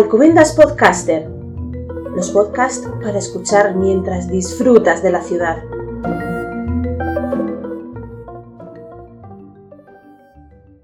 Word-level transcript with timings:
Alcobendas 0.00 0.54
Podcaster. 0.54 1.28
Los 2.16 2.30
podcasts 2.30 2.88
para 3.02 3.18
escuchar 3.18 3.76
mientras 3.76 4.30
disfrutas 4.30 5.02
de 5.02 5.12
la 5.12 5.22
ciudad. 5.22 5.58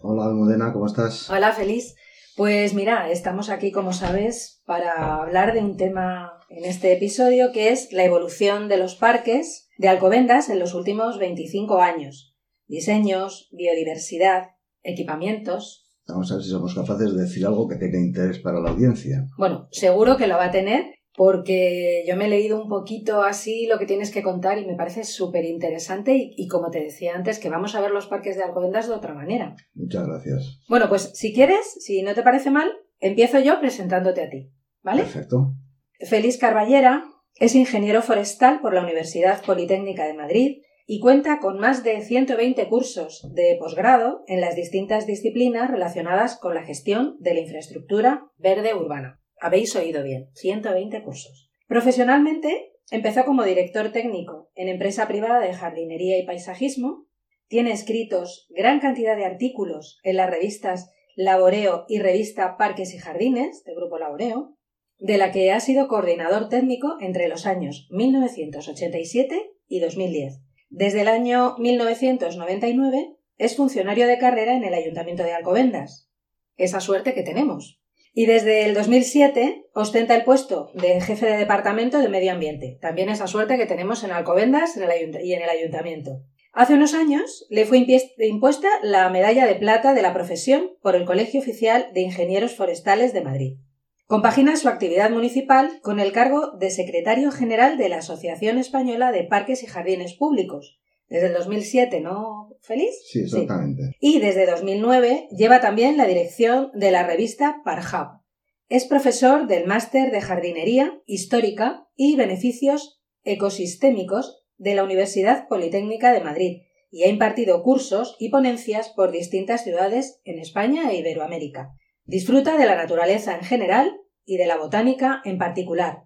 Hola 0.03 0.27
Almudena, 0.27 0.71
¿cómo 0.71 0.85
estás? 0.85 1.31
Hola, 1.31 1.53
feliz. 1.53 1.95
Pues 2.37 2.75
mira, 2.75 3.11
estamos 3.11 3.49
aquí, 3.49 3.73
como 3.73 3.95
sabes, 3.95 4.63
para 4.67 5.23
hablar 5.23 5.55
de 5.55 5.61
un 5.61 5.79
tema 5.79 6.39
en 6.51 6.67
este 6.67 6.93
episodio 6.93 7.53
que 7.53 7.71
es 7.71 7.91
la 7.93 8.05
evolución 8.05 8.69
de 8.69 8.77
los 8.77 8.97
parques 8.97 9.71
de 9.79 9.89
Alcobendas 9.89 10.51
en 10.51 10.59
los 10.59 10.75
últimos 10.75 11.19
25 11.19 11.81
años. 11.81 12.37
Diseños, 12.67 13.49
biodiversidad, 13.51 14.51
equipamientos, 14.83 15.86
Vamos 16.09 16.31
a 16.31 16.37
ver 16.37 16.45
si 16.45 16.51
somos 16.51 16.75
capaces 16.75 17.15
de 17.15 17.23
decir 17.23 17.45
algo 17.47 17.67
que 17.67 17.77
tenga 17.77 17.99
interés 17.99 18.39
para 18.39 18.61
la 18.61 18.71
audiencia. 18.71 19.27
Bueno, 19.37 19.69
seguro 19.71 20.17
que 20.17 20.27
lo 20.27 20.37
va 20.37 20.47
a 20.47 20.51
tener 20.51 20.97
porque 21.17 22.05
yo 22.07 22.15
me 22.17 22.27
he 22.27 22.29
leído 22.29 22.63
un 22.63 22.69
poquito 22.69 23.23
así 23.23 23.67
lo 23.67 23.79
que 23.79 23.87
tienes 23.87 24.11
que 24.11 24.23
contar 24.23 24.59
y 24.59 24.67
me 24.67 24.77
parece 24.77 25.03
súper 25.05 25.45
interesante 25.45 26.15
y, 26.15 26.35
y, 26.37 26.47
como 26.47 26.71
te 26.71 26.81
decía 26.81 27.15
antes, 27.15 27.39
que 27.39 27.49
vamos 27.49 27.75
a 27.75 27.81
ver 27.81 27.91
los 27.91 28.07
parques 28.07 28.37
de 28.37 28.45
Alcobendas 28.45 28.87
de 28.87 28.95
otra 28.95 29.15
manera. 29.15 29.57
Muchas 29.75 30.07
gracias. 30.07 30.61
Bueno, 30.69 30.89
pues 30.89 31.13
si 31.15 31.33
quieres, 31.33 31.79
si 31.81 32.03
no 32.03 32.15
te 32.15 32.23
parece 32.23 32.51
mal, 32.51 32.71
empiezo 33.01 33.41
yo 33.41 33.59
presentándote 33.61 34.23
a 34.23 34.29
ti, 34.29 34.53
¿vale? 34.83 35.03
Perfecto. 35.03 35.55
Félix 36.01 36.37
Carballera 36.37 37.05
es 37.37 37.55
ingeniero 37.55 38.03
forestal 38.03 38.61
por 38.61 38.75
la 38.75 38.83
Universidad 38.83 39.43
Politécnica 39.45 40.05
de 40.05 40.15
Madrid 40.15 40.63
y 40.87 41.01
cuenta 41.01 41.41
con 41.41 41.59
más 41.59 41.83
de 41.83 42.01
120 42.01 42.69
cursos 42.69 43.29
de 43.35 43.57
posgrado 43.59 44.23
en 44.29 44.41
las 44.41 44.55
distintas 44.55 45.05
disciplinas 45.07 45.69
relacionadas 45.69 46.39
con 46.39 46.55
la 46.55 46.65
gestión 46.65 47.17
de 47.19 47.35
la 47.35 47.41
infraestructura 47.41 48.31
verde 48.39 48.73
urbana. 48.75 49.21
Habéis 49.41 49.75
oído 49.75 50.05
bien, 50.05 50.31
120 50.35 51.03
cursos. 51.03 51.51
Profesionalmente, 51.67 52.73
empezó 52.93 53.25
como 53.25 53.43
director 53.43 53.91
técnico 53.91 54.49
en 54.55 54.69
empresa 54.69 55.09
privada 55.09 55.41
de 55.41 55.53
jardinería 55.53 56.19
y 56.19 56.25
paisajismo. 56.25 57.07
Tiene 57.49 57.73
escritos 57.73 58.47
gran 58.51 58.79
cantidad 58.79 59.17
de 59.17 59.25
artículos 59.25 59.99
en 60.05 60.17
las 60.17 60.31
revistas 60.31 60.93
Laboreo 61.17 61.85
y 61.89 61.99
revista 61.99 62.57
Parques 62.57 62.95
y 62.95 62.99
Jardines, 62.99 63.65
de 63.65 63.75
Grupo 63.75 63.99
Laboreo, 63.99 64.57
de 64.99 65.19
la 65.19 65.33
que 65.33 65.51
ha 65.51 65.59
sido 65.61 65.89
coordinador 65.89 66.49
técnico 66.49 66.97
entre 67.01 67.27
los 67.27 67.45
años 67.47 67.89
1987 67.91 69.51
y 69.67 69.81
2010. 69.81 70.46
Desde 70.69 71.03
el 71.03 71.09
año 71.09 71.57
1999 71.59 73.17
es 73.39 73.57
funcionario 73.57 74.07
de 74.07 74.19
carrera 74.19 74.55
en 74.55 74.65
el 74.65 74.75
Ayuntamiento 74.75 75.23
de 75.23 75.33
Alcobendas. 75.33 76.11
Esa 76.57 76.81
suerte 76.81 77.15
que 77.15 77.23
tenemos. 77.23 77.81
Y 78.13 78.27
desde 78.27 78.65
el 78.65 78.75
2007 78.75 79.67
ostenta 79.75 80.17
el 80.17 80.25
puesto 80.25 80.71
de 80.75 81.01
jefe 81.01 81.27
de 81.27 81.37
departamento 81.37 81.99
de 81.99 82.09
medio 82.09 82.33
ambiente. 82.33 82.79
También 82.81 83.11
esa 83.11 83.27
suerte 83.27 83.59
que 83.59 83.67
tenemos 83.67 84.03
en 84.05 84.11
Alcobendas 84.11 84.77
y 84.77 85.33
en 85.35 85.43
el 85.43 85.51
Ayuntamiento. 85.51 86.23
Hace 86.53 86.73
unos 86.73 86.95
años 86.95 87.47
le 87.51 87.67
fue 87.67 87.87
impuesta 88.19 88.69
la 88.83 89.11
medalla 89.11 89.47
de 89.47 89.57
plata 89.57 89.93
de 89.93 90.01
la 90.01 90.15
profesión 90.15 90.71
por 90.81 90.97
el 90.97 91.05
Colegio 91.05 91.41
Oficial 91.41 91.89
de 91.93 92.01
Ingenieros 92.01 92.57
Forestales 92.57 93.13
de 93.13 93.21
Madrid. 93.21 93.59
Compagina 94.07 94.57
su 94.57 94.69
actividad 94.69 95.11
municipal 95.11 95.81
con 95.83 95.99
el 95.99 96.13
cargo 96.13 96.53
de 96.53 96.71
secretario 96.71 97.33
general 97.33 97.77
de 97.77 97.89
la 97.89 97.99
Asociación 97.99 98.57
Española 98.57 99.11
de 99.11 99.25
Parques 99.25 99.65
y 99.65 99.67
Jardines 99.67 100.15
Públicos. 100.15 100.79
Desde 101.09 101.27
el 101.27 101.35
2007, 101.35 102.01
¿no, 102.03 102.51
Feliz? 102.61 102.95
Sí, 103.11 103.23
exactamente. 103.23 103.83
Sí. 103.83 103.97
Y 103.99 104.21
desde 104.21 104.47
2009 104.47 105.27
lleva 105.37 105.61
también 105.61 105.97
la 105.97 106.07
dirección 106.07 106.71
de 106.75 106.93
la 106.93 107.05
revista 107.05 107.63
Parhab. 107.65 108.21
Es 108.69 108.85
profesor 108.85 109.49
del 109.49 109.67
Máster 109.67 110.13
de 110.13 110.21
Jardinería 110.21 111.01
Histórica 111.05 111.89
y 111.97 112.15
Beneficios 112.15 113.01
Ecosistémicos 113.25 114.45
de 114.57 114.77
la 114.77 114.85
Universidad 114.85 115.49
Politécnica 115.49 116.13
de 116.13 116.21
Madrid 116.21 116.63
y 116.93 117.03
ha 117.03 117.09
impartido 117.09 117.65
cursos 117.65 118.15
y 118.21 118.29
ponencias 118.29 118.89
por 118.95 119.11
distintas 119.11 119.65
ciudades 119.65 120.21
en 120.25 120.39
España 120.39 120.93
e 120.93 120.97
Iberoamérica. 120.97 121.73
Disfruta 122.07 122.57
de 122.57 122.67
la 122.67 122.77
naturaleza 122.77 123.35
en 123.35 123.43
general 123.43 124.01
y 124.25 124.37
de 124.37 124.47
la 124.47 124.57
botánica 124.57 125.21
en 125.25 125.39
particular, 125.39 126.05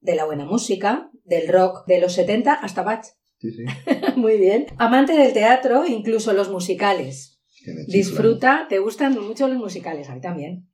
de 0.00 0.14
la 0.14 0.24
buena 0.24 0.44
música, 0.44 1.10
del 1.24 1.48
rock 1.48 1.86
de 1.86 2.00
los 2.00 2.12
70 2.12 2.54
hasta 2.54 2.82
Bach. 2.82 3.04
Sí, 3.38 3.50
sí. 3.50 3.64
Muy 4.16 4.38
bien. 4.38 4.66
Amante 4.78 5.14
del 5.14 5.32
teatro, 5.32 5.86
incluso 5.86 6.32
los 6.32 6.50
musicales. 6.50 7.40
Disfruta, 7.88 8.66
te 8.68 8.78
gustan 8.78 9.18
mucho 9.20 9.48
los 9.48 9.58
musicales, 9.58 10.08
a 10.08 10.14
mí 10.14 10.20
también. 10.20 10.68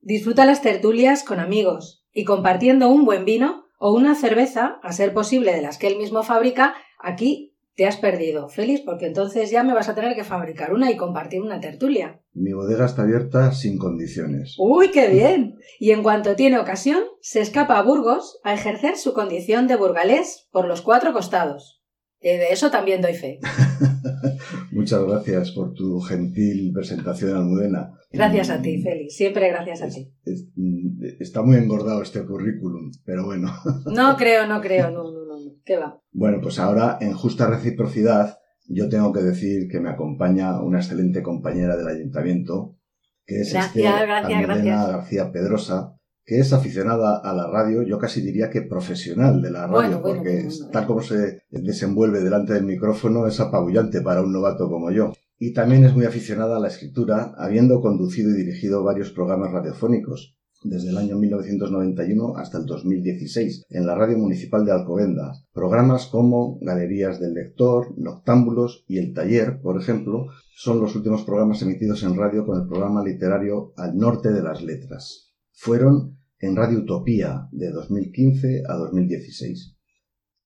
Disfruta 0.00 0.44
las 0.44 0.62
tertulias 0.62 1.24
con 1.24 1.40
amigos 1.40 2.06
y 2.12 2.24
compartiendo 2.24 2.88
un 2.88 3.04
buen 3.04 3.24
vino 3.24 3.64
o 3.78 3.92
una 3.92 4.14
cerveza, 4.14 4.78
a 4.82 4.92
ser 4.92 5.14
posible 5.14 5.52
de 5.52 5.62
las 5.62 5.78
que 5.78 5.86
él 5.86 5.96
mismo 5.96 6.22
fabrica, 6.22 6.74
aquí 6.98 7.49
te 7.80 7.86
has 7.86 7.96
perdido, 7.96 8.50
Félix, 8.50 8.82
porque 8.82 9.06
entonces 9.06 9.50
ya 9.50 9.62
me 9.62 9.72
vas 9.72 9.88
a 9.88 9.94
tener 9.94 10.14
que 10.14 10.22
fabricar 10.22 10.74
una 10.74 10.90
y 10.90 10.98
compartir 10.98 11.40
una 11.40 11.60
tertulia. 11.60 12.20
Mi 12.34 12.52
bodega 12.52 12.84
está 12.84 13.04
abierta 13.04 13.52
sin 13.52 13.78
condiciones. 13.78 14.54
¡Uy, 14.58 14.90
qué 14.90 15.08
bien! 15.08 15.54
Y 15.78 15.92
en 15.92 16.02
cuanto 16.02 16.36
tiene 16.36 16.58
ocasión, 16.58 17.02
se 17.22 17.40
escapa 17.40 17.78
a 17.78 17.82
Burgos 17.82 18.38
a 18.44 18.52
ejercer 18.52 18.98
su 18.98 19.14
condición 19.14 19.66
de 19.66 19.76
burgalés 19.76 20.46
por 20.52 20.68
los 20.68 20.82
cuatro 20.82 21.14
costados. 21.14 21.80
De 22.20 22.52
eso 22.52 22.70
también 22.70 23.00
doy 23.00 23.14
fe. 23.14 23.40
Muchas 24.80 25.04
gracias 25.04 25.50
por 25.52 25.74
tu 25.74 26.00
gentil 26.00 26.72
presentación, 26.72 27.36
Almudena. 27.36 27.92
Gracias 28.10 28.48
a 28.50 28.62
ti, 28.62 28.82
Félix. 28.82 29.14
Siempre 29.14 29.48
gracias 29.48 29.82
a 29.82 29.86
Es- 29.86 29.94
ti. 29.94 30.12
es- 30.24 30.48
mm, 30.56 31.02
está 31.20 31.42
muy 31.42 31.56
engordado 31.56 32.02
este 32.02 32.24
currículum, 32.24 32.90
pero 33.04 33.24
bueno. 33.26 33.52
No 33.94 34.16
creo, 34.16 34.46
no 34.46 34.60
creo, 34.60 34.90
no, 34.90 35.04
no, 35.04 35.26
no. 35.26 35.36
¿Qué 35.64 35.76
va? 35.76 36.00
Bueno, 36.12 36.38
pues 36.40 36.58
ahora, 36.58 36.96
en 37.00 37.12
justa 37.12 37.46
reciprocidad, 37.46 38.38
yo 38.68 38.88
tengo 38.88 39.12
que 39.12 39.20
decir 39.20 39.68
que 39.68 39.80
me 39.80 39.90
acompaña 39.90 40.60
una 40.62 40.78
excelente 40.78 41.22
compañera 41.22 41.76
del 41.76 41.86
ayuntamiento, 41.88 42.76
que 43.26 43.42
es 43.42 43.52
Gracias, 43.52 43.76
Esther 43.84 44.06
gracias, 44.08 44.42
gracias. 44.42 44.86
García 44.88 45.30
Pedrosa, 45.32 45.94
que 46.30 46.38
es 46.38 46.52
aficionada 46.52 47.16
a 47.18 47.32
la 47.34 47.48
radio, 47.48 47.82
yo 47.82 47.98
casi 47.98 48.20
diría 48.20 48.50
que 48.50 48.62
profesional 48.62 49.42
de 49.42 49.50
la 49.50 49.66
radio, 49.66 49.98
Bueno, 49.98 50.02
porque 50.02 50.32
bueno, 50.34 50.48
es- 50.48 50.58
bueno. 50.60 50.70
tal 50.72 50.86
como 50.86 51.02
se 51.02 51.42
desenvuelve 51.50 52.20
delante 52.20 52.52
del 52.54 52.62
micrófono 52.62 53.26
es 53.26 53.40
apabullante 53.40 54.00
para 54.00 54.22
un 54.22 54.32
novato 54.32 54.68
como 54.70 54.92
yo. 54.92 55.12
Y 55.40 55.52
también 55.52 55.82
es 55.84 55.92
muy 55.92 56.04
aficionada 56.04 56.56
a 56.56 56.60
la 56.60 56.68
escritura, 56.68 57.34
habiendo 57.36 57.80
conducido 57.80 58.30
y 58.30 58.34
dirigido 58.34 58.84
varios 58.84 59.10
programas 59.10 59.50
radiofónicos, 59.50 60.36
desde 60.62 60.90
el 60.90 60.98
año 60.98 61.16
1991 61.18 62.36
hasta 62.36 62.58
el 62.58 62.66
2016, 62.66 63.64
en 63.68 63.86
la 63.86 63.96
Radio 63.96 64.16
Municipal 64.18 64.64
de 64.64 64.70
Alcobendas. 64.70 65.44
Programas 65.52 66.06
como 66.06 66.58
Galerías 66.60 67.18
del 67.18 67.34
Lector, 67.34 67.98
Noctámbulos 67.98 68.84
y 68.86 68.98
El 68.98 69.14
Taller, 69.14 69.60
por 69.60 69.80
ejemplo, 69.80 70.26
son 70.54 70.80
los 70.80 70.94
últimos 70.94 71.24
programas 71.24 71.60
emitidos 71.62 72.04
en 72.04 72.14
radio 72.16 72.46
con 72.46 72.60
el 72.60 72.68
programa 72.68 73.02
literario 73.02 73.72
Al 73.76 73.96
Norte 73.96 74.30
de 74.32 74.42
las 74.44 74.62
Letras. 74.62 75.32
Fueron 75.52 76.19
en 76.40 76.56
Radio 76.56 76.78
Utopía 76.78 77.48
de 77.52 77.70
2015 77.70 78.62
a 78.66 78.74
2016. 78.74 79.76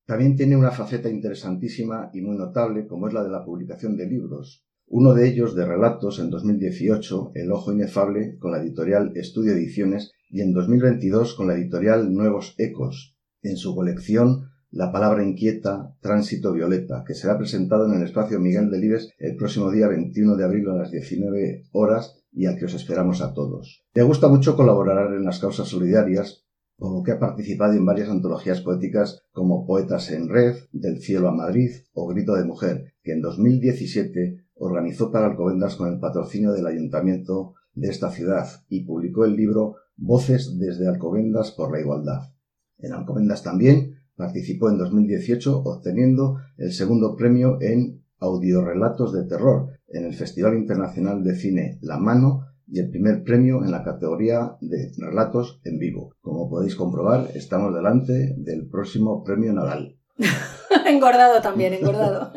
También 0.07 0.37
tiene 0.37 0.57
una 0.57 0.73
faceta 0.73 1.09
interesantísima 1.09 2.11
y 2.13 2.21
muy 2.21 2.37
notable 2.37 2.87
como 2.87 3.07
es 3.07 3.15
la 3.15 3.23
de 3.23 3.31
la 3.31 3.45
publicación 3.45 3.97
de 3.97 4.07
libros. 4.07 4.67
Uno 4.87 5.15
de 5.15 5.29
ellos 5.29 5.55
de 5.55 5.65
relatos 5.65 6.19
en 6.19 6.31
2018, 6.31 7.31
El 7.35 7.53
Ojo 7.53 7.73
Inefable, 7.73 8.37
con 8.39 8.51
la 8.51 8.61
editorial 8.61 9.13
Estudio 9.15 9.53
Ediciones, 9.53 10.11
y 10.29 10.41
en 10.41 10.53
2022 10.53 11.35
con 11.35 11.47
la 11.47 11.55
editorial 11.55 12.13
Nuevos 12.13 12.55
Ecos, 12.59 13.17
en 13.43 13.57
su 13.57 13.75
colección 13.75 14.51
La 14.77 14.91
Palabra 14.91 15.23
Inquieta, 15.23 15.95
Tránsito 16.01 16.53
Violeta, 16.53 17.05
que 17.07 17.15
será 17.15 17.39
presentado 17.39 17.87
en 17.87 17.93
el 17.93 18.03
espacio 18.03 18.41
Miguel 18.41 18.73
Delibes 18.73 19.09
el 19.19 19.37
próximo 19.37 19.71
día 19.71 19.87
21 19.87 20.35
de 20.35 20.45
abril 20.45 20.69
a 20.69 20.75
las 20.75 20.91
19 20.91 21.67
horas 21.71 22.17
y 22.33 22.47
al 22.47 22.59
que 22.59 22.65
os 22.65 22.75
esperamos 22.75 23.21
a 23.21 23.35
todos. 23.35 23.85
Le 23.95 24.03
gusta 24.03 24.27
mucho 24.27 24.57
colaborar 24.57 25.15
en 25.15 25.23
las 25.23 25.39
causas 25.39 25.69
solidarias, 25.69 26.45
por 26.77 26.93
lo 26.93 27.05
que 27.05 27.13
ha 27.13 27.21
participado 27.21 27.75
en 27.75 27.87
varias 27.87 28.09
antologías 28.09 28.63
poéticas 28.63 29.23
como 29.31 29.65
Poetas 29.65 30.11
en 30.11 30.29
Red, 30.29 30.57
Del 30.73 30.99
Cielo 31.01 31.29
a 31.29 31.33
Madrid 31.33 31.71
o 31.93 32.09
Grito 32.09 32.35
de 32.35 32.43
Mujer, 32.43 32.95
que 33.05 33.13
en 33.13 33.21
2017 33.21 34.45
organizó 34.55 35.13
para 35.13 35.27
Alcobendas 35.27 35.77
con 35.77 35.93
el 35.93 36.01
patrocinio 36.01 36.51
del 36.51 36.67
ayuntamiento 36.67 37.55
de 37.75 37.91
esta 37.91 38.11
ciudad 38.11 38.49
y 38.69 38.85
publicó 38.85 39.25
el 39.25 39.37
libro 39.37 39.77
Voces 39.97 40.59
desde 40.59 40.89
Alcobendas 40.89 41.53
por 41.53 41.71
la 41.71 41.79
Igualdad. 41.79 42.23
En 42.79 42.93
Alcobendas 42.93 43.45
también 43.45 43.94
participó 44.17 44.71
en 44.71 44.79
2018 44.79 45.63
obteniendo 45.65 46.39
el 46.57 46.73
segundo 46.73 47.17
premio 47.17 47.59
en 47.61 48.03
Audiorelatos 48.21 49.13
de 49.13 49.25
Terror 49.25 49.69
en 49.89 50.05
el 50.05 50.15
Festival 50.15 50.57
Internacional 50.57 51.23
de 51.23 51.35
Cine 51.35 51.79
La 51.83 51.99
Mano 51.99 52.47
y 52.67 52.81
el 52.81 52.91
primer 52.91 53.23
premio 53.23 53.63
en 53.63 53.71
la 53.71 53.85
categoría 53.85 54.57
de 54.61 54.91
relatos 54.97 55.61
en 55.65 55.79
vivo. 55.79 56.15
Como 56.21 56.49
podéis 56.49 56.77
comprobar, 56.77 57.29
estamos 57.35 57.75
delante 57.75 58.35
del 58.37 58.69
próximo 58.69 59.23
premio 59.23 59.53
Nadal. 59.53 59.99
engordado 60.87 61.43
también, 61.43 61.75
engordado. 61.75 62.33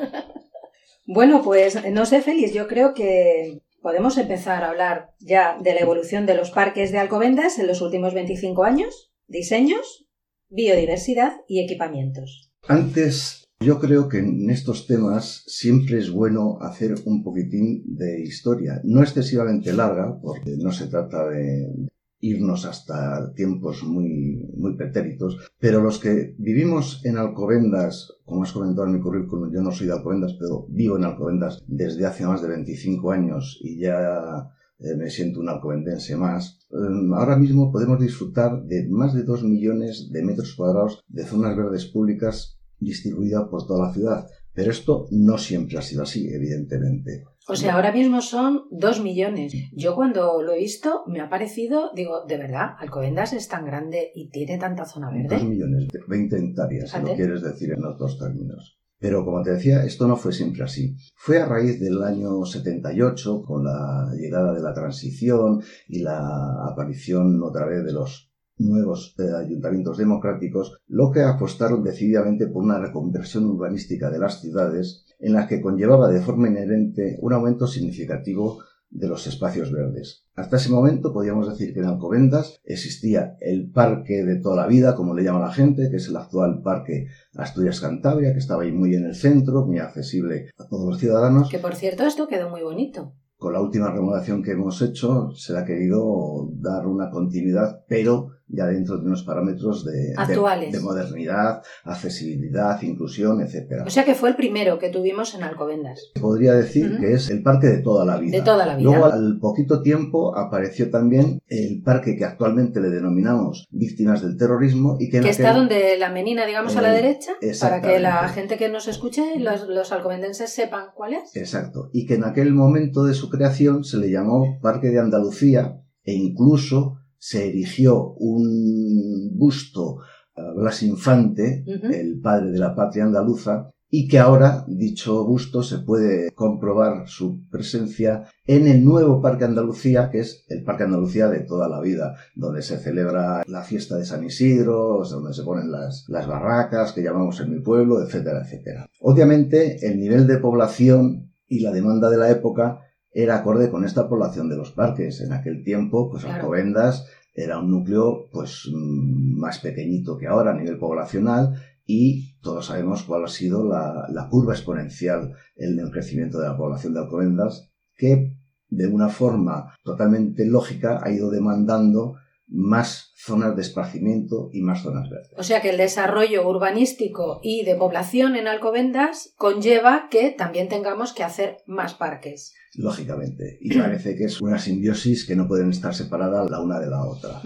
bueno, 1.06 1.42
pues 1.44 1.78
no 1.92 2.06
sé, 2.06 2.22
Félix, 2.22 2.54
yo 2.54 2.68
creo 2.68 2.94
que 2.94 3.62
podemos 3.82 4.18
empezar 4.18 4.64
a 4.64 4.70
hablar 4.70 5.12
ya 5.20 5.58
de 5.62 5.74
la 5.74 5.80
evolución 5.80 6.26
de 6.26 6.36
los 6.36 6.52
parques 6.52 6.92
de 6.92 7.00
Alcobendas 7.00 7.58
en 7.60 7.68
los 7.68 7.82
últimos 7.82 8.14
25 8.14 8.64
años, 8.64 9.12
diseños, 9.28 10.07
biodiversidad 10.50 11.34
y 11.48 11.60
equipamientos. 11.60 12.52
Antes, 12.68 13.48
yo 13.60 13.80
creo 13.80 14.08
que 14.08 14.20
en 14.20 14.50
estos 14.50 14.88
temas 14.88 15.44
siempre 15.48 15.98
es 15.98 16.12
bueno 16.12 16.60
hacer 16.62 16.96
un 17.06 17.24
poquitín 17.24 17.84
de 17.86 18.22
historia, 18.22 18.82
no 18.84 19.02
excesivamente 19.02 19.74
larga, 19.74 20.20
porque 20.22 20.56
no 20.58 20.72
se 20.72 20.88
trata 20.88 21.28
de 21.30 21.88
irnos 22.20 22.66
hasta 22.66 23.34
tiempos 23.34 23.84
muy, 23.84 24.50
muy 24.56 24.76
pretéritos, 24.76 25.38
pero 25.60 25.82
los 25.82 26.00
que 26.00 26.36
vivimos 26.38 27.06
en 27.06 27.18
Alcobendas, 27.18 28.12
como 28.26 28.44
has 28.44 28.52
comentado 28.52 28.88
en 28.88 28.94
mi 28.94 29.02
currículum, 29.02 29.52
yo 29.52 29.62
no 29.62 29.72
soy 29.72 29.88
de 29.88 29.94
Alcobendas, 29.94 30.36
pero 30.40 30.66
vivo 30.70 30.98
en 30.98 31.06
Alcobendas 31.06 31.64
desde 31.68 32.06
hace 32.06 32.26
más 32.26 32.42
de 32.42 32.50
25 32.50 33.12
años 33.12 33.60
y 33.62 33.80
ya 33.80 34.52
eh, 34.80 34.96
me 34.96 35.10
siento 35.10 35.40
un 35.40 35.50
alcobendense 35.50 36.16
más. 36.16 36.57
Em, 36.70 37.14
ahora 37.14 37.38
mismo 37.38 37.72
podemos 37.72 38.00
disfrutar 38.00 38.64
de 38.64 38.88
más 38.90 39.14
de 39.14 39.24
2 39.24 39.44
millones 39.44 40.12
de 40.12 40.24
metros 40.24 40.54
cuadrados 40.56 41.04
de 41.08 41.26
zonas 41.26 41.56
verdes 41.56 41.86
públicas 41.86 42.60
distribuidas 42.80 43.46
por 43.50 43.66
toda 43.66 43.88
la 43.88 43.94
ciudad. 43.94 44.28
Pero 44.54 44.72
esto 44.72 45.08
no 45.12 45.38
siempre 45.38 45.78
ha 45.78 45.82
sido 45.82 46.04
así, 46.04 46.28
evidentemente. 46.34 47.24
O 47.48 47.56
sea, 47.56 47.76
ahora 47.76 47.94
mismo 47.94 48.22
son 48.22 48.64
dos 48.72 49.02
millones. 49.02 49.54
Yo 49.72 49.96
cuando 49.96 50.42
lo 50.42 50.52
he 50.52 50.58
visto 50.58 51.04
me 51.08 51.22
ha 51.22 51.30
parecido, 51.30 51.92
digo, 51.96 52.26
de 52.28 52.38
verdad, 52.38 52.72
Alcobendas 52.80 53.32
es 53.34 53.48
tan 53.48 53.66
grande 53.66 54.12
y 54.14 54.30
tiene 54.30 54.58
tanta 54.58 54.84
zona 54.84 55.10
verde. 55.10 55.28
Dos 55.30 55.46
millones, 55.46 55.88
20 56.08 56.38
hectáreas, 56.38 56.92
si 56.92 57.00
lo 57.00 57.16
quieres 57.16 57.42
decir 57.42 57.72
en 57.72 57.82
los 57.82 57.98
dos 57.98 58.20
términos. 58.20 58.77
Pero 59.00 59.24
como 59.24 59.44
te 59.44 59.52
decía, 59.52 59.84
esto 59.84 60.08
no 60.08 60.16
fue 60.16 60.34
siempre 60.34 60.64
así. 60.64 60.96
Fue 61.16 61.40
a 61.40 61.46
raíz 61.46 61.80
del 61.80 62.02
año 62.04 62.44
78, 62.46 63.44
con 63.44 63.64
la 63.64 64.12
llegada 64.18 64.54
de 64.54 64.62
la 64.62 64.74
transición 64.74 65.62
y 65.88 66.00
la 66.00 66.68
aparición 66.68 67.42
otra 67.44 67.66
vez 67.66 67.84
de 67.86 67.94
los 67.94 68.32
nuevos 68.58 69.16
eh, 69.20 69.24
ayuntamientos 69.38 69.98
democráticos, 69.98 70.82
lo 70.88 71.12
que 71.12 71.22
apostaron 71.22 71.84
decididamente 71.84 72.48
por 72.48 72.64
una 72.64 72.80
reconversión 72.80 73.46
urbanística 73.46 74.10
de 74.10 74.20
las 74.20 74.42
ciudades 74.42 75.06
en 75.20 75.34
la 75.34 75.48
que 75.48 75.62
conllevaba 75.62 76.10
de 76.10 76.22
forma 76.22 76.48
inherente 76.48 77.18
un 77.22 77.34
aumento 77.34 77.68
significativo 77.68 78.60
de 78.90 79.08
los 79.08 79.28
espacios 79.28 79.72
verdes. 79.72 80.26
Hasta 80.36 80.58
ese 80.58 80.70
momento 80.70 81.14
podíamos 81.14 81.50
decir 81.50 81.74
que 81.74 81.80
en 81.80 81.88
Alcobendas 81.88 82.60
existía 82.64 83.36
el 83.40 83.70
parque 83.72 84.24
de 84.24 84.40
toda 84.40 84.56
la 84.56 84.68
vida, 84.68 84.96
como 84.96 85.14
le 85.14 85.24
llama 85.24 85.40
la 85.40 85.52
gente, 85.52 85.90
que 85.90 85.98
es 85.98 86.08
el 86.08 86.16
actual 86.16 86.62
parque 86.64 87.08
Asturias 87.36 87.82
Cantabria, 87.82 88.34
que 88.34 88.40
estaba 88.40 88.64
ahí 88.64 88.72
muy 88.72 88.96
en 88.96 89.06
el 89.06 89.16
centro, 89.16 89.66
muy 89.66 89.80
accesible 89.80 90.50
a 90.58 90.68
todos 90.68 90.88
los 90.88 91.00
ciudadanos. 91.00 91.50
Que 91.50 91.60
por 91.60 91.76
cierto 91.76 92.04
esto 92.04 92.28
quedó 92.28 92.50
muy 92.50 92.62
bonito 92.62 93.14
con 93.38 93.54
la 93.54 93.62
última 93.62 93.92
remodelación 93.92 94.42
que 94.42 94.52
hemos 94.52 94.82
hecho 94.82 95.30
se 95.36 95.54
le 95.54 95.60
ha 95.60 95.66
querido 95.66 96.50
dar 96.54 96.88
una 96.88 97.12
continuidad, 97.12 97.84
pero 97.88 98.32
ya 98.50 98.66
dentro 98.66 98.98
de 98.98 99.06
unos 99.06 99.24
parámetros 99.24 99.84
de, 99.86 100.16
de, 100.16 100.80
modernidad, 100.80 101.62
accesibilidad, 101.84 102.82
inclusión, 102.82 103.42
etc. 103.42 103.84
O 103.86 103.90
sea 103.90 104.06
que 104.06 104.16
fue 104.16 104.30
el 104.30 104.36
primero 104.36 104.80
que 104.80 104.90
tuvimos 104.90 105.36
en 105.36 105.44
Alcobendas. 105.44 106.12
Podría 106.20 106.54
decir 106.54 106.98
que 107.00 107.14
es 107.14 107.30
el 107.30 107.44
parque 107.44 107.68
de 107.68 107.80
toda 107.80 108.06
la 108.06 108.18
vida. 108.18 108.38
De 108.38 108.44
toda 108.44 108.66
la 108.66 108.76
vida. 108.76 108.90
Luego, 108.90 109.06
al 109.06 109.40
poquito 109.40 109.82
tiempo, 109.82 110.38
apareció 110.38 110.90
también 110.90 111.40
el 111.48 111.82
parque 111.84 112.16
que 112.16 112.26
actualmente 112.26 112.80
le 112.80 112.90
denominamos 112.90 113.68
Víctimas 113.70 114.22
del 114.22 114.38
Terrorismo 114.38 114.98
y 115.00 115.10
que, 115.10 115.20
que 115.20 115.30
está 115.30 115.54
donde 115.54 115.98
la 115.98 116.10
menina, 116.10 116.46
digamos, 116.46 116.76
a 116.78 116.82
la 116.82 116.92
derecha, 116.92 117.34
para 117.60 117.82
que 117.82 118.00
la 118.00 118.28
gente 118.30 118.58
que 118.58 118.70
nos 118.70 118.88
escuche, 118.88 119.40
los, 119.40 119.68
los 119.68 119.92
alcobendenses 119.92 120.52
sepan 120.52 120.88
cuál 120.96 121.14
es. 121.14 121.36
Exacto. 121.36 121.90
Y 121.94 122.06
que 122.06 122.16
en 122.16 122.24
aquel 122.24 122.54
momento 122.54 123.04
de 123.04 123.14
su 123.14 123.30
creación 123.30 123.84
se 123.84 123.98
le 123.98 124.10
llamó 124.10 124.60
Parque 124.62 124.88
de 124.88 125.00
Andalucía 125.00 125.82
e 126.04 126.14
incluso 126.14 126.97
se 127.18 127.50
erigió 127.50 128.14
un 128.14 129.32
busto 129.38 129.98
a 130.36 130.52
Blas 130.54 130.84
Infante, 130.84 131.64
el 131.66 132.20
padre 132.20 132.52
de 132.52 132.60
la 132.60 132.76
patria 132.76 133.06
andaluza, 133.06 133.72
y 133.90 134.08
que 134.08 134.20
ahora 134.20 134.66
dicho 134.68 135.26
busto 135.26 135.64
se 135.64 135.80
puede 135.80 136.32
comprobar 136.32 137.08
su 137.08 137.48
presencia 137.50 138.26
en 138.46 138.68
el 138.68 138.84
nuevo 138.84 139.22
Parque 139.22 139.46
Andalucía, 139.46 140.10
que 140.10 140.20
es 140.20 140.46
el 140.50 140.64
Parque 140.64 140.84
Andalucía 140.84 141.30
de 141.30 141.40
toda 141.40 141.70
la 141.70 141.80
vida, 141.80 142.16
donde 142.36 142.62
se 142.62 142.78
celebra 142.78 143.44
la 143.48 143.64
fiesta 143.64 143.96
de 143.96 144.06
San 144.06 144.26
Isidro, 144.26 145.04
donde 145.10 145.34
se 145.34 145.44
ponen 145.44 145.72
las, 145.72 146.06
las 146.10 146.28
barracas 146.28 146.92
que 146.92 147.02
llamamos 147.02 147.40
en 147.40 147.52
mi 147.52 147.62
pueblo, 147.62 148.02
etcétera, 148.02 148.42
etcétera. 148.44 148.88
Obviamente 149.00 149.88
el 149.88 150.00
nivel 150.00 150.28
de 150.28 150.38
población 150.38 151.32
y 151.48 151.62
la 151.62 151.72
demanda 151.72 152.10
de 152.10 152.18
la 152.18 152.30
época 152.30 152.82
era 153.20 153.38
acorde 153.38 153.72
con 153.72 153.84
esta 153.84 154.08
población 154.08 154.48
de 154.48 154.58
los 154.58 154.72
parques. 154.72 155.22
En 155.22 155.34
aquel 155.34 155.64
tiempo, 155.64 156.08
pues 156.12 156.24
Alcobendas 156.24 157.08
era 157.34 157.58
un 157.58 157.72
núcleo 157.72 158.30
pues 158.32 158.70
mm, 158.72 159.40
más 159.40 159.58
pequeñito 159.58 160.20
que 160.20 160.28
ahora 160.28 160.52
a 160.52 160.56
nivel 160.56 160.78
poblacional 160.78 161.56
y 161.84 162.36
todos 162.42 162.68
sabemos 162.68 163.02
cuál 163.02 163.26
ha 163.26 163.28
sido 163.28 163.68
la, 163.68 164.28
curva 164.30 164.54
exponencial 164.54 165.34
en 165.56 165.80
el 165.80 165.90
crecimiento 165.90 166.40
de 166.40 166.48
la 166.48 166.58
población 166.58 166.94
de 166.94 167.00
Alcobendas 167.00 167.72
que 167.96 168.38
de 168.70 168.88
una 168.88 169.10
forma 169.10 169.74
totalmente 169.84 170.46
lógica 170.46 171.00
ha 171.02 171.10
ido 171.10 171.32
demandando 171.32 172.18
más 172.48 173.12
zonas 173.16 173.56
de 173.56 173.62
esparcimiento 173.62 174.50
y 174.54 174.62
más 174.62 174.82
zonas 174.82 175.10
verdes. 175.10 175.34
O 175.38 175.44
sea 175.44 175.62
que 175.62 175.70
el 175.70 175.78
desarrollo 175.78 176.48
urbanístico 176.48 177.40
y 177.44 177.66
de 177.66 177.76
población 177.76 178.36
en 178.36 178.48
Alcobendas 178.48 179.34
conlleva 179.36 180.08
que 180.10 180.32
también 180.32 180.70
tengamos 180.70 181.14
que 181.14 181.24
hacer 181.24 181.58
más 181.66 181.94
parques. 181.94 182.54
Lógicamente. 182.74 183.58
Y 183.60 183.78
parece 183.78 184.16
que 184.16 184.26
es 184.26 184.42
una 184.42 184.60
simbiosis 184.60 185.26
que 185.26 185.36
no 185.36 185.48
pueden 185.48 185.72
estar 185.72 185.94
separadas 185.94 186.50
la 186.50 186.62
una 186.62 186.80
de 186.80 186.90
la 186.90 187.04
otra. 187.04 187.42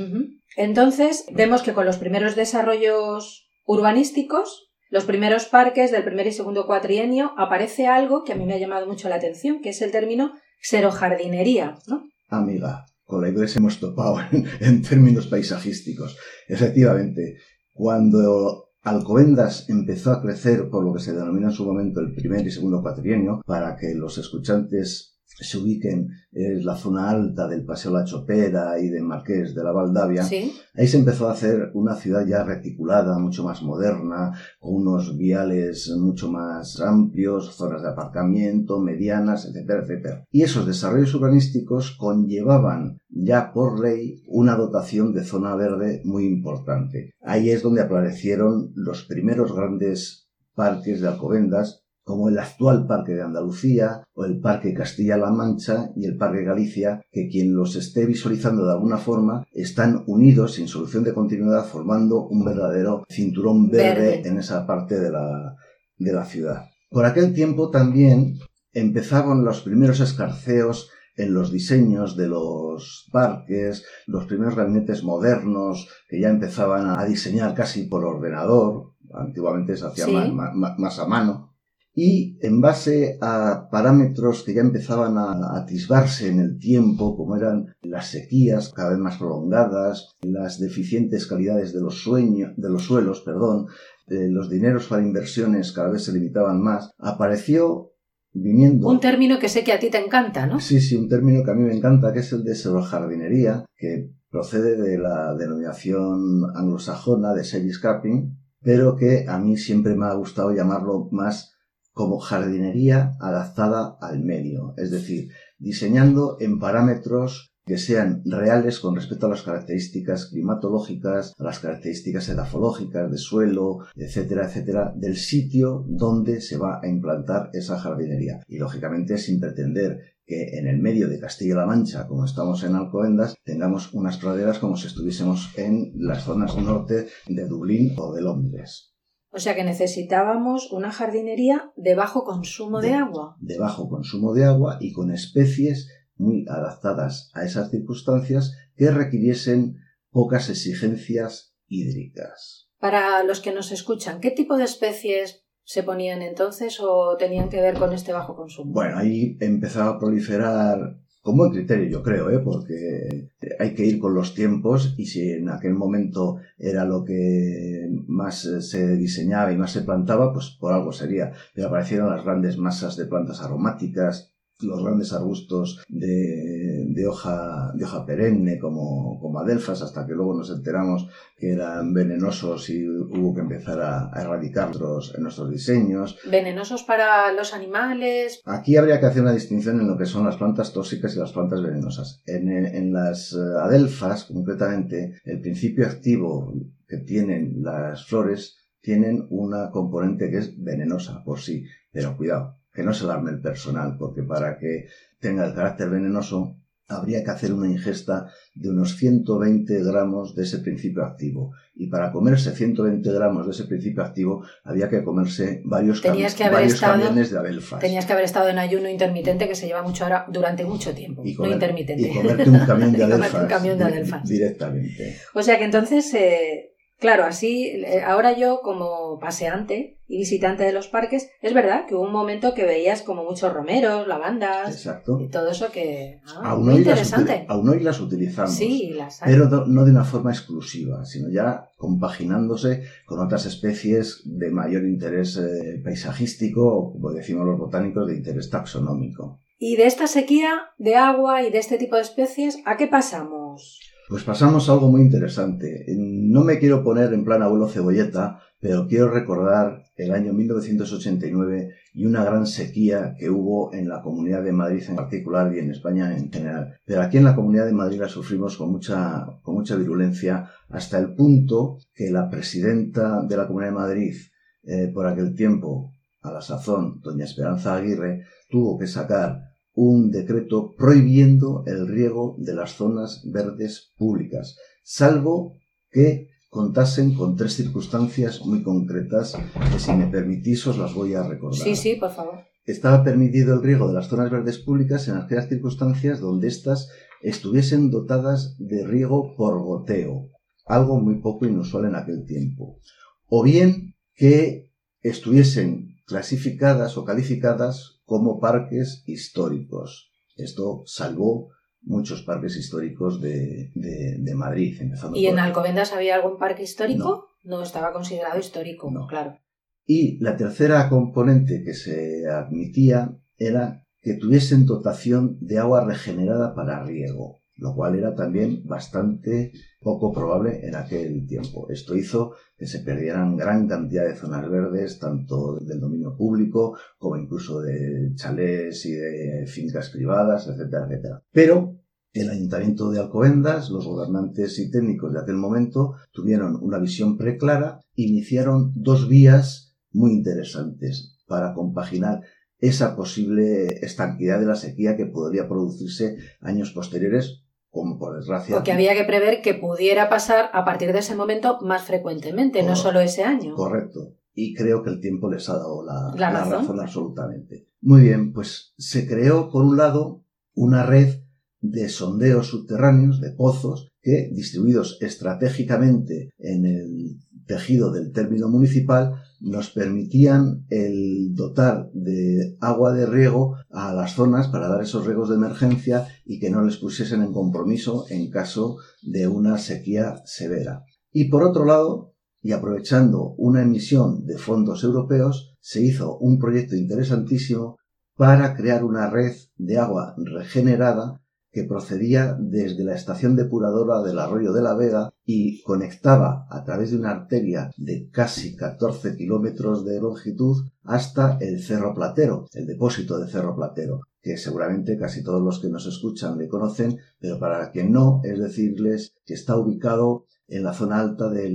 Entonces, 0.56 1.25
vemos 1.33 1.63
que 1.63 1.74
con 1.74 1.86
los 1.86 1.97
primeros 1.97 2.36
desarrollos 2.36 3.50
urbanísticos, 3.65 4.69
los 4.89 5.06
primeros 5.06 5.45
parques 5.45 5.92
del 5.92 6.04
primer 6.04 6.27
y 6.27 6.31
segundo 6.31 6.68
cuatrienio, 6.68 7.33
aparece 7.38 7.88
algo 7.88 8.24
que 8.24 8.33
a 8.33 8.36
mí 8.36 8.45
me 8.45 8.54
ha 8.54 8.59
llamado 8.59 8.86
mucho 8.86 9.09
la 9.09 9.15
atención, 9.15 9.62
que 9.62 9.69
es 9.69 9.81
el 9.81 9.92
término 9.92 10.33
xerojardinería, 10.62 11.77
¿no? 11.88 12.04
Amiga, 12.27 12.86
con 13.12 13.22
la 13.22 13.28
iglesia 13.28 13.60
hemos 13.60 13.78
topado 13.78 14.19
en, 14.62 14.81
términos 14.81 15.28
paisajísticos. 15.28 16.18
Efectivamente, 16.48 17.36
cuando 17.74 18.69
Alcobendas 18.84 19.69
empezó 19.69 20.13
a 20.13 20.22
crecer 20.22 20.69
por 20.69 20.86
lo 20.86 20.94
que 20.94 21.02
se 21.02 21.12
denomina 21.12 21.48
en 21.48 21.52
su 21.52 21.66
momento 21.66 22.00
el 22.00 22.16
primer 22.16 22.48
y 22.48 22.52
segundo 22.52 22.81
cuatrienio, 22.81 23.42
para 23.46 23.75
que 23.75 23.94
los 23.96 24.18
escuchantes 24.18 25.11
se 25.44 25.58
ubiquen 25.58 26.10
en 26.32 26.66
la 26.66 26.76
zona 26.76 27.10
alta 27.10 27.48
del 27.48 27.66
Paseo 27.66 27.92
La 27.92 28.06
Chopera 28.06 28.80
y 28.80 28.88
de 28.88 29.02
Marqués 29.02 29.54
de 29.54 29.64
la 29.64 29.71
Valdavia, 29.71 30.24
ahí 30.24 30.88
se 30.88 30.98
empezó 30.98 31.28
a 31.28 31.33
hacer 31.33 31.71
una 31.74 31.95
ciudad 31.95 32.26
ya 32.26 32.44
reticulada, 32.44 33.19
mucho 33.19 33.44
más 33.44 33.62
moderna, 33.62 34.31
con 34.60 34.76
unos 34.76 35.18
viales 35.18 35.90
mucho 35.98 36.31
más 36.31 36.80
amplios, 36.80 37.56
zonas 37.56 37.81
de 37.81 37.90
aparcamiento, 37.90 38.80
medianas, 38.80 39.45
etcétera, 39.45 39.83
etcétera. 39.83 40.26
Y 40.31 40.44
esos 40.44 40.66
desarrollos 40.66 41.14
urbanísticos 41.16 41.92
conllevaban 41.98 43.00
ya 43.10 43.52
por 43.52 43.80
ley 43.80 44.24
una 44.28 44.56
dotación 44.56 45.14
de 45.14 45.24
zona 45.24 45.56
verde 45.56 46.02
muy 46.06 46.26
importante. 46.26 47.12
Ahí 47.21 47.50
es 47.50 47.62
donde 47.62 47.81
aparecieron 47.81 48.71
los 48.76 49.04
primeros 49.04 49.54
grandes 49.54 50.30
parques 50.56 51.02
de 51.02 51.07
Alcobendas, 51.07 51.81
como 52.11 52.27
el 52.27 52.37
actual 52.37 52.85
Parque 52.87 53.13
de 53.13 53.21
Andalucía 53.21 54.03
o 54.13 54.25
el 54.25 54.41
Parque 54.41 54.73
Castilla-La 54.73 55.31
Mancha 55.31 55.91
y 55.95 56.06
el 56.06 56.18
Parque 56.18 56.44
Galicia, 56.44 57.01
que 57.09 57.30
quien 57.30 57.56
los 57.56 57.77
esté 57.77 58.06
visualizando 58.06 58.65
de 58.65 58.73
alguna 58.73 58.97
forma 58.97 59.45
están 59.53 60.03
unidos 60.07 60.56
sin 60.56 60.68
solución 60.68 61.06
de 61.06 61.13
continuidad 61.13 61.63
formando 61.63 62.27
un 62.27 62.44
verdadero 62.44 63.06
cinturón 63.09 63.69
verde, 63.69 64.27
en 64.27 64.37
esa 64.37 64.68
parte 64.68 64.99
de 64.99 65.09
la, 65.09 65.56
de 65.97 66.11
la 66.11 66.25
ciudad. 66.25 66.65
Por 66.89 67.06
aquel 67.06 67.33
tiempo 67.33 67.69
también 67.69 68.39
empezaban 68.73 69.45
los 69.45 69.61
primeros 69.61 70.01
escarceos 70.01 70.89
en 71.15 71.33
los 71.33 71.49
diseños 71.49 72.18
de 72.18 72.27
los 72.27 73.07
parques, 73.09 73.85
los 74.06 74.25
primeros 74.25 74.56
gabinetes 74.56 75.01
modernos 75.03 75.87
que 76.09 76.19
ya 76.19 76.27
empezaban 76.27 76.89
a 76.89 77.06
diseñar 77.06 77.53
casi 77.53 77.83
por 77.83 78.03
ordenador, 78.03 78.91
antiguamente 79.13 79.77
se 79.77 79.85
hacía 79.85 80.07
más, 80.07 80.99
a 80.99 81.07
mano, 81.07 81.51
y 81.94 82.38
en 82.42 82.62
base 82.62 83.18
a 83.21 83.68
parámetros 83.69 84.44
que 84.44 84.54
ya 84.54 84.62
empezaban 84.62 85.18
a 85.18 85.57
atisbarse 85.57 86.30
en 86.30 86.40
el 86.40 86.57
tiempo, 86.57 87.18
como 87.18 87.36
eran 87.36 87.76
las 87.81 88.07
sequías 88.07 88.69
cada 88.69 88.92
vez 88.92 89.00
más 89.00 89.18
prolongadas, 89.18 90.16
las 90.21 90.60
deficientes 90.60 91.28
calidades 91.28 91.74
de 91.74 91.81
los, 91.81 92.02
sueños, 92.02 92.52
de 92.56 92.69
los 92.69 92.83
suelos, 92.83 93.21
perdón, 93.21 93.68
eh, 94.07 94.30
los 94.30 94.50
dineros 94.50 94.88
para 94.88 95.04
inversiones 95.04 95.74
cada 95.74 95.90
vez 95.90 96.06
se 96.06 96.14
limitaban 96.14 96.62
más, 96.62 96.92
apareció 96.98 97.92
viniendo... 98.33 98.88
Un 98.88 99.02
término 99.02 99.40
que 99.40 99.50
sé 99.50 99.64
que 99.64 99.74
a 99.74 99.80
ti 99.80 99.90
te 99.90 100.04
encanta, 100.04 100.48
¿no? 100.48 100.60
Sí, 100.62 100.80
sí, 100.80 100.95
un 100.95 101.10
término 101.10 101.44
que 101.44 101.52
a 101.52 101.56
mí 101.56 101.64
me 101.64 101.76
encanta, 101.76 102.14
que 102.14 102.19
es 102.19 102.31
el 102.31 102.44
de 102.44 102.56
jardinería, 102.56 103.66
que 103.76 104.12
procede 104.30 104.81
de 104.81 104.98
la 104.98 105.36
denominación 105.36 106.44
anglosajona 106.56 107.33
de 107.33 107.44
Scaping, 107.44 108.38
pero 108.62 108.95
que 108.95 109.26
a 109.28 109.38
mí 109.40 109.57
siempre 109.57 109.95
me 109.95 110.06
ha 110.06 110.14
gustado 110.14 110.54
llamarlo 110.54 111.10
más 111.12 111.51
como 111.94 112.19
jardinería 112.19 113.14
adaptada 113.19 113.98
al 114.02 114.24
medio, 114.24 114.74
es 114.78 114.92
decir, 114.92 115.30
diseñando 115.57 116.38
en 116.40 116.60
parámetros 116.60 117.52
que 117.66 117.78
sean 117.78 118.24
reales 118.26 118.80
con 118.80 118.95
respecto 118.95 119.28
a 119.28 119.30
las 119.30 119.44
características 119.44 120.26
climatológicas, 120.28 121.33
a 121.38 121.44
las 121.44 121.60
características 121.60 122.28
edafológicas 122.30 123.12
de 123.12 123.18
suelo, 123.18 123.80
etcétera, 123.95 124.48
etcétera, 124.48 124.94
del 124.95 125.16
sitio 125.16 125.86
donde 125.88 126.42
se 126.42 126.57
va 126.57 126.80
a 126.81 126.88
implantar 126.88 127.50
esa 127.54 127.78
jardinería. 127.78 128.42
Y 128.48 128.57
lógicamente 128.57 129.18
sin 129.18 129.40
pretender 129.40 130.00
que 130.26 130.57
en 130.57 130.68
el 130.68 130.80
medio 130.80 131.07
de 131.07 131.19
Castilla-La 131.19 131.66
Mancha, 131.66 132.07
como 132.07 132.26
estamos 132.26 132.64
en 132.64 132.76
Alcobendas, 132.76 133.36
tengamos 133.44 133.94
unas 133.94 134.18
praderas 134.18 134.60
como 134.60 134.76
si 134.78 134.88
estuviésemos 134.88 135.52
en 135.57 135.94
las 135.95 136.24
zonas 136.24 136.57
norte 136.57 137.07
de 137.28 137.48
Dublín 137.48 137.94
o 137.98 138.14
de 138.14 138.21
Londres. 138.21 138.91
O 139.31 139.40
sea 139.40 139.56
que 139.56 139.64
necesitábamos 139.64 140.71
una 140.71 140.92
jardinería 140.92 141.71
de 141.76 141.95
bajo 141.95 142.23
consumo 142.23 142.81
de, 142.81 142.90
de 142.90 142.94
agua. 142.95 143.38
De 143.40 143.57
bajo 143.57 143.90
consumo 143.90 144.33
de 144.33 144.45
agua 144.45 144.78
y 144.81 144.92
con 144.92 145.11
especies 145.11 145.90
muy 146.16 146.45
adaptadas 146.47 147.31
a 147.33 147.44
esas 147.44 147.71
circunstancias 147.71 148.54
que 148.76 148.92
requiriesen 148.92 149.78
pocas 150.11 150.50
exigencias 150.50 151.56
hídricas. 151.68 152.69
Para 152.80 153.23
los 153.23 153.40
que 153.40 153.54
nos 153.54 153.71
escuchan, 153.71 154.19
¿qué 154.19 154.31
tipo 154.31 154.57
de 154.57 154.66
especies 154.66 155.45
se 155.64 155.83
ponían 155.83 156.21
entonces 156.21 156.80
o 156.81 157.16
tenían 157.18 157.50
que 157.50 157.61
ver 157.61 157.78
con 157.78 157.94
este 157.94 158.11
bajo 158.11 158.35
consumo? 158.35 158.73
Bueno, 158.73 158.97
ahí 158.97 159.38
empezaba 159.40 159.92
a 159.92 160.00
proliferar 160.00 160.97
con 161.21 161.37
buen 161.37 161.51
criterio, 161.51 161.87
yo 161.87 162.04
creo, 162.04 162.30
¿eh? 162.31 162.40
porque 162.40 163.30
hay 163.59 163.75
que 163.75 163.85
ir 163.85 163.99
con 163.99 164.16
los 164.16 164.33
tiempos 164.33 164.95
y 164.97 165.06
si 165.06 165.31
en 165.31 165.49
aquel 165.49 165.75
momento 165.75 166.37
era 166.57 166.83
lo 166.83 167.04
que 167.04 167.90
más 168.07 168.42
se 168.42 168.95
diseñaba 168.97 169.51
y 169.51 169.57
más 169.57 169.71
se 169.71 169.81
plantaba, 169.81 170.33
pues 170.33 170.49
por 170.59 170.73
algo 170.73 170.92
sería. 170.92 171.31
Pero 171.54 171.68
aparecieron 171.68 172.09
las 172.09 172.25
grandes 172.25 172.57
masas 172.57 172.97
de 172.97 173.06
plantas 173.06 173.42
aromáticas, 173.42 174.33
los 174.61 174.83
grandes 174.83 175.13
arbustos 175.13 175.83
de, 175.87 176.81
de, 176.94 177.07
hoja, 177.07 177.71
de 177.74 177.83
hoja 177.83 178.06
perenne 178.06 178.60
como, 178.60 179.19
como 179.19 179.40
adelfas, 179.40 179.81
hasta 179.81 180.06
que 180.06 180.14
luego 180.14 180.33
nos 180.33 180.50
enteramos 180.50 181.07
que 181.38 181.54
eran 181.54 181.94
venenosos 181.94 182.69
y 182.69 182.88
hubo 182.88 183.33
que 183.33 183.42
empezar 183.42 183.81
a, 183.81 184.10
a 184.14 184.21
erradicarlos 184.21 185.14
en 185.16 185.24
nuestros 185.24 185.50
diseños. 185.50 186.18
¿Venenosos 186.30 186.83
para 186.83 187.31
los 187.33 187.54
animales? 187.54 188.42
Aquí 188.45 188.78
habría 188.78 189.00
que 189.00 189.06
hacer 189.06 189.21
una 189.21 189.33
distinción 189.33 189.80
en 189.80 189.88
lo 189.88 189.98
que 189.98 190.06
son 190.06 190.26
las 190.26 190.38
plantas 190.38 190.74
tóxicas 190.74 191.16
y 191.16 191.19
las 191.19 191.31
plantas 191.31 191.62
venenosas. 191.62 192.21
En, 192.26 192.50
en 192.52 192.94
las 192.94 193.33
adelfas, 193.33 194.26
concretamente, 194.26 195.16
el 195.24 195.42
principio 195.42 195.86
activo 195.86 196.54
que 196.88 196.98
tienen 196.98 197.62
las 197.64 198.06
flores 198.06 198.57
tienen 198.81 199.28
una 199.30 199.69
componente 199.69 200.30
que 200.30 200.38
es 200.38 200.62
venenosa 200.62 201.24
por 201.24 201.40
sí, 201.40 201.66
pero 201.92 202.18
cuidado, 202.18 202.57
que 202.74 202.83
no 202.83 202.94
se 202.94 203.06
alarme 203.06 203.31
el 203.31 203.42
personal, 203.42 203.95
porque 203.98 204.24
para 204.24 204.57
que 204.57 204.88
tenga 205.19 205.45
el 205.45 205.54
carácter 205.54 205.90
venenoso 205.90 206.57
habría 206.92 207.24
que 207.24 207.31
hacer 207.31 207.54
una 207.54 207.68
ingesta 207.68 208.28
de 208.54 208.69
unos 208.69 208.95
120 208.98 209.83
gramos 209.83 210.36
de 210.36 210.44
ese 210.44 210.60
principio 210.60 211.04
activo. 211.04 211.54
Y 211.76 211.88
para 211.88 212.12
comerse 212.12 212.52
120 212.52 213.12
gramos 213.12 213.45
de 213.45 213.52
ese 213.52 213.64
principio 213.66 214.04
activo 214.04 214.44
había 214.64 214.90
que 214.90 215.04
comerse 215.04 215.62
varios, 215.66 216.02
tenías 216.02 216.36
que 216.36 216.50
varios 216.50 216.74
estado, 216.74 217.02
camiones 217.02 217.31
de 217.31 217.40
abelfas. 217.40 217.80
Tenías 217.80 218.06
que 218.06 218.14
haber 218.14 218.26
estado 218.26 218.50
en 218.50 218.60
ayuno 218.60 218.90
intermitente 218.90 219.48
que 219.48 219.56
se 219.56 219.68
lleva 219.68 219.81
mucho 219.81 220.04
ahora 220.04 220.26
durante 220.30 220.66
mucho 220.66 220.94
tiempo. 220.94 221.24
Y, 221.26 221.33
comer, 221.33 221.50
no 221.50 221.56
intermitente. 221.56 222.02
y 222.02 222.14
comerte 222.14 222.50
un 222.50 222.60
camión 222.60 222.92
de 222.92 223.04
adelfas. 223.04 223.42
un 223.42 223.48
camión 223.48 223.78
de 223.78 223.83
adelfas. 223.83 224.28
Directamente. 224.28 225.18
O 225.33 225.42
sea 225.42 225.57
que 225.57 225.66
entonces... 225.66 226.14
Eh 226.14 226.70
Claro, 227.02 227.26
así, 227.26 227.66
eh, 227.66 228.04
ahora 228.06 228.38
yo 228.38 228.62
como 228.62 229.18
paseante 229.18 229.98
y 230.08 230.20
visitante 230.20 230.64
de 230.64 230.72
los 230.72 230.88
parques, 230.88 231.31
es 231.42 231.52
verdad 231.52 231.88
que 231.88 231.96
hubo 231.96 232.04
un 232.04 232.12
momento 232.12 232.54
que 232.54 232.64
veías 232.64 233.02
como 233.02 233.24
muchos 233.24 233.52
romeros, 233.52 234.08
lavandas 234.08 234.70
Exacto. 234.70 235.20
y 235.20 235.28
todo 235.28 235.50
eso 235.50 235.72
que... 235.72 236.20
Ah, 236.28 236.52
aún, 236.52 236.66
muy 236.66 236.74
hoy 236.76 236.80
interesante. 236.81 237.40
Las, 237.40 237.50
aún 237.50 237.70
hoy 237.70 237.80
las 237.80 238.00
utilizamos. 238.00 238.54
Sí, 238.54 238.92
las 238.96 239.20
hay. 239.24 239.34
Pero 239.34 239.66
no 239.66 239.84
de 239.84 239.90
una 239.90 240.04
forma 240.04 240.30
exclusiva, 240.30 241.04
sino 241.04 241.30
ya 241.30 241.72
compaginándose 241.76 242.84
con 243.08 243.20
otras 243.20 243.48
especies 243.48 244.22
de 244.26 244.52
mayor 244.52 244.84
interés 244.84 245.38
eh, 245.38 245.81
paisajístico 245.84 246.68
o, 246.68 246.94
como 246.94 247.14
decimos 247.14 247.48
los 247.48 247.58
botánicos, 247.58 248.06
de 248.06 248.18
interés 248.18 248.52
taxonómico. 248.52 249.40
Y 249.58 249.76
de 249.76 249.88
esta 249.88 250.06
sequía 250.06 250.70
de 250.78 250.98
agua 250.98 251.42
y 251.42 251.50
de 251.50 251.58
este 251.58 251.80
tipo 251.80 251.96
de 251.96 252.04
especies, 252.04 252.60
¿a 252.66 252.78
qué 252.78 252.86
pasamos? 252.86 253.80
Pues 254.11 254.25
pasamos 254.25 254.68
a 254.68 254.73
algo 254.73 254.91
muy 254.91 254.99
interesante. 254.99 255.85
No 255.97 256.44
me 256.44 256.59
quiero 256.59 256.83
poner 256.83 257.13
en 257.13 257.23
plan 257.23 257.44
abuelo 257.44 257.69
cebolleta, 257.69 258.41
pero 258.59 258.85
quiero 258.85 259.09
recordar 259.09 259.83
el 259.95 260.11
año 260.11 260.33
1989 260.33 261.69
y 261.94 262.06
una 262.06 262.25
gran 262.25 262.45
sequía 262.45 263.15
que 263.18 263.30
hubo 263.30 263.73
en 263.73 263.87
la 263.87 264.01
Comunidad 264.01 264.44
de 264.44 264.51
Madrid 264.51 264.83
en 264.89 264.97
particular 264.97 265.56
y 265.56 265.59
en 265.59 265.71
España 265.71 266.13
en 266.13 266.30
general. 266.30 266.77
Pero 266.83 267.03
aquí 267.03 267.19
en 267.19 267.23
la 267.23 267.37
Comunidad 267.37 267.65
de 267.65 267.71
Madrid 267.71 268.01
la 268.01 268.09
sufrimos 268.09 268.57
con 268.57 268.73
mucha, 268.73 269.27
con 269.44 269.56
mucha 269.56 269.77
virulencia 269.77 270.49
hasta 270.68 270.99
el 270.99 271.15
punto 271.15 271.77
que 271.95 272.11
la 272.11 272.30
presidenta 272.30 273.23
de 273.23 273.37
la 273.37 273.47
Comunidad 273.47 273.71
de 273.71 273.77
Madrid 273.77 274.15
eh, 274.63 274.91
por 274.94 275.07
aquel 275.07 275.33
tiempo, 275.35 275.94
a 276.19 276.33
la 276.33 276.41
sazón, 276.41 276.99
doña 276.99 277.23
Esperanza 277.23 277.77
Aguirre, 277.77 278.25
tuvo 278.49 278.77
que 278.77 278.87
sacar 278.87 279.51
un 279.73 280.11
decreto 280.11 280.73
prohibiendo 280.75 281.63
el 281.66 281.87
riego 281.87 282.35
de 282.37 282.54
las 282.54 282.75
zonas 282.75 283.23
verdes 283.25 283.92
públicas, 283.97 284.57
salvo 284.83 285.54
que 285.90 286.30
contasen 286.49 287.13
con 287.13 287.37
tres 287.37 287.54
circunstancias 287.54 288.42
muy 288.45 288.61
concretas 288.61 289.37
que 289.71 289.80
si 289.80 289.94
me 289.94 290.07
permitís 290.07 290.68
os 290.68 290.78
las 290.78 290.94
voy 290.94 291.13
a 291.13 291.23
recordar. 291.23 291.63
Sí, 291.63 291.75
sí, 291.75 291.95
por 291.95 292.11
favor. 292.11 292.40
Estaba 292.66 293.04
permitido 293.04 293.56
el 293.56 293.63
riego 293.63 293.87
de 293.87 293.94
las 293.94 294.07
zonas 294.07 294.30
verdes 294.30 294.59
públicas 294.59 295.07
en 295.07 295.16
aquellas 295.16 295.47
circunstancias 295.47 296.19
donde 296.19 296.49
éstas 296.49 296.90
estuviesen 297.21 297.90
dotadas 297.90 298.56
de 298.59 298.85
riego 298.85 299.33
por 299.35 299.63
goteo, 299.63 300.30
algo 300.66 300.99
muy 300.99 301.21
poco 301.21 301.45
inusual 301.45 301.85
en 301.85 301.95
aquel 301.95 302.25
tiempo. 302.25 302.80
O 303.28 303.44
bien 303.44 303.95
que 304.13 304.71
estuviesen 305.01 305.95
clasificadas 306.06 306.97
o 306.97 307.06
calificadas 307.06 308.01
como 308.11 308.41
parques 308.41 309.03
históricos. 309.07 310.11
Esto 310.35 310.83
salvó 310.85 311.47
muchos 311.81 312.23
parques 312.23 312.57
históricos 312.57 313.21
de, 313.21 313.71
de, 313.73 314.18
de 314.19 314.35
Madrid. 314.35 314.75
Empezando 314.81 315.18
¿Y 315.18 315.23
por... 315.23 315.31
en 315.33 315.39
Alcobendas 315.39 315.94
había 315.94 316.15
algún 316.15 316.37
parque 316.37 316.63
histórico? 316.63 317.30
No, 317.45 317.57
no 317.59 317.63
estaba 317.63 317.94
considerado 317.94 318.37
histórico, 318.37 318.91
No. 318.91 319.07
claro. 319.07 319.37
Y 319.85 320.19
la 320.21 320.35
tercera 320.35 320.89
componente 320.89 321.63
que 321.63 321.73
se 321.73 322.27
admitía 322.30 323.18
era 323.37 323.85
que 324.01 324.15
tuviesen 324.15 324.65
dotación 324.65 325.37
de 325.39 325.59
agua 325.59 325.85
regenerada 325.85 326.53
para 326.53 326.83
riego, 326.83 327.39
lo 327.56 327.73
cual 327.75 327.97
era 327.97 328.13
también 328.13 328.61
bastante 328.65 329.53
poco 329.81 330.14
probable 330.14 330.66
en 330.68 330.76
aquel 330.76 331.26
tiempo. 331.26 331.68
Esto 331.69 331.95
hizo 331.95 332.33
que 332.56 332.68
se 332.68 332.80
perdieran 332.80 333.35
gran 333.35 333.68
cantidad 333.68 334.06
de 334.06 334.16
zonas 334.16 334.50
verdes, 334.50 335.00
tanto 335.00 335.57
del 335.59 335.80
dominio 335.80 336.16
público 336.16 336.78
como 336.97 337.18
incluso 337.18 337.61
de 337.61 338.14
chalés 338.16 338.85
y 338.85 338.92
de 338.92 339.45
fincas 339.47 339.90
privadas, 339.90 340.47
etcétera, 340.47 340.85
etcétera. 340.85 341.23
Pero 341.31 341.80
el 342.14 342.30
Ayuntamiento 342.30 342.92
de 342.92 343.00
Alcobendas, 343.00 343.69
los 343.69 343.88
gobernantes 343.88 344.59
y 344.59 344.69
técnicos 344.69 345.14
de 345.14 345.21
aquel 345.21 345.38
momento, 345.38 345.95
tuvieron 346.11 346.57
una 346.61 346.78
visión 346.78 347.18
preclara, 347.18 347.80
iniciaron 347.95 348.73
dos 348.76 349.07
vías 349.07 349.76
muy 349.92 350.11
interesantes 350.11 351.18
para 351.26 351.54
compaginar 351.54 352.21
esa 352.59 352.95
posible 352.95 353.66
estanquidad 353.83 354.40
de 354.40 354.45
la 354.45 354.56
sequía 354.56 354.95
que 354.95 355.07
podría 355.07 355.47
producirse 355.47 356.18
años 356.42 356.71
posteriores, 356.71 357.41
como 357.71 357.97
por 357.97 358.16
desgracia. 358.18 358.54
Porque 358.54 358.71
había 358.73 358.94
que 358.94 359.06
prever 359.06 359.42
que 359.42 359.54
pudiera 359.56 360.09
pasar 360.09 360.49
a 360.54 360.63
partir 360.66 360.94
de 360.94 360.99
ese 360.99 361.16
momento 361.16 361.57
más 361.61 361.83
frecuentemente, 361.83 362.61
no 362.63 362.75
solo 362.75 362.99
ese 362.99 363.23
año. 363.23 363.56
Correcto. 363.56 364.13
Y 364.33 364.54
creo 364.54 364.83
que 364.83 364.90
el 364.92 364.99
tiempo 364.99 365.30
les 365.30 365.49
ha 365.49 365.54
dado 365.54 365.83
la, 365.83 366.13
La 366.16 366.31
la 366.31 366.40
razón. 366.42 366.59
razón 366.61 366.80
absolutamente. 366.80 367.68
Muy 367.81 368.01
bien, 368.01 368.33
pues 368.33 368.73
se 368.78 369.07
creó, 369.07 369.49
por 369.49 369.63
un 369.63 369.78
lado, 369.78 370.23
una 370.54 370.85
red 370.85 371.21
de 371.61 371.90
sondeos 371.90 372.47
subterráneos, 372.47 373.21
de 373.21 373.31
pozos, 373.31 373.92
que, 374.01 374.30
distribuidos 374.33 374.97
estratégicamente 375.01 376.31
en 376.37 376.66
el 376.66 377.18
tejido 377.45 377.92
del 377.92 378.11
término 378.11 378.49
municipal, 378.49 379.16
nos 379.42 379.71
permitían 379.71 380.66
el 380.69 381.33
dotar 381.33 381.90
de 381.94 382.56
agua 382.62 382.94
de 382.94 383.06
riego 383.07 383.56
a 383.71 383.94
las 383.94 384.14
zonas 384.14 384.48
para 384.48 384.68
dar 384.68 384.81
esos 384.81 385.06
riegos 385.06 385.30
de 385.30 385.36
emergencia 385.36 386.07
y 386.26 386.40
que 386.40 386.50
no 386.50 386.64
les 386.64 386.78
pusiesen 386.78 387.24
en 387.24 387.33
compromiso 387.33 388.06
en 388.10 388.30
caso 388.30 388.78
de 389.02 389.28
una 389.28 389.57
sequía 389.57 390.21
severa. 390.26 390.83
Y 391.12 391.30
por 391.30 391.44
otro 391.44 391.66
lado, 391.66 392.14
y 392.42 392.54
aprovechando 392.54 393.33
una 393.38 393.62
emisión 393.64 394.26
de 394.26 394.38
fondos 394.38 394.83
europeos, 394.83 395.56
se 395.60 395.81
hizo 395.81 396.18
un 396.18 396.40
proyecto 396.40 396.76
interesantísimo 396.76 397.78
para 398.16 398.56
crear 398.56 398.83
una 398.83 399.10
red 399.10 399.33
de 399.57 399.78
agua 399.78 400.16
regenerada 400.18 401.20
que 401.52 401.66
procedía 401.66 402.36
desde 402.40 402.84
la 402.84 402.96
estación 402.96 403.36
depuradora 403.36 404.02
del 404.02 404.20
arroyo 404.20 404.54
de 404.54 404.62
la 404.62 404.74
Vega 404.74 405.14
y 405.26 405.62
conectaba 405.64 406.48
a 406.50 406.64
través 406.64 406.92
de 406.92 406.98
una 406.98 407.12
arteria 407.12 407.72
de 407.78 408.10
casi 408.10 408.56
14 408.56 409.16
kilómetros 409.18 409.86
de 409.86 410.00
longitud 410.00 410.66
hasta 410.84 411.38
el 411.40 411.62
Cerro 411.62 411.94
Platero, 411.94 412.48
el 412.54 412.66
depósito 412.66 413.20
de 413.20 413.30
Cerro 413.30 413.56
Platero. 413.56 414.02
que 414.24 414.38
seguramente 414.38 415.00
casi 415.00 415.24
todos 415.24 415.42
los 415.42 415.60
que 415.60 415.70
nos 415.70 415.88
escuchan 415.88 416.38
le 416.38 416.48
conocen, 416.48 417.00
pero 417.20 417.40
para 417.40 417.72
quien 417.72 417.92
no, 417.92 418.22
es 418.24 418.40
decirles 418.40 419.16
que 419.26 419.34
está 419.34 419.58
ubicado 419.58 420.28
en 420.48 420.64
la 420.64 420.74
zona 420.74 421.00
alta 421.00 421.28
de 421.30 421.50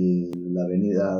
la 0.51 0.63
avenida 0.63 1.17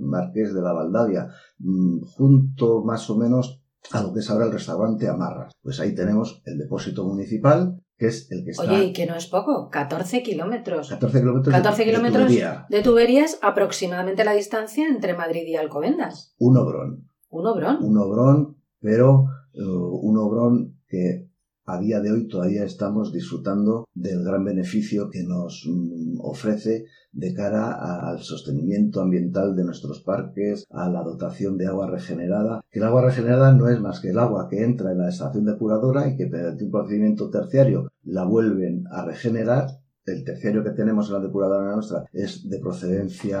Marqués 0.00 0.52
de 0.52 0.60
la 0.60 0.72
Valdavia, 0.72 1.28
mm, 1.58 2.00
junto 2.16 2.82
más 2.82 3.08
o 3.10 3.16
menos 3.16 3.62
a 3.90 4.02
lo 4.02 4.12
que 4.12 4.20
es 4.20 4.30
ahora 4.30 4.46
el 4.46 4.52
restaurante 4.52 5.08
Amarras. 5.08 5.52
Pues 5.62 5.78
ahí 5.80 5.94
tenemos 5.94 6.42
el 6.46 6.58
depósito 6.58 7.04
municipal, 7.04 7.80
que 7.96 8.06
es 8.06 8.30
el 8.30 8.44
que 8.44 8.50
está... 8.50 8.64
Oye, 8.64 8.84
y 8.86 8.92
que 8.92 9.06
no 9.06 9.14
es 9.14 9.26
poco, 9.26 9.68
14 9.70 10.22
kilómetros. 10.22 10.88
14 10.88 11.20
kilómetros, 11.20 11.54
14 11.54 11.84
kilómetros 11.84 12.32
de, 12.68 12.82
tuberías, 12.82 13.38
aproximadamente 13.42 14.24
la 14.24 14.32
distancia 14.32 14.86
entre 14.86 15.14
Madrid 15.14 15.46
y 15.46 15.56
Alcobendas. 15.56 16.34
Un 16.38 16.56
obrón. 16.56 17.08
Un 17.30 17.46
obrón. 17.46 17.78
Un 17.82 17.98
obrón, 17.98 18.56
pero 18.80 19.26
eh, 19.54 19.62
un 19.62 20.18
obrón 20.18 20.78
que 20.88 21.31
a 21.64 21.78
día 21.78 22.00
de 22.00 22.12
hoy 22.12 22.26
todavía 22.26 22.64
estamos 22.64 23.12
disfrutando 23.12 23.88
del 23.94 24.24
gran 24.24 24.44
beneficio 24.44 25.10
que 25.10 25.22
nos 25.22 25.64
mm, 25.66 26.20
ofrece 26.20 26.86
de 27.12 27.34
cara 27.34 28.08
al 28.08 28.20
sostenimiento 28.20 29.00
ambiental 29.00 29.54
de 29.54 29.64
nuestros 29.64 30.00
parques, 30.00 30.64
a 30.70 30.88
la 30.88 31.02
dotación 31.02 31.58
de 31.58 31.66
agua 31.66 31.90
regenerada, 31.90 32.64
que 32.70 32.78
el 32.78 32.86
agua 32.86 33.02
regenerada 33.02 33.52
no 33.52 33.68
es 33.68 33.80
más 33.80 34.00
que 34.00 34.10
el 34.10 34.18
agua 34.18 34.48
que 34.48 34.64
entra 34.64 34.92
en 34.92 34.98
la 34.98 35.08
estación 35.08 35.44
depuradora 35.44 36.08
y 36.08 36.16
que 36.16 36.28
mediante 36.28 36.64
un 36.64 36.70
procedimiento 36.70 37.30
terciario 37.30 37.90
la 38.02 38.24
vuelven 38.24 38.84
a 38.90 39.04
regenerar. 39.04 39.66
El 40.04 40.24
terciario 40.24 40.64
que 40.64 40.70
tenemos 40.70 41.08
en 41.08 41.14
la 41.14 41.20
depuradora 41.20 41.74
nuestra 41.76 42.06
es 42.12 42.48
de 42.48 42.58
procedencia 42.58 43.40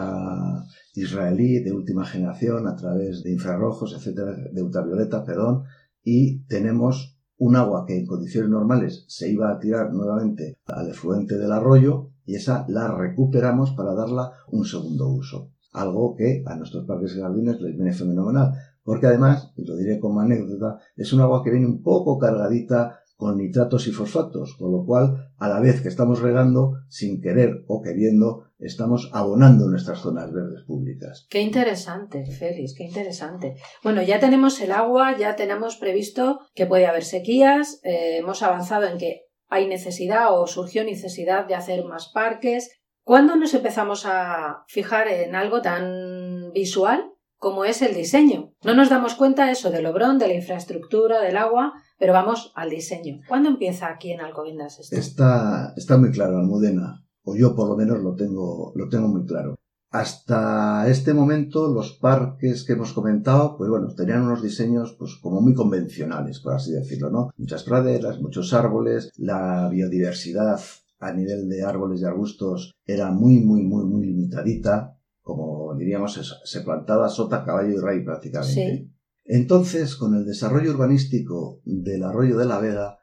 israelí, 0.94 1.58
de 1.58 1.72
última 1.72 2.04
generación, 2.04 2.68
a 2.68 2.76
través 2.76 3.24
de 3.24 3.32
infrarrojos, 3.32 3.94
etcétera, 3.96 4.36
de 4.52 4.62
ultravioleta, 4.62 5.24
perdón, 5.24 5.64
y 6.04 6.44
tenemos 6.44 7.11
un 7.42 7.56
agua 7.56 7.84
que 7.84 7.98
en 7.98 8.06
condiciones 8.06 8.50
normales 8.50 9.04
se 9.08 9.28
iba 9.28 9.50
a 9.50 9.58
tirar 9.58 9.92
nuevamente 9.92 10.58
al 10.66 10.88
efluente 10.88 11.36
del 11.36 11.50
arroyo 11.50 12.10
y 12.24 12.36
esa 12.36 12.64
la 12.68 12.86
recuperamos 12.96 13.72
para 13.72 13.94
darla 13.94 14.30
un 14.52 14.64
segundo 14.64 15.08
uso. 15.08 15.50
Algo 15.72 16.14
que 16.14 16.44
a 16.46 16.54
nuestros 16.54 16.86
parques 16.86 17.16
jardines 17.16 17.60
les 17.60 17.74
viene 17.74 17.92
fenomenal, 17.92 18.52
porque 18.84 19.08
además, 19.08 19.52
y 19.56 19.64
lo 19.64 19.74
diré 19.74 19.98
como 19.98 20.20
anécdota, 20.20 20.78
es 20.94 21.12
un 21.12 21.20
agua 21.20 21.42
que 21.42 21.50
viene 21.50 21.66
un 21.66 21.82
poco 21.82 22.16
cargadita 22.16 23.00
con 23.22 23.38
nitratos 23.38 23.86
y 23.86 23.92
fosfatos, 23.92 24.56
con 24.58 24.72
lo 24.72 24.84
cual, 24.84 25.30
a 25.38 25.48
la 25.48 25.60
vez 25.60 25.80
que 25.80 25.86
estamos 25.86 26.20
regando, 26.20 26.72
sin 26.88 27.20
querer 27.20 27.62
o 27.68 27.80
queriendo, 27.80 28.46
estamos 28.58 29.10
abonando 29.12 29.68
nuestras 29.68 30.00
zonas 30.00 30.32
verdes 30.32 30.64
públicas. 30.66 31.28
Qué 31.30 31.40
interesante, 31.40 32.26
Félix, 32.26 32.74
qué 32.76 32.82
interesante. 32.82 33.54
Bueno, 33.84 34.02
ya 34.02 34.18
tenemos 34.18 34.60
el 34.60 34.72
agua, 34.72 35.16
ya 35.16 35.36
tenemos 35.36 35.76
previsto 35.76 36.40
que 36.52 36.66
puede 36.66 36.86
haber 36.86 37.04
sequías, 37.04 37.78
eh, 37.84 38.16
hemos 38.16 38.42
avanzado 38.42 38.88
en 38.88 38.98
que 38.98 39.20
hay 39.48 39.68
necesidad 39.68 40.36
o 40.36 40.48
surgió 40.48 40.82
necesidad 40.82 41.46
de 41.46 41.54
hacer 41.54 41.84
más 41.84 42.10
parques. 42.12 42.72
¿Cuándo 43.04 43.36
nos 43.36 43.54
empezamos 43.54 44.04
a 44.04 44.64
fijar 44.66 45.06
en 45.06 45.36
algo 45.36 45.62
tan 45.62 46.50
visual 46.52 47.12
como 47.36 47.64
es 47.64 47.82
el 47.82 47.94
diseño? 47.94 48.52
No 48.64 48.74
nos 48.74 48.88
damos 48.88 49.14
cuenta 49.14 49.52
eso 49.52 49.70
del 49.70 49.86
obrón, 49.86 50.18
de 50.18 50.26
la 50.26 50.34
infraestructura, 50.34 51.20
del 51.20 51.36
agua, 51.36 51.72
pero 52.02 52.14
vamos 52.14 52.50
al 52.56 52.68
diseño. 52.68 53.20
¿Cuándo 53.28 53.48
empieza 53.48 53.86
aquí 53.86 54.10
en 54.10 54.20
Alcobendas 54.20 54.80
esto? 54.80 54.96
Está, 54.96 55.72
está 55.76 55.98
muy 55.98 56.10
claro, 56.10 56.36
Almudena, 56.36 57.06
o 57.22 57.36
yo 57.36 57.54
por 57.54 57.68
lo 57.68 57.76
menos 57.76 58.00
lo 58.00 58.16
tengo, 58.16 58.72
lo 58.74 58.88
tengo 58.88 59.06
muy 59.06 59.24
claro. 59.24 59.54
Hasta 59.92 60.88
este 60.88 61.14
momento 61.14 61.72
los 61.72 61.92
parques 61.92 62.64
que 62.64 62.72
hemos 62.72 62.92
comentado, 62.92 63.56
pues 63.56 63.70
bueno, 63.70 63.94
tenían 63.94 64.22
unos 64.22 64.42
diseños 64.42 64.96
pues 64.98 65.14
como 65.22 65.40
muy 65.40 65.54
convencionales, 65.54 66.40
por 66.40 66.54
así 66.54 66.72
decirlo, 66.72 67.08
¿no? 67.08 67.30
Muchas 67.36 67.62
praderas, 67.62 68.20
muchos 68.20 68.52
árboles, 68.52 69.12
la 69.16 69.68
biodiversidad 69.68 70.58
a 70.98 71.12
nivel 71.12 71.48
de 71.48 71.62
árboles 71.62 72.00
y 72.00 72.04
arbustos 72.04 72.74
era 72.84 73.12
muy, 73.12 73.38
muy, 73.38 73.62
muy, 73.62 73.84
muy 73.84 74.06
limitadita, 74.06 74.98
como 75.22 75.76
diríamos, 75.76 76.40
se 76.42 76.60
plantaba 76.62 77.08
sota, 77.08 77.44
caballo 77.44 77.70
y 77.70 77.80
rey 77.80 78.04
prácticamente. 78.04 78.91
Entonces, 79.24 79.96
con 79.96 80.14
el 80.14 80.24
desarrollo 80.24 80.72
urbanístico 80.72 81.60
del 81.64 82.02
arroyo 82.02 82.36
de 82.36 82.46
la 82.46 82.58
Vega, 82.58 82.98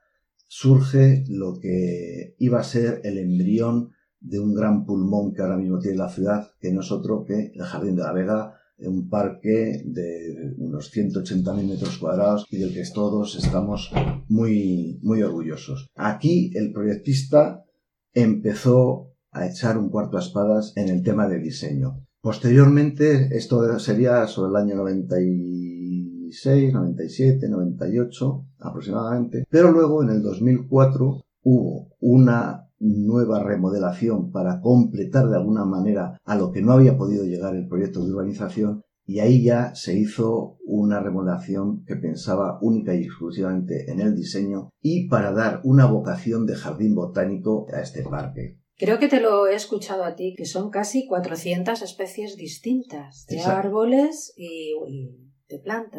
surge 0.47 1.23
lo 1.29 1.59
que 1.59 2.35
iba 2.39 2.59
a 2.59 2.63
ser 2.63 3.01
el 3.03 3.17
embrión 3.17 3.91
de 4.19 4.39
un 4.39 4.53
gran 4.53 4.85
pulmón 4.85 5.33
que 5.33 5.41
ahora 5.41 5.57
mismo 5.57 5.79
tiene 5.79 5.97
la 5.97 6.09
ciudad, 6.09 6.51
que 6.59 6.71
no 6.71 6.81
es 6.81 6.91
otro 6.91 7.23
que 7.23 7.51
el 7.53 7.61
Jardín 7.61 7.95
de 7.95 8.03
la 8.03 8.11
Vega, 8.11 8.59
un 8.79 9.09
parque 9.09 9.81
de 9.85 10.53
unos 10.57 10.91
180.000 10.93 11.67
metros 11.67 11.97
cuadrados 11.97 12.45
y 12.49 12.57
del 12.57 12.73
que 12.73 12.83
todos 12.93 13.35
estamos 13.35 13.91
muy, 14.27 14.99
muy 15.03 15.21
orgullosos. 15.21 15.89
Aquí 15.95 16.51
el 16.55 16.71
proyectista 16.71 17.65
empezó 18.13 19.11
a 19.31 19.47
echar 19.47 19.77
un 19.77 19.89
cuarto 19.89 20.17
a 20.17 20.21
espadas 20.21 20.73
en 20.75 20.89
el 20.89 21.03
tema 21.03 21.27
de 21.27 21.39
diseño. 21.39 22.05
Posteriormente, 22.21 23.29
esto 23.37 23.79
sería 23.79 24.27
sobre 24.27 24.49
el 24.51 24.55
año 24.57 24.75
90 24.75 25.21
96, 26.29 26.73
97, 26.73 27.49
98 27.49 28.45
aproximadamente. 28.59 29.45
Pero 29.49 29.71
luego 29.71 30.03
en 30.03 30.09
el 30.09 30.21
2004 30.21 31.21
hubo 31.43 31.89
una 31.99 32.67
nueva 32.79 33.43
remodelación 33.43 34.31
para 34.31 34.61
completar 34.61 35.27
de 35.27 35.37
alguna 35.37 35.65
manera 35.65 36.17
a 36.23 36.35
lo 36.35 36.51
que 36.51 36.61
no 36.61 36.73
había 36.73 36.97
podido 36.97 37.25
llegar 37.25 37.55
el 37.55 37.67
proyecto 37.67 38.05
de 38.05 38.11
urbanización 38.11 38.83
y 39.05 39.19
ahí 39.19 39.43
ya 39.43 39.73
se 39.73 39.97
hizo 39.97 40.59
una 40.65 40.99
remodelación 40.99 41.83
que 41.83 41.95
pensaba 41.95 42.59
única 42.61 42.93
y 42.93 43.03
exclusivamente 43.03 43.91
en 43.91 43.99
el 43.99 44.15
diseño 44.15 44.69
y 44.81 45.09
para 45.09 45.31
dar 45.31 45.61
una 45.63 45.87
vocación 45.87 46.45
de 46.45 46.55
jardín 46.55 46.93
botánico 46.93 47.65
a 47.73 47.81
este 47.81 48.03
parque. 48.03 48.59
Creo 48.77 48.99
que 48.99 49.09
te 49.09 49.19
lo 49.19 49.47
he 49.47 49.55
escuchado 49.55 50.05
a 50.05 50.15
ti, 50.15 50.35
que 50.37 50.45
son 50.45 50.69
casi 50.69 51.05
400 51.05 51.81
especies 51.81 52.37
distintas 52.37 53.25
de 53.27 53.41
árboles 53.41 54.31
y 54.37 54.73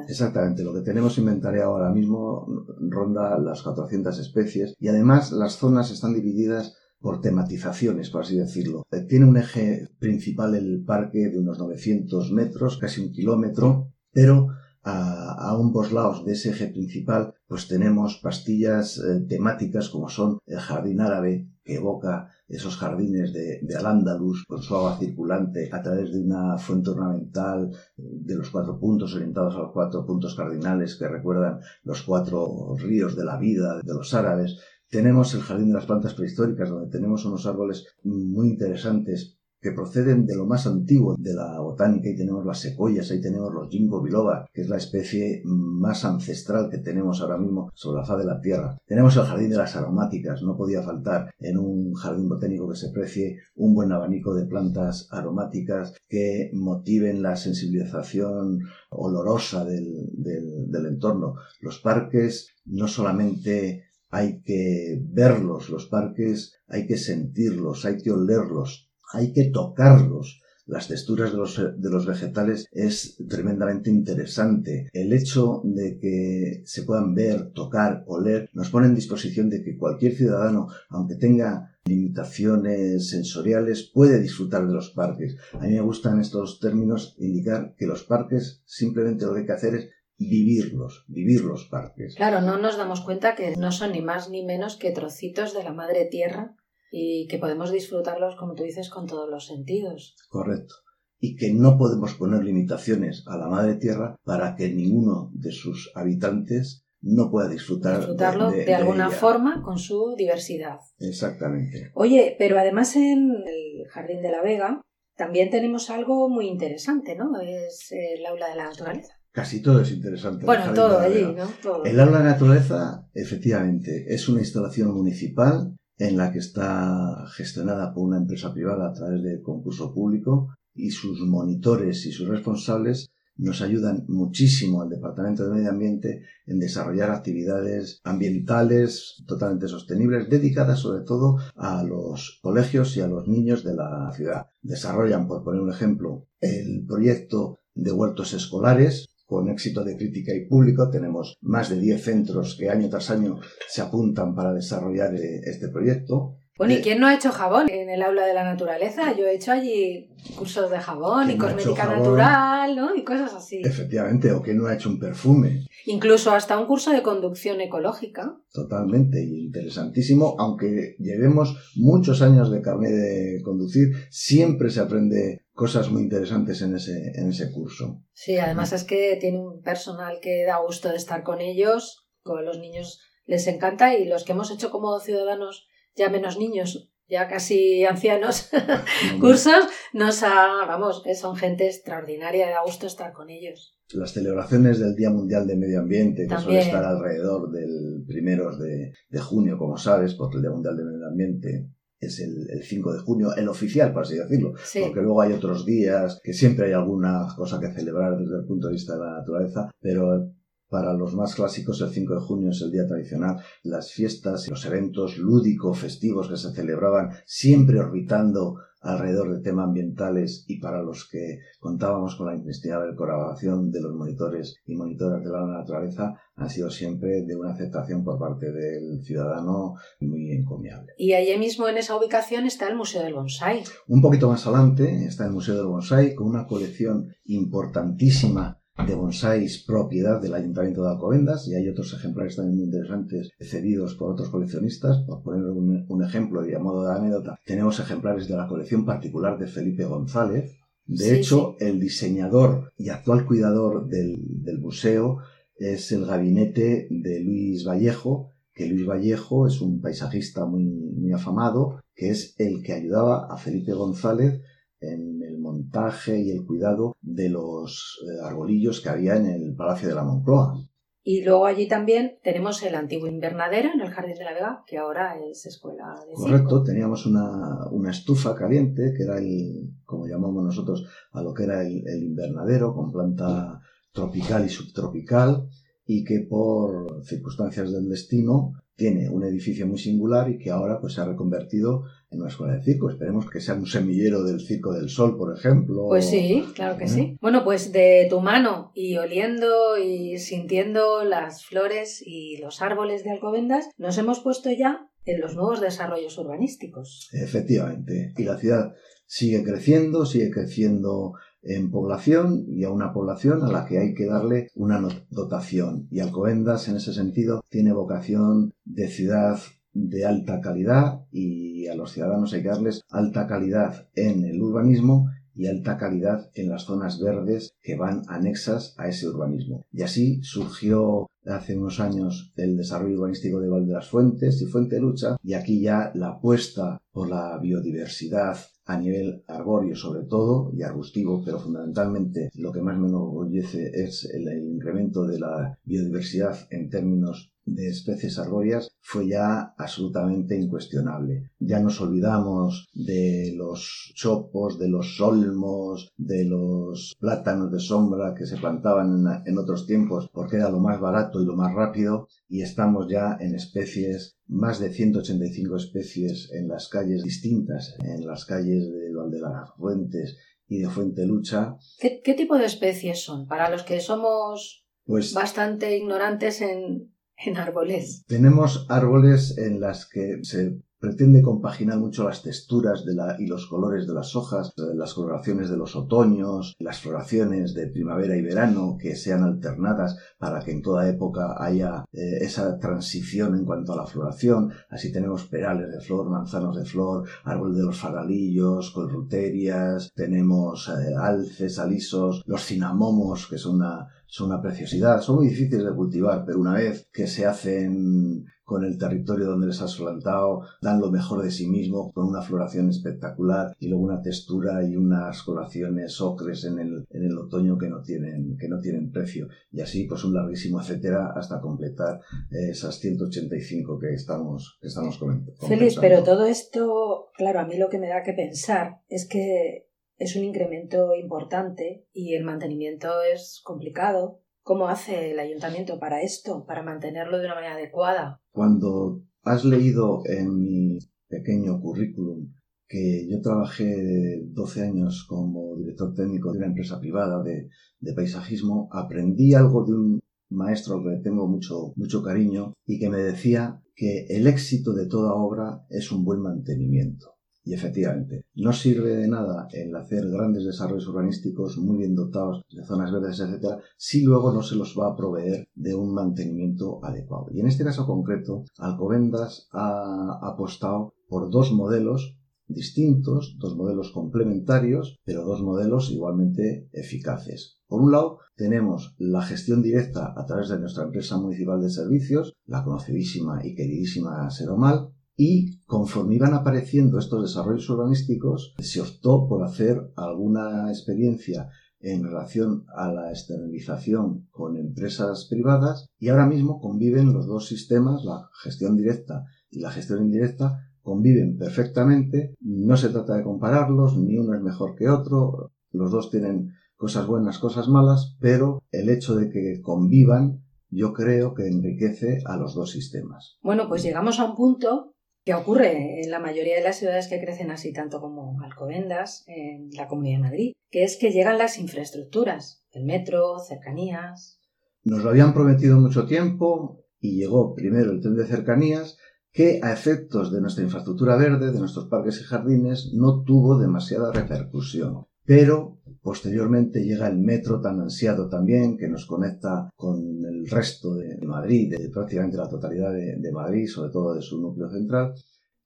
Exactamente, 0.09 0.63
lo 0.63 0.73
que 0.73 0.81
tenemos 0.81 1.19
inventariado 1.19 1.73
ahora 1.73 1.91
mismo 1.91 2.47
ronda 2.79 3.39
las 3.39 3.63
400 3.63 4.19
especies 4.19 4.75
y 4.79 4.89
además 4.89 5.33
las 5.33 5.55
zonas 5.55 5.91
están 5.91 6.15
divididas 6.15 6.77
por 7.01 7.21
tematizaciones, 7.21 8.11
por 8.11 8.23
así 8.23 8.37
decirlo. 8.37 8.85
Eh, 8.91 9.01
tiene 9.09 9.25
un 9.27 9.37
eje 9.37 9.89
principal 9.99 10.55
el 10.55 10.85
parque 10.85 11.31
de 11.31 11.39
unos 11.39 11.59
900 11.59 12.31
metros, 12.33 12.79
casi 12.79 13.01
un 13.01 13.11
kilómetro, 13.11 13.93
pero 14.13 14.49
a, 14.83 15.51
ambos 15.51 15.93
lados 15.93 16.25
de 16.25 16.33
ese 16.33 16.51
eje 16.51 16.69
principal 16.69 17.35
pues 17.47 17.69
tenemos 17.69 18.19
pastillas 18.23 18.99
eh, 18.99 19.21
temáticas 19.29 19.89
como 19.91 20.09
son 20.09 20.39
el 20.47 20.59
jardín 20.59 21.01
árabe 21.01 21.49
que 21.63 21.75
evoca 21.75 22.29
esos 22.49 22.77
jardines 22.77 23.33
de, 23.33 23.61
de 23.63 23.77
Al-Ándalus 23.77 24.45
con 24.47 24.63
su 24.63 24.75
agua 24.75 24.99
circulante 24.99 25.69
a 25.73 25.83
través 25.83 26.13
de 26.13 26.21
una 26.21 26.57
fuente 26.59 26.91
ornamental 26.91 27.71
de 27.97 28.35
los 28.35 28.51
cuatro 28.51 28.79
puntos 28.79 29.15
orientados 29.15 29.55
a 29.55 29.61
los 29.61 29.73
cuatro 29.73 30.07
puntos 30.07 30.35
cardinales 30.35 30.97
que 30.97 31.09
recuerdan 31.09 31.61
los 31.85 32.03
cuatro 32.03 32.75
ríos 32.77 33.17
de 33.17 33.25
la 33.25 33.39
vida 33.39 33.81
de 33.83 33.95
los 33.95 34.15
árabes. 34.15 34.59
Tenemos 34.89 35.35
el 35.35 35.43
jardín 35.43 35.69
de 35.69 35.75
las 35.75 35.87
plantas 35.87 36.15
prehistóricas 36.15 36.71
donde 36.71 36.91
tenemos 36.91 37.25
unos 37.25 37.47
árboles 37.47 37.87
muy 38.03 38.49
interesantes 38.49 39.40
que 39.61 39.73
proceden 39.73 40.27
de 40.27 40.37
lo 40.37 40.47
más 40.47 40.67
antiguo 40.67 41.15
de 41.19 41.35
la 41.35 41.61
botánica 41.61 42.09
y 42.09 42.17
tenemos 42.17 42.45
las 42.47 42.61
secoyas, 42.61 43.11
ahí 43.11 43.21
tenemos 43.21 43.53
los 43.53 43.69
ginkgo 43.69 44.03
biloba, 44.03 44.47
que 44.53 44.63
es 44.63 44.69
la 44.69 44.79
especie 44.79 45.43
más 45.45 46.05
ancestral 46.05 46.71
que 46.71 46.79
tenemos 46.79 47.21
ahora 47.21 47.39
mismo 47.39 47.71
sobre 47.75 48.01
la 48.01 48.07
faz 48.07 48.19
de 48.19 48.25
la 48.25 48.41
Tierra. 48.41 48.79
Tenemos 48.87 49.17
el 49.17 49.25
jardín 49.25 49.51
de 49.51 49.57
las 49.57 49.77
aromáticas, 49.77 50.43
no 50.43 50.57
podía 50.57 50.83
faltar 50.83 51.33
en 51.39 51.59
un 51.59 51.95
jardín 51.95 52.29
botánico 52.29 52.69
que 52.69 52.77
se 52.77 52.91
precie 52.91 53.39
un 53.55 53.75
buen 53.75 53.93
abanico 53.93 54.35
de 54.35 54.47
plantas 54.47 55.09
aromáticas 55.11 55.95
que 56.09 56.51
motiven 56.55 57.23
la 57.23 57.37
sensibilización 57.37 58.61
olorosa 58.91 59.65
del, 59.65 60.09
del 60.15 60.87
entorno. 60.87 61.35
Los 61.61 61.81
parques 61.81 62.55
no 62.65 62.89
solamente 62.89 63.85
hay 64.11 64.43
que 64.43 65.01
verlos, 65.03 65.71
los 65.71 65.87
parques 65.87 66.55
hay 66.67 66.87
que 66.87 66.97
sentirlos, 66.97 67.85
hay 67.85 67.99
que 67.99 68.11
olerlos, 68.11 68.90
hay 69.13 69.33
que 69.33 69.51
tocarlos. 69.51 70.41
Las 70.67 70.87
texturas 70.87 71.33
de 71.33 71.91
los, 71.91 72.07
vegetales 72.07 72.69
es 72.71 73.17
tremendamente 73.29 73.91
interesante. 73.91 74.89
El 74.93 75.13
hecho 75.13 75.63
de 75.65 75.99
que 75.99 76.63
se 76.65 76.85
puedan 76.85 77.13
ver, 77.13 77.51
tocar, 77.51 78.05
oler, 78.07 78.49
nos 78.53 78.71
pone 78.71 78.87
en 78.87 78.95
disposición 78.95 79.51
de 79.51 79.65
que 79.65 79.77
cualquier 79.77 80.15
ciudadano, 80.15 80.69
aunque 80.89 81.17
tenga 81.17 81.77
limitaciones 81.87 83.09
sensoriales, 83.09 83.91
puede 83.93 84.21
disfrutar 84.21 84.65
de 84.69 84.75
los 84.75 84.91
parques. 84.91 85.39
A 85.55 85.67
mí 85.67 85.73
me 85.73 85.81
gustan 85.81 86.21
estos 86.21 86.61
términos 86.61 87.17
indicar 87.19 87.75
que 87.77 87.87
los 87.87 88.05
parques 88.05 88.63
simplemente 88.65 89.27
lo 89.27 89.35
que 89.35 89.41
hay 89.41 89.47
que 89.47 89.53
hacer 89.53 89.75
es 89.75 89.89
vivirlos, 90.19 91.05
vivir 91.09 91.41
los 91.41 91.65
parques. 91.65 92.15
Claro, 92.15 92.43
no 92.43 92.59
nos 92.59 92.77
damos 92.77 93.01
cuenta 93.01 93.35
que 93.35 93.57
no 93.57 93.73
son 93.73 93.91
ni 93.91 94.03
más 94.03 94.31
ni 94.31 94.45
menos 94.45 94.77
que 94.77 94.93
trocitos 94.93 95.53
de 95.53 95.65
la 95.65 95.73
madre 95.73 96.05
tierra 96.05 96.55
y 96.91 97.27
que 97.29 97.39
podemos 97.39 97.71
disfrutarlos, 97.71 98.37
como 98.37 98.55
tú 98.55 98.65
dices, 98.65 98.91
con 98.91 99.07
todos 99.07 99.29
los 99.31 99.47
sentidos. 99.47 100.17
Correcto. 100.29 100.75
Y 101.19 101.37
que 101.37 101.53
no 101.53 101.79
podemos 101.79 102.15
poner 102.15 102.43
limitaciones 102.45 103.25
a 103.27 103.37
la 103.37 103.49
madre 103.49 103.77
tierra 103.77 104.17
para 104.25 104.57
que 104.57 104.71
ninguno 104.71 105.31
de 105.35 105.53
sus 105.53 105.93
habitantes 105.95 106.85
no 107.03 107.31
pueda 107.31 107.49
disfrutar 107.49 107.99
disfrutarlo 107.99 108.51
de, 108.51 108.75
alguna 108.75 109.11
forma 109.11 109.63
con 109.63 109.79
su 109.79 110.15
diversidad. 110.17 110.81
Exactamente. 110.99 111.91
Oye, 111.95 112.37
pero 112.39 112.59
además 112.59 112.95
en 112.97 113.31
el 113.47 113.89
Jardín 113.89 114.21
de 114.23 114.31
la 114.31 114.43
Vega 114.43 114.83
también 115.17 115.51
tenemos 115.51 115.91
algo 115.91 116.29
muy 116.29 116.47
interesante, 116.47 117.17
¿no? 117.17 117.41
Es 117.41 117.89
el 117.91 118.25
aula 118.27 118.49
de 118.49 118.57
la 118.57 118.65
naturaleza. 118.65 119.15
Casi 119.33 119.63
todo 119.63 119.83
es 119.83 119.93
interesante. 119.93 120.45
Bueno, 120.45 120.75
todo 120.75 120.99
allí, 120.99 121.23
¿no? 121.23 121.85
El 121.85 122.01
aula 122.01 122.19
de 122.19 122.25
la 122.25 122.31
naturaleza, 122.33 123.09
efectivamente, 123.15 124.07
es 124.09 124.29
una 124.29 124.41
instalación 124.41 124.93
municipal 124.93 125.75
en 126.01 126.17
la 126.17 126.33
que 126.33 126.39
está 126.39 127.27
gestionada 127.35 127.93
por 127.93 128.05
una 128.05 128.17
empresa 128.17 128.53
privada 128.53 128.89
a 128.89 128.93
través 128.93 129.23
de 129.23 129.43
concurso 129.43 129.93
público 129.93 130.49
y 130.75 130.91
sus 130.91 131.21
monitores 131.21 132.07
y 132.07 132.13
sus 132.13 132.27
responsables 132.27 133.11
nos 133.37 133.61
ayudan 133.61 134.05
muchísimo 134.09 134.81
al 134.83 134.89
Departamento 134.89 135.45
de 135.45 135.55
Medio 135.55 135.71
Ambiente 135.71 136.25
en 136.47 136.59
desarrollar 136.59 137.11
actividades 137.11 138.01
ambientales 138.05 139.23
totalmente 139.27 139.69
sostenibles, 139.69 140.29
dedicadas 140.29 140.81
sobre 140.81 141.05
todo 141.05 141.39
a 141.55 141.83
los 141.83 142.39
colegios 142.43 142.97
y 142.97 143.01
a 143.01 143.07
los 143.07 143.29
niños 143.29 143.63
de 143.63 143.75
la 143.75 144.11
ciudad. 144.15 144.47
Desarrollan, 144.63 145.29
por 145.29 145.43
poner 145.43 145.61
un 145.61 145.71
ejemplo, 145.71 146.29
el 146.41 146.85
proyecto 146.87 147.61
de 147.75 147.93
huertos 147.93 148.33
escolares, 148.35 149.10
con 149.31 149.49
éxito 149.49 149.85
de 149.85 149.97
crítica 149.97 150.35
y 150.35 150.47
público. 150.47 150.91
Tenemos 150.91 151.39
más 151.41 151.71
de 151.71 151.79
10 151.79 152.03
centros 152.03 152.57
que 152.59 152.69
año 152.69 152.91
tras 152.91 153.11
año 153.11 153.39
se 153.69 153.81
apuntan 153.81 154.35
para 154.35 154.53
desarrollar 154.53 155.15
eh, 155.15 155.41
este 155.45 155.69
proyecto. 155.69 156.37
Bueno, 156.59 156.75
¿y 156.75 156.79
eh, 156.79 156.81
quién 156.83 156.99
no 156.99 157.07
ha 157.07 157.15
hecho 157.15 157.31
jabón 157.31 157.71
en 157.71 157.89
el 157.89 158.03
aula 158.03 158.27
de 158.27 158.35
la 158.35 158.43
naturaleza? 158.45 159.17
Yo 159.17 159.25
he 159.27 159.37
hecho 159.37 159.53
allí 159.53 160.11
cursos 160.37 160.71
de 160.71 160.79
jabón 160.79 161.31
y 161.31 161.39
cosmética 161.39 161.87
natural, 161.87 162.77
¿no? 162.77 162.95
Y 162.95 163.05
cosas 163.05 163.33
así. 163.33 163.63
Efectivamente, 163.65 164.33
o 164.33 164.43
quién 164.43 164.59
no 164.59 164.67
ha 164.67 164.75
hecho 164.75 164.91
un 164.91 164.99
perfume. 164.99 165.65
Incluso 165.87 166.33
hasta 166.33 166.59
un 166.59 166.67
curso 166.67 166.91
de 166.91 167.03
conducción 167.03 167.61
ecológica. 167.61 168.37
Totalmente, 168.53 169.23
interesantísimo. 169.23 170.35
Aunque 170.39 170.97
llevemos 170.99 171.57
muchos 171.77 172.21
años 172.21 172.51
de 172.51 172.61
carnet 172.61 172.93
de 172.93 173.41
conducir, 173.43 173.95
siempre 174.11 174.71
se 174.71 174.81
aprende 174.81 175.47
cosas 175.61 175.91
muy 175.91 176.01
interesantes 176.01 176.63
en 176.63 176.75
ese, 176.75 177.13
en 177.17 177.29
ese 177.29 177.53
curso. 177.53 178.03
Sí, 178.15 178.39
además 178.39 178.73
es 178.73 178.85
que 178.85 179.19
tiene 179.21 179.39
un 179.39 179.61
personal 179.61 180.19
que 180.23 180.47
da 180.47 180.57
gusto 180.57 180.89
de 180.89 180.97
estar 180.97 181.23
con 181.23 181.43
ellos, 181.43 182.09
con 182.23 182.47
los 182.47 182.59
niños 182.59 182.99
les 183.27 183.47
encanta 183.47 183.95
y 183.95 184.07
los 184.07 184.25
que 184.25 184.33
hemos 184.33 184.51
hecho 184.51 184.71
como 184.71 184.99
ciudadanos 185.01 185.69
ya 185.95 186.09
menos 186.09 186.39
niños, 186.39 186.91
ya 187.09 187.29
casi 187.29 187.85
ancianos, 187.85 188.49
cursos, 189.21 189.67
nos 189.93 190.23
ha, 190.23 190.65
vamos, 190.67 191.03
que 191.05 191.15
son 191.15 191.37
gente 191.37 191.67
extraordinaria, 191.67 192.49
da 192.49 192.65
gusto 192.65 192.87
estar 192.87 193.13
con 193.13 193.29
ellos. 193.29 193.77
Las 193.93 194.13
celebraciones 194.13 194.81
del 194.81 194.97
Día 194.97 195.11
Mundial 195.11 195.47
de 195.47 195.57
Medio 195.57 195.81
Ambiente, 195.81 196.27
que 196.27 196.39
suele 196.39 196.61
estar 196.61 196.85
alrededor 196.87 197.51
del 197.51 198.03
primero 198.07 198.57
de, 198.57 198.95
de, 199.11 199.21
junio, 199.21 199.59
como 199.59 199.77
sabes, 199.77 200.15
porque 200.15 200.37
el 200.37 200.43
Día 200.43 200.53
Mundial 200.53 200.79
de 200.79 200.85
Medio 200.85 201.07
Ambiente 201.07 201.69
es 202.01 202.19
el, 202.21 202.49
el 202.51 202.63
5 202.63 202.93
de 202.95 202.99
junio, 203.01 203.35
el 203.37 203.49
oficial, 203.49 203.93
por 203.93 204.03
así 204.03 204.17
decirlo, 204.17 204.55
porque 204.81 205.03
luego 205.03 205.21
hay 205.21 205.33
otros 205.33 205.67
días 205.67 206.21
que 206.23 206.33
siempre 206.33 206.67
hay 206.67 206.73
alguna 206.73 207.27
cosa 207.37 207.61
que 207.61 207.73
celebrar 207.73 208.17
desde 208.17 208.39
el 208.39 208.45
punto 208.45 208.69
de 208.69 208.73
vista 208.73 208.95
de 208.95 209.01
la 209.01 209.19
naturaleza, 209.19 209.71
pero 209.81 210.33
para 210.71 210.95
los 210.95 211.15
más 211.15 211.35
clásicos, 211.35 211.81
el 211.83 211.91
5 211.91 212.15
de 212.15 212.21
junio 212.21 212.51
es 212.51 212.63
el 212.63 212.71
día 212.71 212.87
tradicional. 212.87 213.43
Las 213.65 213.91
fiestas 213.93 214.47
y 214.47 214.51
los 214.51 214.65
eventos 214.65 215.19
lúdico-festivos 215.19 216.29
que 216.29 216.37
se 216.37 216.53
celebraban 216.53 217.11
siempre 217.27 217.81
orbitando 217.81 218.57
alrededor 218.81 219.37
de 219.37 219.43
temas 219.43 219.67
ambientales 219.67 220.45
y 220.49 220.59
para 220.59 220.83
los 220.83 221.09
que 221.11 221.41
contábamos 221.59 222.17
con 222.17 222.29
la 222.29 222.37
inestimable 222.37 222.95
colaboración 222.97 223.71
de 223.71 223.83
los 223.83 223.95
monitores 223.95 224.57
y 224.65 224.75
monitoras 224.75 225.23
de 225.23 225.31
la 225.31 225.45
naturaleza 225.45 226.15
han 226.37 226.49
sido 226.49 226.71
siempre 226.71 227.23
de 227.27 227.37
una 227.37 227.53
aceptación 227.53 228.03
por 228.03 228.19
parte 228.19 228.51
del 228.51 229.03
ciudadano 229.03 229.75
muy 230.01 230.31
encomiable. 230.31 230.93
Y 230.97 231.13
allí 231.13 231.37
mismo 231.39 231.69
en 231.69 231.77
esa 231.77 231.97
ubicación 231.97 232.47
está 232.47 232.69
el 232.69 232.77
Museo 232.77 233.03
del 233.03 233.15
Bonsai. 233.15 233.65
Un 233.89 234.01
poquito 234.01 234.31
más 234.31 234.47
adelante 234.47 235.05
está 235.05 235.27
el 235.27 235.33
Museo 235.33 235.57
del 235.57 235.67
Bonsai 235.67 236.15
con 236.15 236.29
una 236.29 236.47
colección 236.47 237.09
importantísima 237.25 238.60
de 238.87 238.95
bonsáis 238.95 239.63
propiedad 239.65 240.21
del 240.21 240.35
Ayuntamiento 240.35 240.83
de 240.83 240.91
Alcobendas 240.91 241.47
y 241.49 241.55
hay 241.55 241.69
otros 241.69 241.93
ejemplares 241.95 242.37
también 242.37 242.57
muy 242.57 242.65
interesantes 242.67 243.31
cedidos 243.41 243.95
por 243.95 244.13
otros 244.13 244.29
coleccionistas. 244.29 244.99
Por 245.07 245.23
poner 245.23 245.45
un, 245.45 246.03
ejemplo 246.05 246.49
y 246.49 246.55
a 246.55 246.59
modo 246.59 246.87
de 246.87 246.95
anécdota, 246.95 247.39
tenemos 247.45 247.79
ejemplares 247.79 248.29
de 248.29 248.37
la 248.37 248.47
colección 248.47 248.85
particular 248.85 249.39
de 249.39 249.47
Felipe 249.47 249.85
González. 249.85 250.57
De 250.87 251.17
hecho, 251.17 251.57
el 251.61 251.79
diseñador 251.79 252.73
y 252.77 252.89
actual 252.89 253.27
cuidador 253.27 253.87
del, 253.89 254.59
museo 254.61 255.19
es 255.57 255.93
el 255.93 256.07
gabinete 256.07 256.89
de 256.91 257.21
Luis 257.21 257.67
Vallejo, 257.67 258.31
que 258.55 258.67
Luis 258.67 258.87
Vallejo 258.87 259.47
es 259.47 259.61
un 259.61 259.81
paisajista 259.81 260.47
muy, 260.47 260.65
muy 260.65 261.13
afamado, 261.13 261.81
que 261.95 262.11
es 262.11 262.35
el 262.39 262.63
que 262.63 262.73
ayudaba 262.73 263.27
a 263.33 263.37
Felipe 263.37 263.73
González 263.73 264.41
en 264.81 265.23
el 265.23 265.39
montaje 265.39 266.21
y 266.21 266.31
el 266.31 266.45
cuidado 266.45 266.97
de 267.01 267.29
los 267.29 268.01
eh, 268.03 268.27
arbolillos 268.27 268.81
que 268.81 268.89
había 268.89 269.17
en 269.17 269.27
el 269.27 269.55
Palacio 269.55 269.89
de 269.89 269.95
la 269.95 270.05
Moncloa. 270.05 270.59
Y 271.03 271.25
luego 271.25 271.47
allí 271.47 271.67
también 271.67 272.19
tenemos 272.23 272.63
el 272.63 272.75
antiguo 272.75 273.09
invernadero 273.09 273.71
en 273.73 273.81
el 273.81 273.91
Jardín 273.91 274.17
de 274.19 274.25
la 274.25 274.35
Vega, 274.35 274.65
que 274.67 274.77
ahora 274.77 275.17
es 275.19 275.47
escuela 275.47 275.95
de 276.07 276.13
Correcto, 276.13 276.63
teníamos 276.63 277.07
una, 277.07 277.69
una, 277.71 277.91
estufa 277.91 278.35
caliente, 278.35 278.93
que 278.95 279.05
era 279.05 279.19
el, 279.19 279.71
como 279.87 280.07
llamamos 280.07 280.45
nosotros, 280.45 280.87
a 281.13 281.23
lo 281.23 281.33
que 281.33 281.45
era 281.45 281.63
el, 281.63 281.89
el 281.89 282.03
invernadero, 282.03 282.75
con 282.75 282.93
planta 282.93 283.63
tropical 283.93 284.45
y 284.45 284.51
subtropical, 284.51 285.49
y 285.93 286.05
que 286.05 286.21
por 286.21 287.05
circunstancias 287.05 287.73
del 287.73 287.89
destino 287.89 288.53
tiene 288.77 289.09
un 289.09 289.25
edificio 289.25 289.67
muy 289.67 289.77
singular 289.77 290.31
y 290.31 290.39
que 290.39 290.51
ahora 290.51 290.81
pues 290.81 290.93
se 290.95 291.01
ha 291.01 291.05
reconvertido 291.05 291.83
en 292.13 292.21
una 292.21 292.29
escuela 292.29 292.55
de 292.55 292.63
circo. 292.63 292.89
Esperemos 292.89 293.29
que 293.29 293.41
sea 293.41 293.55
un 293.55 293.67
semillero 293.67 294.23
del 294.23 294.41
Circo 294.41 294.73
del 294.73 294.89
Sol, 294.89 295.19
por 295.19 295.37
ejemplo. 295.37 295.87
Pues 295.89 296.09
sí, 296.09 296.45
claro 296.55 296.79
que 296.79 296.87
sí. 296.87 297.17
Bueno, 297.21 297.43
pues 297.43 297.73
de 297.73 298.07
tu 298.09 298.21
mano 298.21 298.71
y 298.73 298.99
oliendo 298.99 299.79
y 299.79 300.19
sintiendo 300.19 301.03
las 301.03 301.45
flores 301.45 302.01
y 302.07 302.37
los 302.37 302.63
árboles 302.63 303.03
de 303.03 303.11
Alcobendas, 303.11 303.69
nos 303.77 303.99
hemos 303.99 304.21
puesto 304.21 304.49
ya 304.53 304.89
en 305.05 305.21
los 305.21 305.35
nuevos 305.35 305.61
desarrollos 305.61 306.17
urbanísticos. 306.19 307.09
Efectivamente. 307.13 308.15
Y 308.17 308.23
la 308.23 308.39
ciudad 308.39 308.75
sigue 309.07 309.43
creciendo, 309.43 310.07
sigue 310.07 310.31
creciendo 310.31 311.15
en 311.43 311.71
población 311.71 312.45
y 312.49 312.65
a 312.65 312.71
una 312.71 312.93
población 312.93 313.43
a 313.43 313.51
la 313.51 313.67
que 313.67 313.79
hay 313.79 313.95
que 313.95 314.07
darle 314.07 314.49
una 314.55 314.81
dotación. 315.11 315.89
Y 315.91 316.01
Alcobendas, 316.01 316.69
en 316.69 316.77
ese 316.77 316.93
sentido, 316.93 317.43
tiene 317.49 317.73
vocación 317.73 318.53
de 318.65 318.89
ciudad 318.89 319.39
de 319.73 320.05
alta 320.05 320.41
calidad 320.41 321.05
y 321.13 321.69
a 321.69 321.75
los 321.75 321.93
ciudadanos 321.93 322.33
hay 322.33 322.43
que 322.43 322.49
darles 322.49 322.83
alta 322.91 323.27
calidad 323.27 323.89
en 323.95 324.25
el 324.25 324.43
urbanismo 324.43 325.11
y 325.35 325.47
alta 325.47 325.79
calidad 325.79 326.29
en 326.35 326.49
las 326.49 326.65
zonas 326.65 327.01
verdes 327.01 327.55
que 327.63 327.77
van 327.77 328.03
anexas 328.09 328.75
a 328.79 328.89
ese 328.89 329.09
urbanismo. 329.09 329.65
Y 329.73 329.83
así 329.83 330.21
surgió 330.23 331.07
hace 331.25 331.57
unos 331.57 331.81
años 331.81 332.33
el 332.37 332.57
desarrollo 332.57 332.97
urbanístico 332.97 333.41
de 333.41 333.49
Val 333.49 333.67
de 333.67 333.75
las 333.75 333.89
Fuentes 333.89 334.41
y 334.43 334.47
Fuente 334.47 334.81
Lucha 334.81 335.17
y 335.23 335.35
aquí 335.35 335.61
ya 335.61 335.93
la 335.95 336.09
apuesta 336.09 336.83
por 336.93 337.09
la 337.09 337.39
biodiversidad 337.39 338.39
a 338.71 338.79
nivel 338.79 339.23
arbóreo 339.27 339.75
sobre 339.75 340.05
todo 340.05 340.53
y 340.55 340.63
arbustivo, 340.63 341.23
pero 341.25 341.41
fundamentalmente 341.41 342.31
lo 342.35 342.53
que 342.53 342.63
más 342.63 342.79
me 342.79 342.89
enorgullece 342.89 343.71
es 343.75 344.09
el, 344.13 344.29
incremento 344.31 345.07
de 345.07 345.19
la 345.19 345.59
biodiversidad 345.65 346.37
en 346.51 346.71
términos 346.71 347.30
de 347.45 347.69
especies 347.69 348.19
arbóreas 348.19 348.71
fue 348.81 349.09
ya 349.09 349.55
absolutamente 349.57 350.37
incuestionable. 350.37 351.31
Ya 351.39 351.61
nos 351.61 351.81
olvidamos 351.81 352.69
de 352.75 353.35
los 353.37 353.93
chopos, 353.95 354.59
de 354.59 354.69
los 354.69 355.01
olmos, 355.01 355.93
de 355.97 356.25
los 356.25 356.95
plátanos 356.99 357.51
de 357.51 357.61
sombra 357.61 358.15
que 358.15 358.27
se 358.27 358.37
plantaban 358.37 359.23
en, 359.27 359.39
otros 359.39 359.67
tiempos 359.67 360.11
porque 360.13 360.37
era 360.37 360.51
lo 360.51 360.61
más 360.61 360.81
barato 360.81 361.21
y 361.21 361.27
lo 361.27 361.35
más 361.35 361.55
rápido 361.55 362.09
y 362.29 362.43
estamos 362.43 362.87
ya 362.89 363.17
en 363.21 363.35
especies 363.35 364.17
más 364.27 364.61
de 364.61 364.71
185 364.71 365.57
especies 365.57 366.31
en 366.33 366.49
las 366.49 366.69
calles 366.69 367.03
distintas, 367.03 367.75
en 367.83 368.07
las 368.07 368.25
calles 368.25 368.71
de 368.71 368.91
las 369.21 369.51
Fuentes 369.57 370.17
y 370.47 370.59
de 370.59 370.69
Fuente 370.69 371.07
Lucha. 371.07 371.57
¿Qué, 371.79 372.15
tipo 372.15 372.37
de 372.37 372.47
especies 372.47 373.03
son? 373.03 373.27
Para 373.27 373.51
los 373.51 373.63
que 373.63 373.81
somos 373.81 374.67
pues, 374.85 375.15
bastante 375.15 375.77
ignorantes 375.77 376.41
en, 376.43 376.93
en 377.25 377.37
árboles. 377.37 378.05
Tenemos 378.07 378.67
árboles 378.69 379.37
en 379.39 379.61
las 379.61 379.87
que 379.87 380.19
se 380.23 380.57
pretende 380.81 381.23
compaginar 381.23 381.79
mucho 381.79 382.05
las 382.05 382.23
texturas 382.23 382.85
y 383.19 383.27
los 383.27 383.47
colores 383.47 383.87
de 383.87 383.93
las 383.93 384.17
hojas, 384.17 384.53
eh, 384.57 384.75
las 384.75 384.95
coloraciones 384.95 385.51
de 385.51 385.59
los 385.59 385.77
otoños, 385.77 386.57
las 386.59 386.81
floraciones 386.81 387.55
de 387.55 387.67
primavera 387.67 388.17
y 388.17 388.23
verano 388.23 388.79
que 388.81 388.97
sean 388.97 389.23
alternadas 389.23 389.99
para 390.19 390.41
que 390.41 390.53
en 390.53 390.63
toda 390.63 390.89
época 390.89 391.37
haya 391.39 391.85
eh, 391.93 392.19
esa 392.23 392.59
transición 392.59 393.37
en 393.37 393.45
cuanto 393.45 393.75
a 393.75 393.77
la 393.77 393.87
floración. 393.87 394.53
Así 394.71 394.91
tenemos 394.91 395.27
perales 395.27 395.71
de 395.71 395.81
flor, 395.81 396.09
manzanos 396.09 396.57
de 396.57 396.65
flor, 396.65 397.07
árbol 397.25 397.55
de 397.55 397.63
los 397.63 397.79
faralillos, 397.79 398.71
colruterias, 398.71 399.93
tenemos 399.95 400.69
eh, 400.69 400.95
alces, 400.99 401.59
alisos, 401.59 402.23
los 402.27 402.45
cinamomos, 402.45 403.27
que 403.27 403.37
una, 403.47 403.89
son 404.07 404.31
una 404.31 404.41
preciosidad, 404.41 405.01
son 405.01 405.17
muy 405.17 405.29
difíciles 405.29 405.65
de 405.65 405.75
cultivar, 405.75 406.25
pero 406.25 406.41
una 406.41 406.55
vez 406.55 406.89
que 406.93 407.07
se 407.07 407.27
hacen 407.27 408.25
con 408.51 408.65
el 408.65 408.79
territorio 408.79 409.27
donde 409.27 409.47
les 409.47 409.63
has 409.63 409.77
plantado, 409.77 410.43
dan 410.61 410.81
lo 410.81 410.91
mejor 410.91 411.23
de 411.23 411.31
sí 411.31 411.47
mismo, 411.47 411.93
con 411.93 412.09
una 412.09 412.21
floración 412.21 412.69
espectacular 412.69 413.55
y 413.61 413.69
luego 413.69 413.85
una 413.85 414.03
textura 414.03 414.65
y 414.65 414.75
unas 414.75 415.23
coloraciones 415.23 416.01
ocres 416.01 416.45
en 416.45 416.59
el, 416.59 416.85
en 416.91 417.05
el 417.05 417.17
otoño 417.17 417.57
que 417.57 417.69
no, 417.69 417.81
tienen, 417.81 418.37
que 418.37 418.49
no 418.49 418.59
tienen 418.59 418.91
precio. 418.91 419.29
Y 419.53 419.61
así, 419.61 419.85
pues 419.85 420.03
un 420.03 420.15
larguísimo 420.15 420.61
etcétera 420.61 421.13
hasta 421.15 421.41
completar 421.41 422.01
eh, 422.33 422.51
esas 422.51 422.81
185 422.81 423.79
que 423.79 423.95
estamos, 423.95 424.59
que 424.61 424.67
estamos 424.67 424.99
comentando. 424.99 425.47
Feliz, 425.47 425.77
pero 425.81 426.03
todo 426.03 426.27
esto, 426.27 427.13
claro, 427.17 427.39
a 427.39 427.47
mí 427.47 427.57
lo 427.57 427.69
que 427.69 427.79
me 427.79 427.87
da 427.87 428.03
que 428.03 428.15
pensar 428.15 428.81
es 428.89 429.07
que 429.07 429.69
es 429.97 430.17
un 430.17 430.25
incremento 430.25 430.97
importante 430.97 431.87
y 431.93 432.15
el 432.15 432.25
mantenimiento 432.25 432.89
es 433.15 433.43
complicado 433.45 434.23
¿Cómo 434.43 434.69
hace 434.69 435.13
el 435.13 435.19
ayuntamiento 435.19 435.79
para 435.79 436.03
esto, 436.03 436.45
para 436.47 436.63
mantenerlo 436.63 437.19
de 437.19 437.27
una 437.27 437.35
manera 437.35 437.55
adecuada? 437.55 438.21
Cuando 438.33 439.03
has 439.23 439.45
leído 439.45 440.03
en 440.07 440.41
mi 440.41 440.79
pequeño 441.09 441.61
currículum 441.61 442.33
que 442.71 443.09
yo 443.11 443.21
trabajé 443.21 444.23
12 444.27 444.63
años 444.63 445.05
como 445.09 445.57
director 445.57 445.93
técnico 445.93 446.31
de 446.31 446.39
una 446.39 446.47
empresa 446.47 446.79
privada 446.79 447.21
de, 447.23 447.49
paisajismo, 447.95 448.69
aprendí 448.71 449.35
algo 449.35 449.65
de 449.65 449.73
un 449.75 450.01
maestro 450.31 450.77
al 450.77 450.85
que 450.85 451.03
tengo 451.03 451.27
mucho, 451.27 451.73
mucho 451.75 452.01
cariño 452.03 452.55
y 452.65 452.79
que 452.79 452.89
me 452.89 452.99
decía 452.99 453.61
que 453.75 454.07
el 454.09 454.29
éxito 454.29 454.73
de 454.73 454.87
toda 454.87 455.15
obra 455.15 455.67
es 455.69 455.91
un 455.91 456.05
buen 456.05 456.21
mantenimiento. 456.21 457.17
Y 457.51 457.55
efectivamente, 457.55 458.27
no 458.37 458.53
sirve 458.53 458.95
de 458.95 459.09
nada 459.09 459.49
el 459.53 459.75
hacer 459.75 460.09
grandes 460.09 460.45
desarrollos 460.45 460.87
urbanísticos 460.87 461.59
muy 461.59 461.79
bien 461.79 461.97
dotados 461.97 462.45
de 462.49 462.65
zonas 462.65 462.93
verdes, 462.93 463.19
etcétera, 463.19 463.59
si 463.77 464.05
luego 464.05 464.31
no 464.33 464.41
se 464.41 464.55
los 464.55 464.77
va 464.79 464.87
a 464.87 464.95
proveer 464.95 465.49
de 465.57 465.75
un 465.75 465.93
mantenimiento 465.93 466.79
adecuado. 466.85 467.27
Y 467.33 467.41
en 467.41 467.49
este 467.49 467.65
caso 467.65 467.89
concreto, 467.89 468.45
Alcobendas 468.57 469.49
ha 469.51 470.21
apostado 470.23 470.95
por 471.09 471.29
dos 471.29 471.51
modelos 471.51 472.17
distintos, 472.47 473.37
dos 473.41 473.57
modelos 473.57 473.91
complementarios, 473.91 475.01
pero 475.05 475.25
dos 475.25 475.43
modelos 475.43 475.91
igualmente 475.91 476.69
eficaces. 476.73 477.59
Por 477.67 477.83
un 477.83 477.91
lado, 477.91 478.19
tenemos 478.37 478.95
la 478.97 479.23
gestión 479.23 479.61
directa 479.61 480.15
a 480.17 480.25
través 480.25 480.51
de 480.51 480.61
nuestra 480.61 480.85
empresa 480.85 481.19
municipal 481.19 481.61
de 481.61 481.71
servicios, 481.71 482.33
la 482.47 482.63
conocidísima 482.63 483.45
y 483.45 483.57
queridísima 483.57 484.31
Seromal, 484.31 484.91
y 485.23 485.61
conforme 485.67 486.15
iban 486.15 486.33
apareciendo 486.33 486.99
estos 486.99 487.21
desarrollos 487.21 487.69
urbanísticos, 487.69 488.55
se 488.59 488.81
optó 488.81 489.29
por 489.29 489.45
hacer 489.45 489.93
alguna 489.95 490.71
experiencia 490.71 491.51
en 491.79 492.05
relación 492.05 492.65
a 492.75 492.91
la 492.91 493.11
externalización 493.11 494.29
con 494.31 494.57
empresas 494.57 495.27
privadas 495.29 495.89
y 495.99 496.09
ahora 496.09 496.25
mismo 496.25 496.59
conviven 496.59 497.13
los 497.13 497.27
dos 497.27 497.49
sistemas, 497.49 498.03
la 498.03 498.31
gestión 498.43 498.79
directa 498.79 499.27
y 499.51 499.61
la 499.61 499.71
gestión 499.71 500.03
indirecta, 500.03 500.59
conviven 500.81 501.37
perfectamente, 501.37 502.35
no 502.41 502.79
se 502.79 502.89
trata 502.89 503.15
de 503.15 503.23
compararlos, 503.23 503.99
ni 503.99 504.17
uno 504.17 504.35
es 504.35 504.41
mejor 504.41 504.75
que 504.75 504.89
otro, 504.89 505.53
los 505.71 505.91
dos 505.91 506.11
tienen 506.11 506.55
cosas 506.77 507.07
buenas, 507.07 507.39
cosas 507.39 507.69
malas, 507.69 508.17
pero 508.21 508.63
el 508.71 508.89
hecho 508.89 509.17
de 509.17 509.29
que 509.29 509.61
convivan 509.61 510.45
yo 510.71 510.95
creo 510.95 511.35
que 511.35 511.47
enriquece 511.47 512.23
a 512.25 512.39
los 512.39 512.55
dos 512.55 512.71
sistemas. 512.71 513.37
Bueno, 513.43 513.69
pues 513.69 513.83
llegamos 513.83 514.19
a 514.19 514.25
un 514.25 514.37
punto 514.37 514.95
que 515.25 515.35
ocurre 515.35 516.03
en 516.03 516.11
la 516.11 516.19
mayoría 516.19 516.57
de 516.57 516.63
las 516.63 516.79
ciudades 516.79 517.09
que 517.09 517.21
crecen 517.21 517.51
así 517.51 517.73
tanto 517.73 518.01
como 518.01 518.41
Alcobendas, 518.43 519.25
en 519.27 519.71
la 519.73 519.89
Comunidad 519.89 520.19
de 520.19 520.23
Madrid, 520.23 520.53
que 520.71 520.85
es 520.85 520.97
que 520.97 521.13
llegan 521.13 521.39
las 521.39 521.59
infraestructuras, 521.59 522.65
el 522.73 522.85
metro, 522.85 523.39
cercanías. 523.39 524.41
Nos 524.83 525.03
lo 525.05 525.11
habían 525.11 525.35
prometido 525.35 525.79
mucho 525.79 526.07
tiempo 526.07 526.85
y 527.01 527.17
llegó 527.17 527.55
primero 527.55 527.93
el 527.93 528.01
tren 528.01 528.17
de 528.17 528.27
cercanías 528.27 528.97
que 529.33 529.61
a 529.63 529.73
efectos 529.73 530.33
de 530.33 530.41
nuestra 530.41 530.65
infraestructura 530.65 531.17
verde, 531.17 531.53
de 531.53 531.59
nuestros 531.59 531.87
parques 531.87 532.21
y 532.21 532.25
jardines, 532.25 532.91
no 532.95 533.23
tuvo 533.23 533.59
demasiada 533.59 534.13
repercusión. 534.13 535.07
Pero 535.25 535.81
Posteriormente 536.03 536.83
llega 536.83 537.09
el 537.09 537.19
metro 537.19 537.61
tan 537.61 537.79
ansiado 537.79 538.29
también, 538.29 538.79
que 538.79 538.89
nos 538.89 539.05
conecta 539.05 539.69
con 539.77 540.25
el 540.25 540.49
resto 540.49 540.95
de 540.95 541.19
Madrid, 541.27 541.77
de 541.77 541.91
prácticamente 541.91 542.39
la 542.39 542.49
totalidad 542.49 542.93
de, 542.93 543.33
Madrid, 543.33 543.67
sobre 543.69 543.93
todo 543.93 544.15
de 544.15 544.23
su 544.23 544.41
núcleo 544.41 544.71
central, 544.71 545.13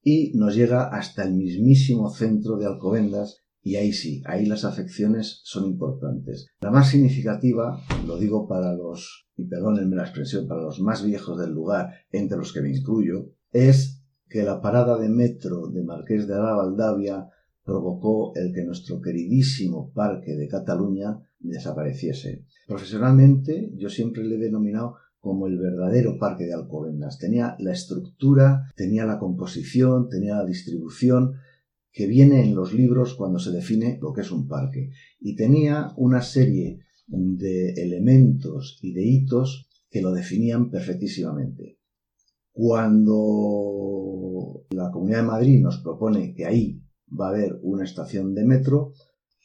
y 0.03 0.33
nos 0.35 0.57
llega 0.57 0.89
hasta 0.89 1.23
el 1.23 1.35
mismísimo 1.35 2.11
centro 2.11 2.57
de 2.57 2.67
Alcobendas, 2.67 3.45
y 3.63 3.77
ahí 3.77 3.93
sí, 3.93 4.23
ahí 4.27 4.45
las 4.45 4.65
afecciones 4.65 5.41
son 5.45 5.67
importantes. 5.67 6.49
La 6.61 6.73
más 6.73 6.89
significativa, 6.89 7.81
lo 8.05 8.19
digo 8.19 8.49
para 8.49 8.75
los, 8.75 9.29
y 9.37 9.45
perdónenme 9.45 9.95
la 9.95 10.03
expresión, 10.03 10.49
para 10.49 10.63
los 10.63 10.81
más 10.81 11.05
viejos 11.05 11.39
del 11.39 11.53
lugar, 11.53 11.91
entre 12.11 12.37
los 12.37 12.53
que 12.53 12.61
me 12.61 12.77
incluyo, 12.77 13.31
es 13.53 14.03
que 14.29 14.43
la 14.43 14.61
parada 14.61 14.99
de 14.99 15.09
metro 15.09 15.69
de 15.69 15.85
Marqués 15.85 16.27
de 16.27 16.35
la 16.35 16.55
Valdavia 16.55 17.29
provocó 17.65 18.33
el 18.37 18.53
que 18.53 18.65
nuestro 18.65 19.01
queridísimo 19.01 19.91
Parque 19.93 20.37
de 20.37 20.47
Cataluña 20.47 21.19
desapareciese. 21.41 22.45
Profesionalmente, 22.67 23.73
yo 23.77 23.89
siempre 23.89 24.23
le 24.25 24.37
he 24.37 24.39
denominado 24.39 24.97
como 25.19 25.47
el 25.47 25.59
verdadero 25.59 26.19
parque 26.19 26.45
de 26.45 26.53
Alcobendas. 26.53 27.19
Tenía 27.19 27.57
la 27.59 27.73
estructura, 27.73 28.71
tenía 28.77 29.07
la 29.07 29.19
composición, 29.19 30.11
tenía 30.11 30.37
la 30.37 30.45
distribución 30.45 31.33
que 31.91 32.07
viene 32.07 32.45
en 32.45 32.55
los 32.55 32.75
libros 32.75 33.15
cuando 33.15 33.39
se 33.39 33.51
define 33.51 33.99
lo 34.03 34.13
que 34.13 34.21
es 34.21 34.31
un 34.31 34.47
parque. 34.47 34.91
Y 35.21 35.35
tenía 35.35 35.95
una 35.97 36.21
serie 36.21 36.81
de 37.07 37.73
elementos 37.73 38.79
y 38.83 38.93
de 38.93 39.03
hitos 39.07 39.67
que 39.89 40.03
lo 40.03 40.13
definían 40.13 40.71
perfectísimamente. 40.71 41.79
Cuando 42.53 43.15
la 44.71 44.91
Comunidad 44.91 45.21
de 45.21 45.27
Madrid 45.27 45.63
nos 45.63 45.79
propone 45.79 46.35
que 46.35 46.45
ahí 46.45 46.84
va 47.09 47.27
a 47.27 47.31
haber 47.31 47.59
una 47.63 47.85
estación 47.85 48.35
de 48.35 48.45
metro, 48.45 48.93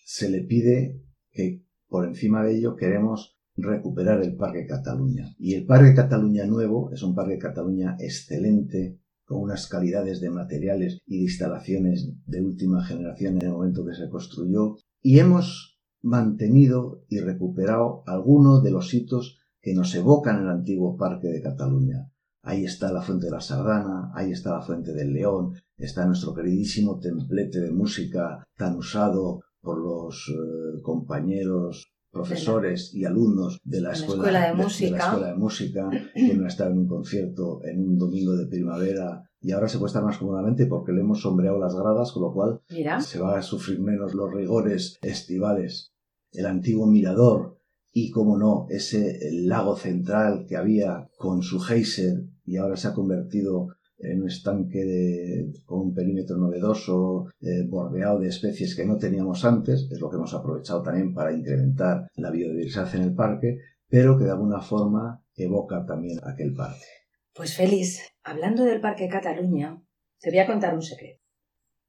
se 0.05 0.29
le 0.29 0.41
pide 0.43 1.01
que 1.31 1.63
por 1.87 2.05
encima 2.05 2.43
de 2.43 2.57
ello 2.57 2.75
queremos 2.75 3.39
recuperar 3.55 4.21
el 4.21 4.35
Parque 4.35 4.65
Cataluña. 4.65 5.35
Y 5.37 5.53
el 5.53 5.65
Parque 5.65 5.93
Cataluña 5.93 6.45
nuevo 6.45 6.91
es 6.91 7.03
un 7.03 7.15
Parque 7.15 7.37
Cataluña 7.37 7.95
excelente, 7.99 8.99
con 9.25 9.41
unas 9.41 9.67
calidades 9.67 10.21
de 10.21 10.29
materiales 10.29 10.99
y 11.05 11.17
de 11.17 11.23
instalaciones 11.23 12.09
de 12.25 12.41
última 12.41 12.83
generación 12.83 13.35
en 13.35 13.47
el 13.47 13.51
momento 13.51 13.85
que 13.85 13.93
se 13.93 14.09
construyó. 14.09 14.77
Y 15.01 15.19
hemos 15.19 15.79
mantenido 16.01 17.03
y 17.09 17.19
recuperado 17.19 18.03
algunos 18.07 18.63
de 18.63 18.71
los 18.71 18.93
hitos 18.93 19.39
que 19.61 19.73
nos 19.73 19.93
evocan 19.93 20.41
el 20.41 20.49
antiguo 20.49 20.97
Parque 20.97 21.27
de 21.27 21.41
Cataluña. 21.41 22.11
Ahí 22.41 22.63
está 22.63 22.91
la 22.91 23.01
Fuente 23.01 23.25
de 23.25 23.33
la 23.33 23.41
Sardana, 23.41 24.11
ahí 24.15 24.31
está 24.31 24.51
la 24.51 24.61
Fuente 24.61 24.93
del 24.93 25.13
León, 25.13 25.53
está 25.79 26.05
nuestro 26.05 26.33
queridísimo 26.33 26.99
templete 26.99 27.59
de 27.59 27.71
música 27.71 28.43
tan 28.55 28.75
usado 28.75 29.41
por 29.61 29.79
los 29.79 30.29
eh, 30.29 30.81
compañeros 30.81 31.87
profesores 32.11 32.93
y 32.93 33.05
alumnos 33.05 33.59
de 33.63 33.81
la, 33.81 33.93
escuela, 33.93 34.47
de, 34.47 34.53
música. 34.53 34.97
la 34.97 34.97
escuela 34.97 35.27
de 35.27 35.35
música 35.35 35.89
que 36.13 36.33
no 36.33 36.47
está 36.47 36.67
en 36.67 36.79
un 36.79 36.87
concierto 36.87 37.61
en 37.63 37.81
un 37.81 37.97
domingo 37.97 38.35
de 38.35 38.47
primavera 38.47 39.23
y 39.41 39.51
ahora 39.51 39.69
se 39.69 39.77
puede 39.77 39.89
estar 39.89 40.03
más 40.03 40.17
cómodamente 40.17 40.65
porque 40.65 40.91
le 40.91 41.01
hemos 41.01 41.21
sombreado 41.21 41.59
las 41.59 41.75
gradas, 41.75 42.11
con 42.11 42.23
lo 42.23 42.33
cual 42.33 42.61
se 42.99 43.19
va 43.19 43.37
a 43.37 43.41
sufrir 43.41 43.79
menos 43.79 44.13
los 44.13 44.33
rigores 44.33 44.97
estivales. 45.01 45.93
El 46.31 46.45
antiguo 46.45 46.87
mirador 46.87 47.57
y, 47.93 48.11
como 48.11 48.37
no, 48.37 48.65
ese 48.69 49.17
lago 49.31 49.75
central 49.75 50.45
que 50.47 50.57
había 50.57 51.09
con 51.17 51.41
su 51.41 51.59
geyser 51.59 52.25
y 52.43 52.57
ahora 52.57 52.75
se 52.75 52.89
ha 52.89 52.93
convertido 52.93 53.67
en 53.99 54.21
un 54.21 54.27
estanque 54.27 55.51
con 55.65 55.79
un 55.79 55.93
perímetro 55.93 56.37
novedoso, 56.37 57.27
eh, 57.41 57.63
bordeado 57.67 58.19
de 58.19 58.29
especies 58.29 58.75
que 58.75 58.85
no 58.85 58.97
teníamos 58.97 59.43
antes, 59.45 59.87
es 59.91 59.99
lo 59.99 60.09
que 60.09 60.15
hemos 60.15 60.33
aprovechado 60.33 60.81
también 60.81 61.13
para 61.13 61.33
incrementar 61.33 62.07
la 62.15 62.31
biodiversidad 62.31 62.95
en 62.95 63.03
el 63.03 63.13
parque, 63.13 63.57
pero 63.87 64.17
que 64.17 64.25
de 64.25 64.31
alguna 64.31 64.61
forma 64.61 65.23
evoca 65.35 65.85
también 65.85 66.19
aquel 66.23 66.53
parque. 66.53 66.85
Pues 67.33 67.55
Félix, 67.55 68.01
hablando 68.23 68.63
del 68.63 68.81
Parque 68.81 69.07
Cataluña, 69.07 69.81
te 70.19 70.29
voy 70.29 70.39
a 70.39 70.47
contar 70.47 70.73
un 70.73 70.81
secreto. 70.81 71.21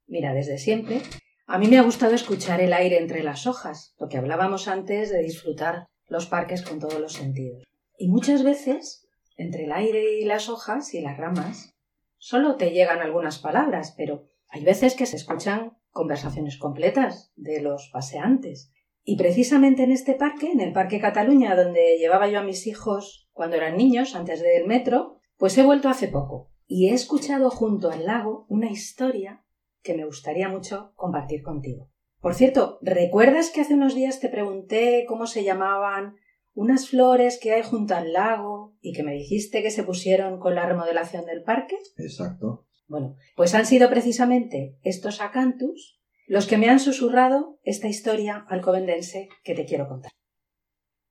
Mira, 0.07 0.33
desde 0.33 0.59
siempre, 0.59 1.03
a 1.47 1.59
mí 1.59 1.69
me 1.69 1.79
ha 1.79 1.83
gustado 1.83 2.15
escuchar 2.15 2.61
el 2.61 2.73
aire 2.73 2.99
entre 2.99 3.23
las 3.23 3.47
hojas, 3.47 3.95
lo 3.99 4.09
que 4.09 4.19
hablábamos 4.19 4.69
antes 4.69 5.11
de 5.11 5.23
disfrutar 5.23 5.87
los 6.09 6.27
parques 6.27 6.63
con 6.63 6.79
todos 6.79 7.01
los 7.01 7.13
sentidos. 7.13 7.65
Y 7.99 8.09
muchas 8.09 8.43
veces, 8.43 9.09
entre 9.37 9.65
el 9.65 9.73
aire 9.73 10.21
y 10.21 10.25
las 10.25 10.49
hojas 10.49 10.95
y 10.95 11.01
las 11.01 11.17
ramas, 11.17 11.75
solo 12.21 12.55
te 12.55 12.71
llegan 12.71 13.01
algunas 13.01 13.39
palabras, 13.41 13.95
pero 13.97 14.27
hay 14.49 14.63
veces 14.63 14.95
que 14.95 15.07
se 15.07 15.17
escuchan 15.17 15.77
conversaciones 15.91 16.59
completas 16.59 17.33
de 17.35 17.61
los 17.61 17.91
paseantes. 17.93 18.71
Y 19.03 19.17
precisamente 19.17 19.83
en 19.83 19.91
este 19.91 20.15
parque, 20.15 20.53
en 20.53 20.61
el 20.61 20.73
Parque 20.73 21.01
Cataluña, 21.01 21.57
donde 21.57 21.97
llevaba 21.99 22.29
yo 22.29 22.39
a 22.39 22.45
mis 22.45 22.67
hijos 22.67 23.29
cuando 23.33 23.57
eran 23.57 23.77
niños, 23.77 24.15
antes 24.15 24.43
del 24.43 24.67
metro, 24.67 25.17
pues 25.39 25.57
he 25.59 25.65
vuelto 25.65 25.89
hace 25.89 26.07
poco 26.07 26.51
y 26.67 26.89
he 26.89 26.95
escuchado 26.95 27.51
junto 27.51 27.91
al 27.91 28.07
lago 28.07 28.47
una 28.49 28.71
historia 28.71 29.43
que 29.83 29.97
me 29.97 30.05
gustaría 30.05 30.49
mucho 30.49 30.93
compartir 30.95 31.43
contigo. 31.43 31.89
Por 32.21 32.35
cierto, 32.35 32.79
¿recuerdas 32.83 33.51
que 33.51 33.63
hace 33.63 33.75
unos 33.75 33.95
días 33.95 34.21
te 34.21 34.29
pregunté 34.29 35.07
cómo 35.09 35.27
se 35.27 35.43
llamaban 35.43 36.17
unas 36.55 36.89
flores 36.89 37.39
que 37.41 37.53
hay 37.53 37.63
junto 37.63 37.95
al 37.95 38.13
lago 38.13 38.77
y 38.81 38.93
que 38.93 39.03
me 39.03 39.13
dijiste 39.13 39.63
que 39.63 39.71
se 39.71 39.83
pusieron 39.83 40.39
con 40.39 40.55
la 40.55 40.67
remodelación 40.67 41.25
del 41.27 41.43
parque? 41.43 41.77
Exacto. 41.97 42.67
Bueno, 42.87 43.17
pues 43.37 43.55
han 43.55 43.67
sido 43.67 43.89
precisamente 43.89 44.79
estos 44.83 45.21
acantus 45.21 46.01
los 46.27 46.47
que 46.47 46.59
me 46.59 46.69
han 46.69 46.81
susurrado 46.81 47.59
esta 47.65 47.89
historia 47.89 48.47
alcobendense 48.49 49.29
que 49.43 49.55
te 49.55 49.65
quiero 49.65 49.89
contar. 49.89 50.13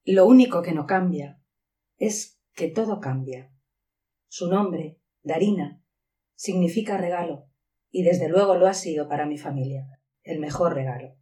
Lo 0.05 0.25
único 0.25 0.61
que 0.61 0.71
no 0.71 0.85
cambia 0.85 1.41
es 1.97 2.39
que 2.53 2.69
todo 2.69 2.99
cambia. 2.99 3.51
Su 4.27 4.47
nombre, 4.47 4.97
Darina, 5.21 5.83
significa 6.35 6.97
regalo, 6.97 7.49
y 7.91 8.03
desde 8.03 8.29
luego 8.29 8.55
lo 8.55 8.67
ha 8.67 8.73
sido 8.73 9.09
para 9.09 9.25
mi 9.25 9.37
familia, 9.37 9.87
el 10.23 10.39
mejor 10.39 10.73
regalo. 10.73 11.17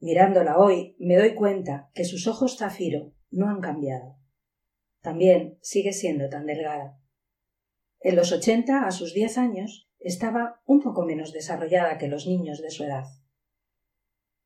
Mirándola 0.00 0.58
hoy, 0.58 0.96
me 0.98 1.16
doy 1.16 1.34
cuenta 1.34 1.90
que 1.94 2.04
sus 2.04 2.26
ojos 2.26 2.58
zafiro 2.58 3.12
no 3.30 3.48
han 3.48 3.60
cambiado. 3.60 4.16
También 5.00 5.58
sigue 5.62 5.92
siendo 5.92 6.28
tan 6.28 6.46
delgada. 6.46 6.98
En 8.00 8.16
los 8.16 8.32
ochenta, 8.32 8.86
a 8.86 8.90
sus 8.90 9.14
diez 9.14 9.38
años, 9.38 9.90
estaba 9.98 10.60
un 10.66 10.82
poco 10.82 11.04
menos 11.04 11.32
desarrollada 11.32 11.98
que 11.98 12.08
los 12.08 12.26
niños 12.26 12.60
de 12.60 12.70
su 12.70 12.84
edad. 12.84 13.04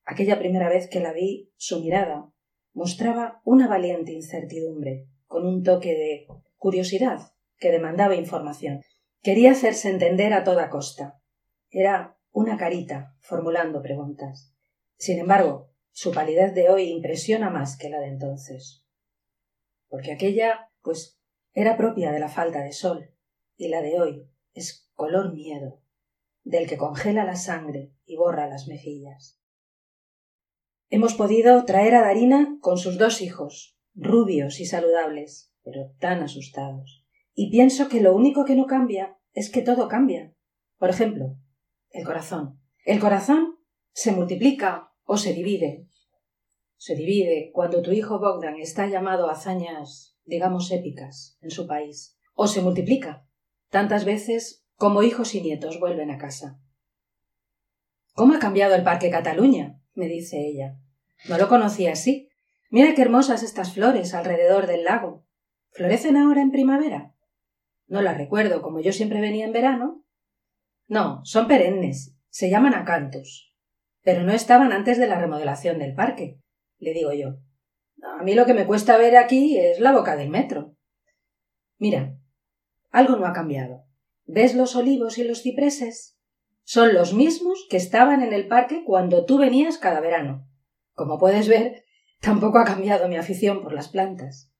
Aquella 0.04 0.38
primera 0.38 0.68
vez 0.68 0.88
que 0.88 1.00
la 1.00 1.12
vi, 1.12 1.52
su 1.56 1.80
mirada 1.80 2.32
mostraba 2.72 3.40
una 3.44 3.68
valiente 3.68 4.12
incertidumbre, 4.12 5.08
con 5.26 5.46
un 5.46 5.62
toque 5.62 5.94
de 5.94 6.26
curiosidad 6.56 7.32
que 7.58 7.70
demandaba 7.70 8.14
información. 8.14 8.80
Quería 9.22 9.52
hacerse 9.52 9.90
entender 9.90 10.32
a 10.32 10.44
toda 10.44 10.70
costa. 10.70 11.20
Era 11.70 12.18
una 12.32 12.56
carita 12.56 13.16
formulando 13.20 13.82
preguntas. 13.82 14.54
Sin 14.96 15.18
embargo, 15.18 15.69
su 15.92 16.12
palidez 16.12 16.54
de 16.54 16.68
hoy 16.68 16.84
impresiona 16.90 17.50
más 17.50 17.76
que 17.76 17.90
la 17.90 18.00
de 18.00 18.08
entonces. 18.08 18.84
Porque 19.88 20.12
aquella, 20.12 20.70
pues, 20.82 21.20
era 21.52 21.76
propia 21.76 22.12
de 22.12 22.20
la 22.20 22.28
falta 22.28 22.62
de 22.62 22.72
sol, 22.72 23.14
y 23.56 23.68
la 23.68 23.82
de 23.82 24.00
hoy 24.00 24.30
es 24.54 24.90
color 24.94 25.34
miedo, 25.34 25.82
del 26.44 26.68
que 26.68 26.76
congela 26.76 27.24
la 27.24 27.36
sangre 27.36 27.92
y 28.06 28.16
borra 28.16 28.48
las 28.48 28.68
mejillas. 28.68 29.40
Hemos 30.88 31.14
podido 31.14 31.64
traer 31.64 31.94
a 31.94 32.02
Darina 32.02 32.58
con 32.60 32.78
sus 32.78 32.98
dos 32.98 33.20
hijos, 33.20 33.78
rubios 33.94 34.60
y 34.60 34.66
saludables, 34.66 35.52
pero 35.62 35.92
tan 35.98 36.22
asustados. 36.22 37.04
Y 37.34 37.50
pienso 37.50 37.88
que 37.88 38.00
lo 38.00 38.14
único 38.14 38.44
que 38.44 38.56
no 38.56 38.66
cambia 38.66 39.18
es 39.32 39.50
que 39.50 39.62
todo 39.62 39.88
cambia. 39.88 40.34
Por 40.78 40.90
ejemplo, 40.90 41.36
el 41.90 42.04
corazón. 42.04 42.60
El 42.84 42.98
corazón 42.98 43.58
se 43.92 44.12
multiplica 44.12 44.89
o 45.12 45.16
se 45.16 45.32
divide. 45.32 45.88
Se 46.76 46.94
divide 46.94 47.50
cuando 47.52 47.82
tu 47.82 47.90
hijo 47.90 48.20
Bogdan 48.20 48.60
está 48.60 48.86
llamado 48.86 49.28
a 49.28 49.32
hazañas, 49.32 50.16
digamos, 50.24 50.70
épicas 50.70 51.36
en 51.40 51.50
su 51.50 51.66
país. 51.66 52.16
O 52.34 52.46
se 52.46 52.62
multiplica 52.62 53.26
tantas 53.70 54.04
veces 54.04 54.64
como 54.76 55.02
hijos 55.02 55.34
y 55.34 55.40
nietos 55.40 55.80
vuelven 55.80 56.12
a 56.12 56.18
casa. 56.18 56.60
¿Cómo 58.14 58.34
ha 58.34 58.38
cambiado 58.38 58.76
el 58.76 58.84
Parque 58.84 59.10
Cataluña? 59.10 59.80
me 59.94 60.06
dice 60.06 60.46
ella. 60.46 60.78
No 61.28 61.38
lo 61.38 61.48
conocía 61.48 61.90
así. 61.90 62.28
Mira 62.70 62.94
qué 62.94 63.02
hermosas 63.02 63.42
estas 63.42 63.74
flores 63.74 64.14
alrededor 64.14 64.68
del 64.68 64.84
lago. 64.84 65.26
¿Florecen 65.72 66.16
ahora 66.16 66.40
en 66.40 66.52
primavera? 66.52 67.16
No 67.88 68.00
las 68.00 68.16
recuerdo, 68.16 68.62
como 68.62 68.78
yo 68.78 68.92
siempre 68.92 69.20
venía 69.20 69.44
en 69.44 69.52
verano. 69.52 70.04
No, 70.86 71.20
son 71.24 71.48
perennes. 71.48 72.14
Se 72.28 72.48
llaman 72.48 72.74
acantos. 72.74 73.49
Pero 74.02 74.22
no 74.22 74.32
estaban 74.32 74.72
antes 74.72 74.98
de 74.98 75.06
la 75.06 75.18
remodelación 75.20 75.78
del 75.78 75.94
parque, 75.94 76.40
le 76.78 76.92
digo 76.92 77.12
yo. 77.12 77.36
A 78.18 78.22
mí 78.22 78.34
lo 78.34 78.46
que 78.46 78.54
me 78.54 78.66
cuesta 78.66 78.96
ver 78.96 79.16
aquí 79.16 79.58
es 79.58 79.80
la 79.80 79.92
boca 79.92 80.16
del 80.16 80.30
metro. 80.30 80.74
Mira, 81.78 82.16
algo 82.90 83.16
no 83.16 83.26
ha 83.26 83.32
cambiado. 83.32 83.84
¿Ves 84.24 84.54
los 84.54 84.76
olivos 84.76 85.18
y 85.18 85.24
los 85.24 85.42
cipreses? 85.42 86.18
Son 86.64 86.94
los 86.94 87.14
mismos 87.14 87.66
que 87.68 87.76
estaban 87.76 88.22
en 88.22 88.32
el 88.32 88.46
parque 88.46 88.84
cuando 88.84 89.24
tú 89.24 89.38
venías 89.38 89.78
cada 89.78 90.00
verano. 90.00 90.46
Como 90.92 91.18
puedes 91.18 91.48
ver, 91.48 91.84
tampoco 92.20 92.58
ha 92.58 92.64
cambiado 92.64 93.08
mi 93.08 93.16
afición 93.16 93.62
por 93.62 93.72
las 93.72 93.88
plantas. 93.88 94.52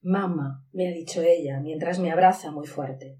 Mamá, 0.00 0.66
me 0.72 0.88
ha 0.88 0.90
dicho 0.90 1.22
ella 1.22 1.60
mientras 1.60 2.00
me 2.00 2.10
abraza 2.10 2.50
muy 2.50 2.66
fuerte. 2.66 3.18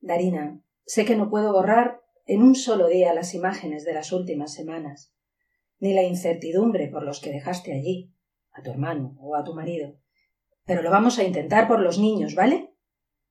Darina, 0.00 0.60
sé 0.84 1.04
que 1.04 1.14
no 1.14 1.30
puedo 1.30 1.52
borrar 1.52 2.00
en 2.30 2.42
un 2.42 2.54
solo 2.54 2.86
día 2.86 3.12
las 3.12 3.34
imágenes 3.34 3.84
de 3.84 3.92
las 3.92 4.12
últimas 4.12 4.54
semanas, 4.54 5.12
ni 5.80 5.94
la 5.94 6.04
incertidumbre 6.04 6.86
por 6.86 7.02
los 7.02 7.20
que 7.20 7.32
dejaste 7.32 7.72
allí, 7.72 8.14
a 8.52 8.62
tu 8.62 8.70
hermano 8.70 9.16
o 9.18 9.34
a 9.34 9.42
tu 9.42 9.52
marido. 9.52 9.98
Pero 10.64 10.80
lo 10.80 10.92
vamos 10.92 11.18
a 11.18 11.24
intentar 11.24 11.66
por 11.66 11.80
los 11.80 11.98
niños, 11.98 12.36
¿vale? 12.36 12.72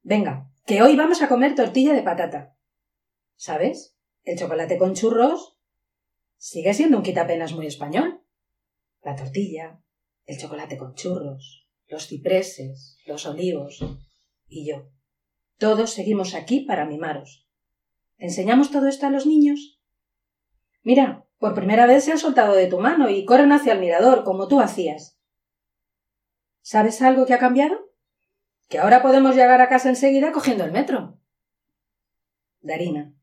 Venga, 0.01 0.51
que 0.65 0.81
hoy 0.81 0.97
vamos 0.97 1.21
a 1.21 1.29
comer 1.29 1.55
tortilla 1.55 1.93
de 1.93 2.03
patata. 2.03 2.57
¿Sabes? 3.37 3.95
El 4.25 4.37
chocolate 4.37 4.77
con 4.77 4.95
churros 4.95 5.57
sigue 6.35 6.73
siendo 6.73 6.97
un 6.97 7.03
quitapenas 7.03 7.53
muy 7.53 7.67
español. 7.67 8.21
La 9.01 9.15
tortilla, 9.15 9.81
el 10.25 10.37
chocolate 10.37 10.77
con 10.77 10.93
churros, 10.95 11.69
los 11.87 12.05
cipreses, 12.05 12.97
los 13.05 13.25
olivos 13.25 13.79
y 14.49 14.67
yo. 14.67 14.89
Todos 15.57 15.91
seguimos 15.91 16.35
aquí 16.35 16.65
para 16.65 16.85
mimaros. 16.85 17.48
¿Enseñamos 18.19 18.69
todo 18.69 18.87
esto 18.87 19.07
a 19.07 19.09
los 19.09 19.25
niños? 19.25 19.81
Mira, 20.83 21.25
por 21.39 21.55
primera 21.55 21.85
vez 21.85 22.03
se 22.03 22.11
han 22.11 22.19
soltado 22.19 22.53
de 22.53 22.67
tu 22.67 22.79
mano 22.79 23.09
y 23.09 23.25
corren 23.25 23.53
hacia 23.53 23.73
el 23.73 23.79
mirador, 23.79 24.25
como 24.25 24.47
tú 24.47 24.59
hacías. 24.59 25.17
¿Sabes 26.61 27.01
algo 27.01 27.25
que 27.25 27.33
ha 27.33 27.39
cambiado? 27.39 27.89
Que 28.67 28.79
ahora 28.79 29.01
podemos 29.01 29.35
llegar 29.35 29.61
a 29.61 29.69
casa 29.69 29.89
enseguida 29.89 30.33
cogiendo 30.33 30.65
el 30.65 30.73
metro. 30.73 31.17
Darina, 32.59 33.15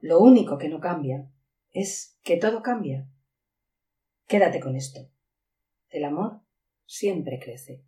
lo 0.00 0.18
único 0.18 0.58
que 0.58 0.68
no 0.68 0.80
cambia 0.80 1.30
es 1.70 2.18
que 2.22 2.36
todo 2.36 2.60
cambia. 2.60 3.06
Quédate 4.26 4.58
con 4.58 4.74
esto. 4.74 5.08
El 5.90 6.04
amor 6.04 6.40
siempre 6.86 7.38
crece. 7.38 7.84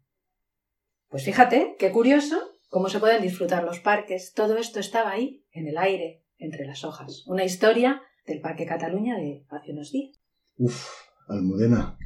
Pues 1.08 1.24
fíjate, 1.24 1.74
qué 1.76 1.90
curioso 1.90 2.60
cómo 2.68 2.88
se 2.88 3.00
pueden 3.00 3.20
disfrutar 3.20 3.64
los 3.64 3.80
parques. 3.80 4.32
Todo 4.32 4.56
esto 4.56 4.78
estaba 4.78 5.10
ahí, 5.10 5.44
en 5.50 5.66
el 5.66 5.76
aire, 5.76 6.19
entre 6.40 6.66
las 6.66 6.84
hojas. 6.84 7.24
Una 7.26 7.44
historia 7.44 8.02
del 8.26 8.40
Parque 8.40 8.66
Cataluña 8.66 9.16
de 9.16 9.44
hace 9.50 9.72
unos 9.72 9.92
días. 9.92 10.16
Uf, 10.56 10.88
Almudena, 11.28 11.96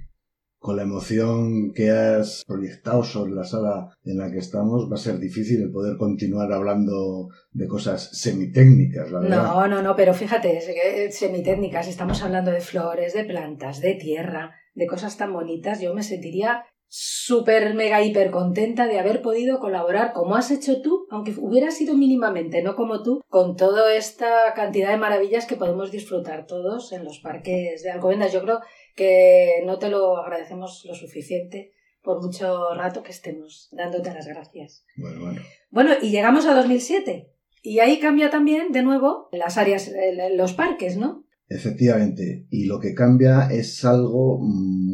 con 0.58 0.76
la 0.76 0.82
emoción 0.82 1.72
que 1.72 1.90
has 1.90 2.42
proyectado 2.46 3.04
sobre 3.04 3.32
la 3.32 3.44
sala 3.44 3.94
en 4.04 4.18
la 4.18 4.30
que 4.30 4.38
estamos, 4.38 4.90
va 4.90 4.94
a 4.94 4.98
ser 4.98 5.18
difícil 5.18 5.60
el 5.60 5.70
poder 5.70 5.96
continuar 5.96 6.52
hablando 6.52 7.28
de 7.52 7.68
cosas 7.68 8.18
semitécnicas, 8.18 9.10
la 9.10 9.20
verdad. 9.20 9.36
No, 9.36 9.68
no, 9.68 9.82
no, 9.82 9.96
pero 9.96 10.14
fíjate, 10.14 11.10
semitécnicas, 11.10 11.88
estamos 11.88 12.22
hablando 12.22 12.50
de 12.50 12.60
flores, 12.60 13.12
de 13.12 13.24
plantas, 13.24 13.80
de 13.80 13.94
tierra, 13.94 14.54
de 14.74 14.86
cosas 14.86 15.16
tan 15.16 15.32
bonitas, 15.32 15.80
yo 15.80 15.94
me 15.94 16.02
sentiría 16.02 16.64
súper 16.88 17.74
mega 17.74 18.02
hiper 18.02 18.30
contenta 18.30 18.86
de 18.86 18.98
haber 18.98 19.22
podido 19.22 19.58
colaborar 19.58 20.12
como 20.12 20.36
has 20.36 20.50
hecho 20.50 20.80
tú, 20.80 21.06
aunque 21.10 21.34
hubiera 21.36 21.70
sido 21.70 21.94
mínimamente, 21.94 22.62
no 22.62 22.76
como 22.76 23.02
tú, 23.02 23.22
con 23.28 23.56
toda 23.56 23.94
esta 23.94 24.54
cantidad 24.54 24.90
de 24.90 24.96
maravillas 24.96 25.46
que 25.46 25.56
podemos 25.56 25.90
disfrutar 25.90 26.46
todos 26.46 26.92
en 26.92 27.04
los 27.04 27.18
parques 27.18 27.82
de 27.82 27.90
Alcobendas. 27.90 28.32
Yo 28.32 28.42
creo 28.42 28.60
que 28.94 29.62
no 29.66 29.78
te 29.78 29.88
lo 29.88 30.16
agradecemos 30.18 30.84
lo 30.86 30.94
suficiente 30.94 31.72
por 32.02 32.22
mucho 32.22 32.74
rato 32.74 33.02
que 33.02 33.10
estemos 33.12 33.68
dándote 33.72 34.12
las 34.12 34.26
gracias. 34.26 34.84
Bueno, 34.96 35.20
bueno. 35.20 35.40
Bueno, 35.70 35.90
y 36.00 36.10
llegamos 36.10 36.46
a 36.46 36.54
2007. 36.54 37.30
Y 37.62 37.78
ahí 37.78 37.98
cambia 37.98 38.28
también, 38.28 38.72
de 38.72 38.82
nuevo, 38.82 39.28
las 39.32 39.56
áreas, 39.56 39.90
los 40.36 40.52
parques, 40.52 40.98
¿no? 40.98 41.24
Efectivamente, 41.48 42.46
y 42.50 42.66
lo 42.66 42.78
que 42.78 42.94
cambia 42.94 43.48
es 43.50 43.84
algo 43.84 44.38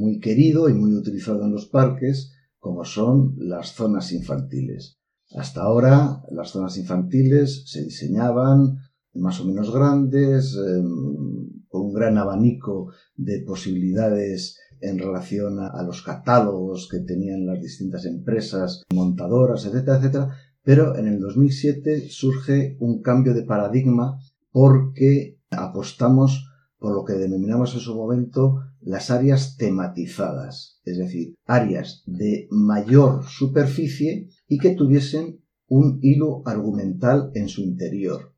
muy 0.00 0.18
querido 0.18 0.68
y 0.68 0.74
muy 0.74 0.94
utilizado 0.94 1.44
en 1.44 1.52
los 1.52 1.66
parques, 1.66 2.32
como 2.58 2.84
son 2.84 3.34
las 3.38 3.74
zonas 3.74 4.12
infantiles. 4.12 4.98
Hasta 5.32 5.62
ahora, 5.62 6.22
las 6.30 6.50
zonas 6.50 6.76
infantiles 6.76 7.64
se 7.66 7.84
diseñaban 7.84 8.78
más 9.14 9.40
o 9.40 9.44
menos 9.44 9.72
grandes, 9.72 10.56
em, 10.56 11.64
con 11.68 11.82
un 11.82 11.92
gran 11.92 12.18
abanico 12.18 12.92
de 13.16 13.42
posibilidades 13.46 14.58
en 14.80 14.98
relación 14.98 15.60
a, 15.60 15.82
los 15.82 16.02
catálogos 16.02 16.88
que 16.90 17.00
tenían 17.00 17.46
las 17.46 17.60
distintas 17.60 18.06
empresas 18.06 18.82
montadoras, 18.94 19.66
etcétera, 19.66 19.98
etcétera, 19.98 20.36
pero 20.62 20.96
en 20.96 21.06
el 21.06 21.20
2007 21.20 22.08
surge 22.08 22.76
un 22.80 23.02
cambio 23.02 23.34
de 23.34 23.42
paradigma 23.42 24.18
porque 24.50 25.38
apostamos 25.50 26.46
por 26.78 26.94
lo 26.94 27.04
que 27.04 27.12
denominamos 27.12 27.74
en 27.74 27.80
su 27.80 27.94
momento 27.94 28.60
las 28.80 29.10
áreas 29.10 29.56
tematizadas, 29.56 30.80
es 30.84 30.98
decir, 30.98 31.34
áreas 31.44 32.02
de 32.06 32.48
mayor 32.50 33.24
superficie 33.24 34.28
y 34.48 34.58
que 34.58 34.74
tuviesen 34.74 35.44
un 35.66 35.98
hilo 36.02 36.42
argumental 36.46 37.30
en 37.34 37.48
su 37.48 37.62
interior 37.62 38.34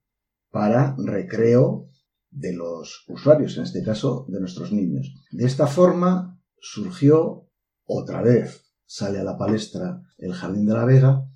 para 0.50 0.94
recreo 0.98 1.88
de 2.30 2.52
los 2.52 3.04
usuarios, 3.08 3.56
en 3.56 3.64
este 3.64 3.82
caso 3.82 4.26
de 4.28 4.40
nuestros 4.40 4.72
niños. 4.72 5.14
De 5.30 5.44
esta 5.44 5.66
forma 5.66 6.40
surgió 6.60 7.48
otra 7.84 8.22
vez, 8.22 8.64
sale 8.84 9.18
a 9.18 9.24
la 9.24 9.38
palestra 9.38 10.02
el 10.18 10.32
Jardín 10.32 10.66
de 10.66 10.74
la 10.74 10.84
Vega, 10.84 11.28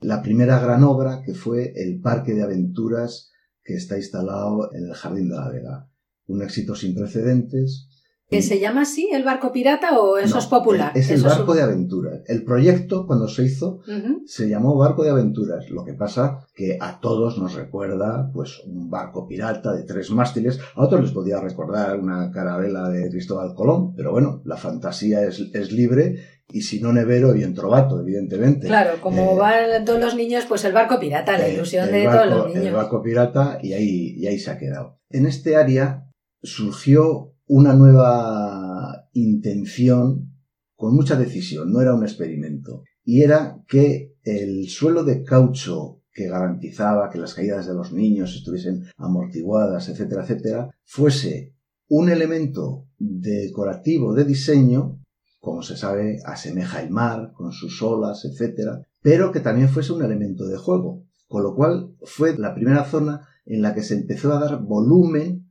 la 0.00 0.22
primera 0.22 0.58
gran 0.58 0.84
obra 0.84 1.22
que 1.24 1.34
fue 1.34 1.72
el 1.76 2.00
Parque 2.00 2.34
de 2.34 2.42
Aventuras 2.42 3.30
que 3.62 3.74
está 3.74 3.96
instalado 3.96 4.72
en 4.74 4.84
el 4.84 4.94
Jardín 4.94 5.28
de 5.28 5.36
la 5.36 5.48
Vega. 5.48 5.90
Un 6.26 6.42
éxito 6.42 6.74
sin 6.74 6.94
precedentes, 6.94 7.88
¿Que 8.28 8.40
se 8.40 8.58
llama 8.58 8.82
así 8.82 9.10
el 9.12 9.22
barco 9.22 9.52
pirata 9.52 9.98
o 10.00 10.16
eso 10.16 10.38
es 10.38 10.46
popular? 10.46 10.92
Es 10.94 11.10
el 11.10 11.22
barco 11.22 11.54
de 11.54 11.62
aventuras. 11.62 12.22
El 12.26 12.42
proyecto, 12.42 13.06
cuando 13.06 13.28
se 13.28 13.44
hizo, 13.44 13.80
se 14.24 14.48
llamó 14.48 14.76
barco 14.76 15.04
de 15.04 15.10
aventuras. 15.10 15.68
Lo 15.70 15.84
que 15.84 15.92
pasa 15.92 16.46
que 16.54 16.78
a 16.80 17.00
todos 17.00 17.38
nos 17.38 17.54
recuerda 17.54 18.30
pues 18.32 18.60
un 18.66 18.88
barco 18.88 19.28
pirata 19.28 19.72
de 19.72 19.84
tres 19.84 20.10
mástiles. 20.10 20.58
A 20.74 20.84
otros 20.84 21.02
les 21.02 21.12
podía 21.12 21.38
recordar 21.38 22.00
una 22.00 22.30
carabela 22.30 22.88
de 22.88 23.10
Cristóbal 23.10 23.54
Colón, 23.54 23.94
pero 23.94 24.10
bueno, 24.10 24.40
la 24.44 24.56
fantasía 24.56 25.22
es, 25.22 25.40
es 25.52 25.70
libre 25.70 26.16
y 26.50 26.62
si 26.62 26.80
no 26.80 26.92
nevero 26.92 27.34
y 27.34 27.42
entrovato, 27.42 28.00
evidentemente. 28.00 28.66
Claro, 28.66 29.00
como 29.00 29.32
eh, 29.32 29.36
van 29.36 29.84
todos 29.84 30.00
los 30.00 30.14
niños, 30.14 30.44
pues 30.48 30.64
el 30.64 30.72
barco 30.72 30.98
pirata, 30.98 31.38
la 31.38 31.48
ilusión 31.48 31.90
de 31.90 32.04
todos 32.04 32.26
los 32.26 32.46
niños. 32.48 32.66
El 32.66 32.74
barco 32.74 33.02
pirata 33.02 33.58
y 33.62 33.72
ahí, 33.72 34.14
y 34.16 34.26
ahí 34.26 34.38
se 34.38 34.50
ha 34.50 34.58
quedado. 34.58 34.98
En 35.10 35.26
este 35.26 35.56
área 35.56 36.08
surgió 36.42 37.33
una 37.46 37.74
nueva 37.74 39.08
intención 39.12 40.30
con 40.74 40.94
mucha 40.94 41.16
decisión, 41.16 41.72
no 41.72 41.80
era 41.80 41.94
un 41.94 42.02
experimento, 42.02 42.82
y 43.04 43.22
era 43.22 43.62
que 43.68 44.14
el 44.22 44.68
suelo 44.68 45.04
de 45.04 45.22
caucho 45.22 46.00
que 46.12 46.28
garantizaba 46.28 47.10
que 47.10 47.18
las 47.18 47.34
caídas 47.34 47.66
de 47.66 47.74
los 47.74 47.92
niños 47.92 48.34
estuviesen 48.34 48.84
amortiguadas, 48.96 49.88
etcétera, 49.88 50.22
etcétera, 50.22 50.70
fuese 50.84 51.54
un 51.88 52.08
elemento 52.08 52.86
decorativo 52.98 54.14
de 54.14 54.24
diseño, 54.24 55.00
como 55.40 55.62
se 55.62 55.76
sabe, 55.76 56.18
asemeja 56.24 56.82
el 56.82 56.90
mar 56.90 57.32
con 57.34 57.52
sus 57.52 57.82
olas, 57.82 58.24
etcétera, 58.24 58.86
pero 59.02 59.32
que 59.32 59.40
también 59.40 59.68
fuese 59.68 59.92
un 59.92 60.02
elemento 60.02 60.46
de 60.46 60.56
juego, 60.56 61.04
con 61.28 61.42
lo 61.42 61.54
cual 61.54 61.94
fue 62.04 62.38
la 62.38 62.54
primera 62.54 62.84
zona 62.84 63.28
en 63.44 63.60
la 63.60 63.74
que 63.74 63.82
se 63.82 63.94
empezó 63.94 64.32
a 64.32 64.40
dar 64.40 64.62
volumen 64.62 65.43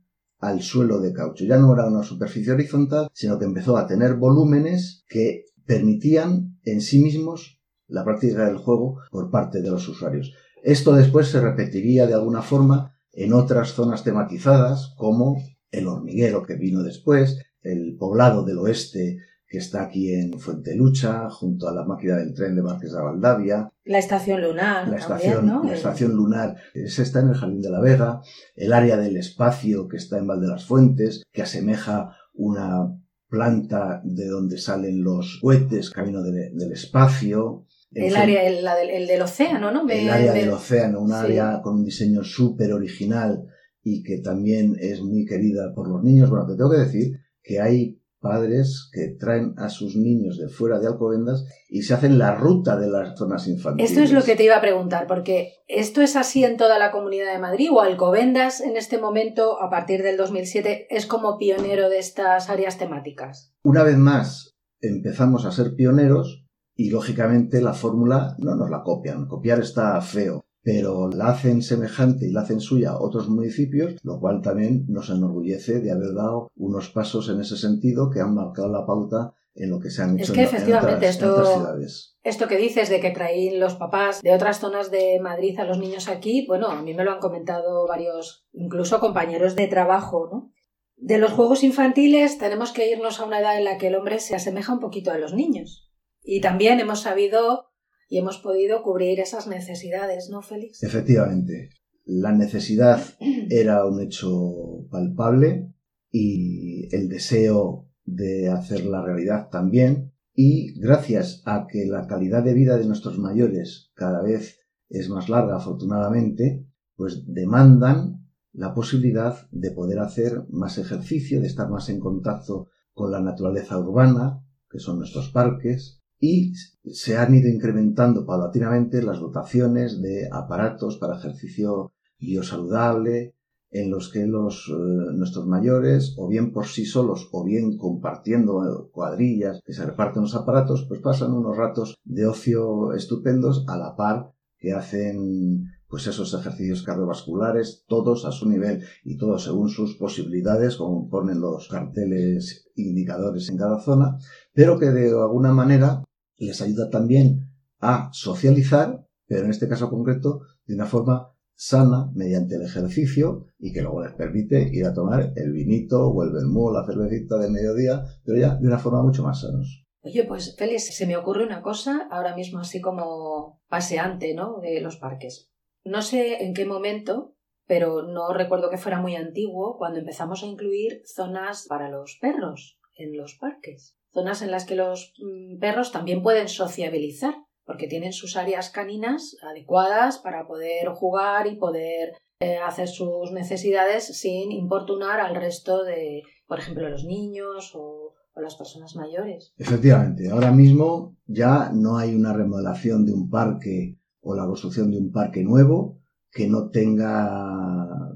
al 0.44 0.62
suelo 0.62 1.00
de 1.00 1.12
caucho. 1.12 1.44
Ya 1.44 1.56
no 1.56 1.72
era 1.72 1.86
una 1.86 2.02
superficie 2.02 2.52
horizontal, 2.52 3.08
sino 3.12 3.38
que 3.38 3.44
empezó 3.44 3.76
a 3.76 3.86
tener 3.86 4.14
volúmenes 4.14 5.04
que 5.08 5.46
permitían 5.66 6.58
en 6.64 6.80
sí 6.80 7.00
mismos 7.00 7.60
la 7.86 8.04
práctica 8.04 8.46
del 8.46 8.58
juego 8.58 9.00
por 9.10 9.30
parte 9.30 9.62
de 9.62 9.70
los 9.70 9.88
usuarios. 9.88 10.34
Esto 10.62 10.94
después 10.94 11.28
se 11.28 11.40
repetiría 11.40 12.06
de 12.06 12.14
alguna 12.14 12.42
forma 12.42 12.94
en 13.12 13.32
otras 13.32 13.70
zonas 13.72 14.04
tematizadas 14.04 14.94
como 14.96 15.42
el 15.70 15.88
hormiguero 15.88 16.42
que 16.42 16.56
vino 16.56 16.82
después, 16.82 17.38
el 17.62 17.96
poblado 17.98 18.44
del 18.44 18.58
oeste 18.58 19.18
que 19.54 19.58
está 19.58 19.84
aquí 19.84 20.12
en 20.12 20.32
Fuente 20.40 20.74
Lucha, 20.74 21.30
junto 21.30 21.68
a 21.68 21.72
la 21.72 21.84
máquina 21.84 22.16
del 22.16 22.34
tren 22.34 22.56
de 22.56 22.62
Marques 22.62 22.90
de 22.90 23.00
Valdavia. 23.00 23.70
La 23.84 23.98
estación 23.98 24.42
lunar. 24.42 24.88
La 24.88 24.96
estación, 24.96 25.46
la 25.64 25.72
estación 25.72 26.12
lunar, 26.12 26.56
esa 26.74 27.02
está 27.02 27.20
en 27.20 27.28
el 27.28 27.36
Jardín 27.36 27.62
de 27.62 27.70
la 27.70 27.80
Vega. 27.80 28.20
El 28.56 28.72
área 28.72 28.96
del 28.96 29.16
espacio 29.16 29.86
que 29.86 29.96
está 29.96 30.18
en 30.18 30.26
Val 30.26 30.40
de 30.40 30.48
las 30.48 30.64
Fuentes, 30.64 31.22
que 31.30 31.42
asemeja 31.42 32.16
una 32.32 32.98
planta 33.28 34.00
de 34.02 34.26
donde 34.26 34.58
salen 34.58 35.04
los 35.04 35.38
cohetes, 35.40 35.90
camino 35.90 36.20
del 36.24 36.72
espacio. 36.72 37.64
El, 37.92 38.16
área, 38.16 38.42
el, 38.42 39.06
del, 39.06 39.22
océano, 39.22 39.70
¿no? 39.70 39.88
el 39.88 40.10
área 40.10 40.32
del 40.32 40.50
océano, 40.50 41.00
un 41.00 41.12
área 41.12 41.60
con 41.62 41.76
un 41.76 41.84
diseño 41.84 42.24
súper 42.24 42.72
original 42.72 43.46
y 43.84 44.02
que 44.02 44.18
también 44.18 44.74
es 44.80 45.00
muy 45.00 45.24
querida 45.24 45.72
por 45.76 45.88
los 45.88 46.02
niños. 46.02 46.28
Bueno, 46.28 46.44
te 46.44 46.56
tengo 46.56 46.72
que 46.72 46.78
decir 46.78 47.20
que 47.40 47.60
hay 47.60 48.00
padres 48.24 48.88
que 48.90 49.08
traen 49.08 49.54
a 49.58 49.68
sus 49.68 49.96
niños 49.96 50.38
de 50.38 50.48
fuera 50.48 50.80
de 50.80 50.86
Alcobendas 50.86 51.44
y 51.68 51.82
se 51.82 51.92
hacen 51.92 52.18
la 52.18 52.34
ruta 52.34 52.78
de 52.78 52.88
las 52.88 53.18
zonas 53.18 53.46
infantiles. 53.46 53.90
Esto 53.90 54.02
es 54.02 54.12
lo 54.12 54.24
que 54.24 54.34
te 54.34 54.44
iba 54.44 54.56
a 54.56 54.62
preguntar, 54.62 55.06
porque 55.06 55.52
¿esto 55.68 56.00
es 56.00 56.16
así 56.16 56.42
en 56.42 56.56
toda 56.56 56.78
la 56.78 56.90
Comunidad 56.90 57.30
de 57.30 57.38
Madrid 57.38 57.68
o 57.70 57.82
Alcobendas 57.82 58.62
en 58.62 58.78
este 58.78 58.96
momento, 58.98 59.60
a 59.62 59.68
partir 59.68 60.02
del 60.02 60.16
2007, 60.16 60.86
es 60.88 61.04
como 61.04 61.36
pionero 61.36 61.90
de 61.90 61.98
estas 61.98 62.48
áreas 62.48 62.78
temáticas? 62.78 63.52
Una 63.62 63.82
vez 63.82 63.98
más, 63.98 64.56
empezamos 64.80 65.44
a 65.44 65.52
ser 65.52 65.74
pioneros 65.76 66.46
y 66.74 66.88
lógicamente 66.90 67.60
la 67.60 67.74
fórmula 67.74 68.36
no 68.38 68.56
nos 68.56 68.70
la 68.70 68.82
copian. 68.82 69.26
Copiar 69.28 69.60
está 69.60 70.00
feo 70.00 70.43
pero 70.64 71.10
la 71.10 71.28
hacen 71.28 71.60
semejante 71.60 72.26
y 72.26 72.32
la 72.32 72.40
hacen 72.40 72.58
suya 72.58 72.98
otros 72.98 73.28
municipios, 73.28 73.96
lo 74.02 74.18
cual 74.18 74.40
también 74.40 74.86
nos 74.88 75.10
enorgullece 75.10 75.80
de 75.80 75.92
haber 75.92 76.14
dado 76.14 76.50
unos 76.56 76.88
pasos 76.88 77.28
en 77.28 77.40
ese 77.40 77.58
sentido 77.58 78.10
que 78.10 78.20
han 78.20 78.34
marcado 78.34 78.72
la 78.72 78.86
pauta 78.86 79.34
en 79.54 79.70
lo 79.70 79.78
que 79.78 79.90
se 79.90 80.02
han 80.02 80.18
hecho 80.18 80.32
es 80.32 80.36
que 80.36 80.42
efectivamente 80.42 81.06
esto, 81.06 81.44
ciudades. 81.44 82.16
Esto 82.24 82.48
que 82.48 82.56
dices 82.56 82.88
de 82.88 82.98
que 82.98 83.10
traen 83.10 83.60
los 83.60 83.74
papás 83.74 84.22
de 84.22 84.32
otras 84.32 84.58
zonas 84.58 84.90
de 84.90 85.20
Madrid 85.20 85.60
a 85.60 85.64
los 85.64 85.78
niños 85.78 86.08
aquí, 86.08 86.46
bueno, 86.48 86.68
a 86.68 86.82
mí 86.82 86.94
me 86.94 87.04
lo 87.04 87.12
han 87.12 87.20
comentado 87.20 87.86
varios, 87.86 88.46
incluso 88.52 88.98
compañeros 88.98 89.54
de 89.54 89.68
trabajo, 89.68 90.28
¿no? 90.32 90.50
De 90.96 91.18
los 91.18 91.32
juegos 91.32 91.62
infantiles 91.62 92.38
tenemos 92.38 92.72
que 92.72 92.90
irnos 92.90 93.20
a 93.20 93.26
una 93.26 93.40
edad 93.40 93.58
en 93.58 93.64
la 93.64 93.76
que 93.76 93.88
el 93.88 93.96
hombre 93.96 94.18
se 94.18 94.34
asemeja 94.34 94.72
un 94.72 94.80
poquito 94.80 95.10
a 95.10 95.18
los 95.18 95.34
niños. 95.34 95.90
Y 96.22 96.40
también 96.40 96.80
hemos 96.80 97.02
sabido 97.02 97.73
y 98.08 98.18
hemos 98.18 98.38
podido 98.38 98.82
cubrir 98.82 99.20
esas 99.20 99.46
necesidades, 99.46 100.28
¿no, 100.30 100.42
Félix? 100.42 100.82
Efectivamente. 100.82 101.70
La 102.04 102.32
necesidad 102.32 103.00
era 103.50 103.86
un 103.86 104.00
hecho 104.00 104.86
palpable 104.90 105.72
y 106.10 106.94
el 106.94 107.08
deseo 107.08 107.88
de 108.04 108.48
hacer 108.48 108.84
la 108.84 109.02
realidad 109.02 109.48
también. 109.50 110.12
Y 110.34 110.78
gracias 110.80 111.42
a 111.44 111.66
que 111.68 111.86
la 111.86 112.06
calidad 112.06 112.42
de 112.42 112.54
vida 112.54 112.76
de 112.76 112.86
nuestros 112.86 113.18
mayores 113.18 113.90
cada 113.94 114.22
vez 114.22 114.60
es 114.88 115.08
más 115.08 115.28
larga, 115.28 115.56
afortunadamente, 115.56 116.66
pues 116.96 117.24
demandan 117.26 118.24
la 118.52 118.74
posibilidad 118.74 119.48
de 119.50 119.70
poder 119.72 119.98
hacer 119.98 120.44
más 120.50 120.78
ejercicio, 120.78 121.40
de 121.40 121.48
estar 121.48 121.68
más 121.68 121.88
en 121.88 121.98
contacto 121.98 122.68
con 122.92 123.10
la 123.10 123.20
naturaleza 123.20 123.78
urbana, 123.78 124.44
que 124.70 124.78
son 124.78 124.98
nuestros 124.98 125.30
parques, 125.30 126.03
y 126.24 126.54
se 126.90 127.18
han 127.18 127.34
ido 127.34 127.50
incrementando 127.50 128.24
paulatinamente 128.24 129.02
las 129.02 129.20
dotaciones 129.20 130.00
de 130.00 130.28
aparatos 130.32 130.96
para 130.96 131.18
ejercicio 131.18 131.92
biosaludable 132.18 133.34
en 133.70 133.90
los 133.90 134.10
que 134.10 134.26
los, 134.26 134.70
eh, 134.70 135.12
nuestros 135.14 135.46
mayores, 135.46 136.14
o 136.16 136.28
bien 136.28 136.52
por 136.52 136.66
sí 136.66 136.86
solos, 136.86 137.28
o 137.32 137.44
bien 137.44 137.76
compartiendo 137.76 138.88
cuadrillas 138.92 139.60
que 139.66 139.74
se 139.74 139.84
reparten 139.84 140.22
los 140.22 140.34
aparatos, 140.34 140.86
pues 140.88 141.00
pasan 141.00 141.32
unos 141.32 141.56
ratos 141.56 141.96
de 142.04 142.26
ocio 142.26 142.94
estupendos 142.94 143.64
a 143.68 143.76
la 143.76 143.94
par 143.94 144.32
que 144.56 144.72
hacen 144.72 145.66
pues 145.88 146.06
esos 146.06 146.32
ejercicios 146.34 146.82
cardiovasculares, 146.82 147.84
todos 147.86 148.24
a 148.24 148.32
su 148.32 148.48
nivel 148.48 148.82
y 149.04 149.16
todos 149.18 149.44
según 149.44 149.68
sus 149.68 149.96
posibilidades, 149.96 150.76
como 150.76 151.08
ponen 151.10 151.40
los 151.40 151.68
carteles 151.68 152.68
indicadores 152.74 153.48
en 153.50 153.58
cada 153.58 153.80
zona, 153.80 154.16
pero 154.52 154.78
que 154.78 154.86
de 154.86 155.10
alguna 155.10 155.52
manera 155.52 156.03
les 156.36 156.60
ayuda 156.60 156.90
también 156.90 157.50
a 157.80 158.10
socializar, 158.12 159.06
pero 159.26 159.44
en 159.44 159.50
este 159.50 159.68
caso 159.68 159.90
concreto 159.90 160.40
de 160.66 160.74
una 160.74 160.86
forma 160.86 161.34
sana 161.54 162.10
mediante 162.14 162.56
el 162.56 162.62
ejercicio 162.62 163.46
y 163.58 163.72
que 163.72 163.82
luego 163.82 164.02
les 164.02 164.14
permite 164.14 164.70
ir 164.72 164.84
a 164.86 164.92
tomar 164.92 165.32
el 165.36 165.52
vinito 165.52 166.08
o 166.08 166.24
el 166.24 166.32
vermú 166.32 166.70
la 166.72 166.84
cervecita 166.84 167.38
de 167.38 167.50
mediodía, 167.50 168.02
pero 168.24 168.38
ya 168.38 168.56
de 168.56 168.66
una 168.66 168.78
forma 168.78 169.02
mucho 169.02 169.22
más 169.22 169.40
sanos. 169.40 169.84
Oye, 170.02 170.24
pues 170.24 170.54
Félix, 170.56 170.94
se 170.94 171.06
me 171.06 171.16
ocurre 171.16 171.46
una 171.46 171.62
cosa 171.62 172.06
ahora 172.10 172.36
mismo 172.36 172.58
así 172.58 172.80
como 172.80 173.62
paseante, 173.68 174.34
¿no? 174.34 174.58
De 174.60 174.80
los 174.80 174.96
parques. 174.96 175.50
No 175.84 176.02
sé 176.02 176.44
en 176.44 176.52
qué 176.52 176.66
momento, 176.66 177.34
pero 177.66 178.02
no 178.02 178.34
recuerdo 178.34 178.68
que 178.68 178.76
fuera 178.76 179.00
muy 179.00 179.16
antiguo, 179.16 179.78
cuando 179.78 180.00
empezamos 180.00 180.42
a 180.42 180.46
incluir 180.46 181.02
zonas 181.06 181.66
para 181.68 181.88
los 181.88 182.18
perros 182.20 182.78
en 182.96 183.16
los 183.16 183.34
parques. 183.36 183.96
Zonas 184.14 184.42
en 184.42 184.50
las 184.50 184.64
que 184.64 184.76
los 184.76 185.12
mm, 185.18 185.58
perros 185.58 185.92
también 185.92 186.22
pueden 186.22 186.48
sociabilizar, 186.48 187.34
porque 187.66 187.88
tienen 187.88 188.12
sus 188.12 188.36
áreas 188.36 188.70
caninas 188.70 189.36
adecuadas 189.42 190.18
para 190.18 190.46
poder 190.46 190.88
jugar 190.90 191.46
y 191.48 191.56
poder 191.56 192.12
eh, 192.40 192.58
hacer 192.58 192.88
sus 192.88 193.32
necesidades 193.32 194.18
sin 194.18 194.52
importunar 194.52 195.20
al 195.20 195.34
resto 195.34 195.82
de, 195.82 196.22
por 196.46 196.60
ejemplo, 196.60 196.88
los 196.88 197.04
niños 197.04 197.72
o, 197.74 198.14
o 198.34 198.40
las 198.40 198.54
personas 198.54 198.94
mayores. 198.96 199.52
Efectivamente, 199.58 200.30
ahora 200.30 200.52
mismo 200.52 201.16
ya 201.26 201.70
no 201.72 201.96
hay 201.96 202.14
una 202.14 202.32
remodelación 202.32 203.04
de 203.04 203.12
un 203.12 203.28
parque 203.28 203.98
o 204.20 204.34
la 204.34 204.46
construcción 204.46 204.90
de 204.90 204.98
un 204.98 205.10
parque 205.10 205.42
nuevo 205.42 205.98
que 206.30 206.48
no 206.48 206.70
tenga 206.70 208.12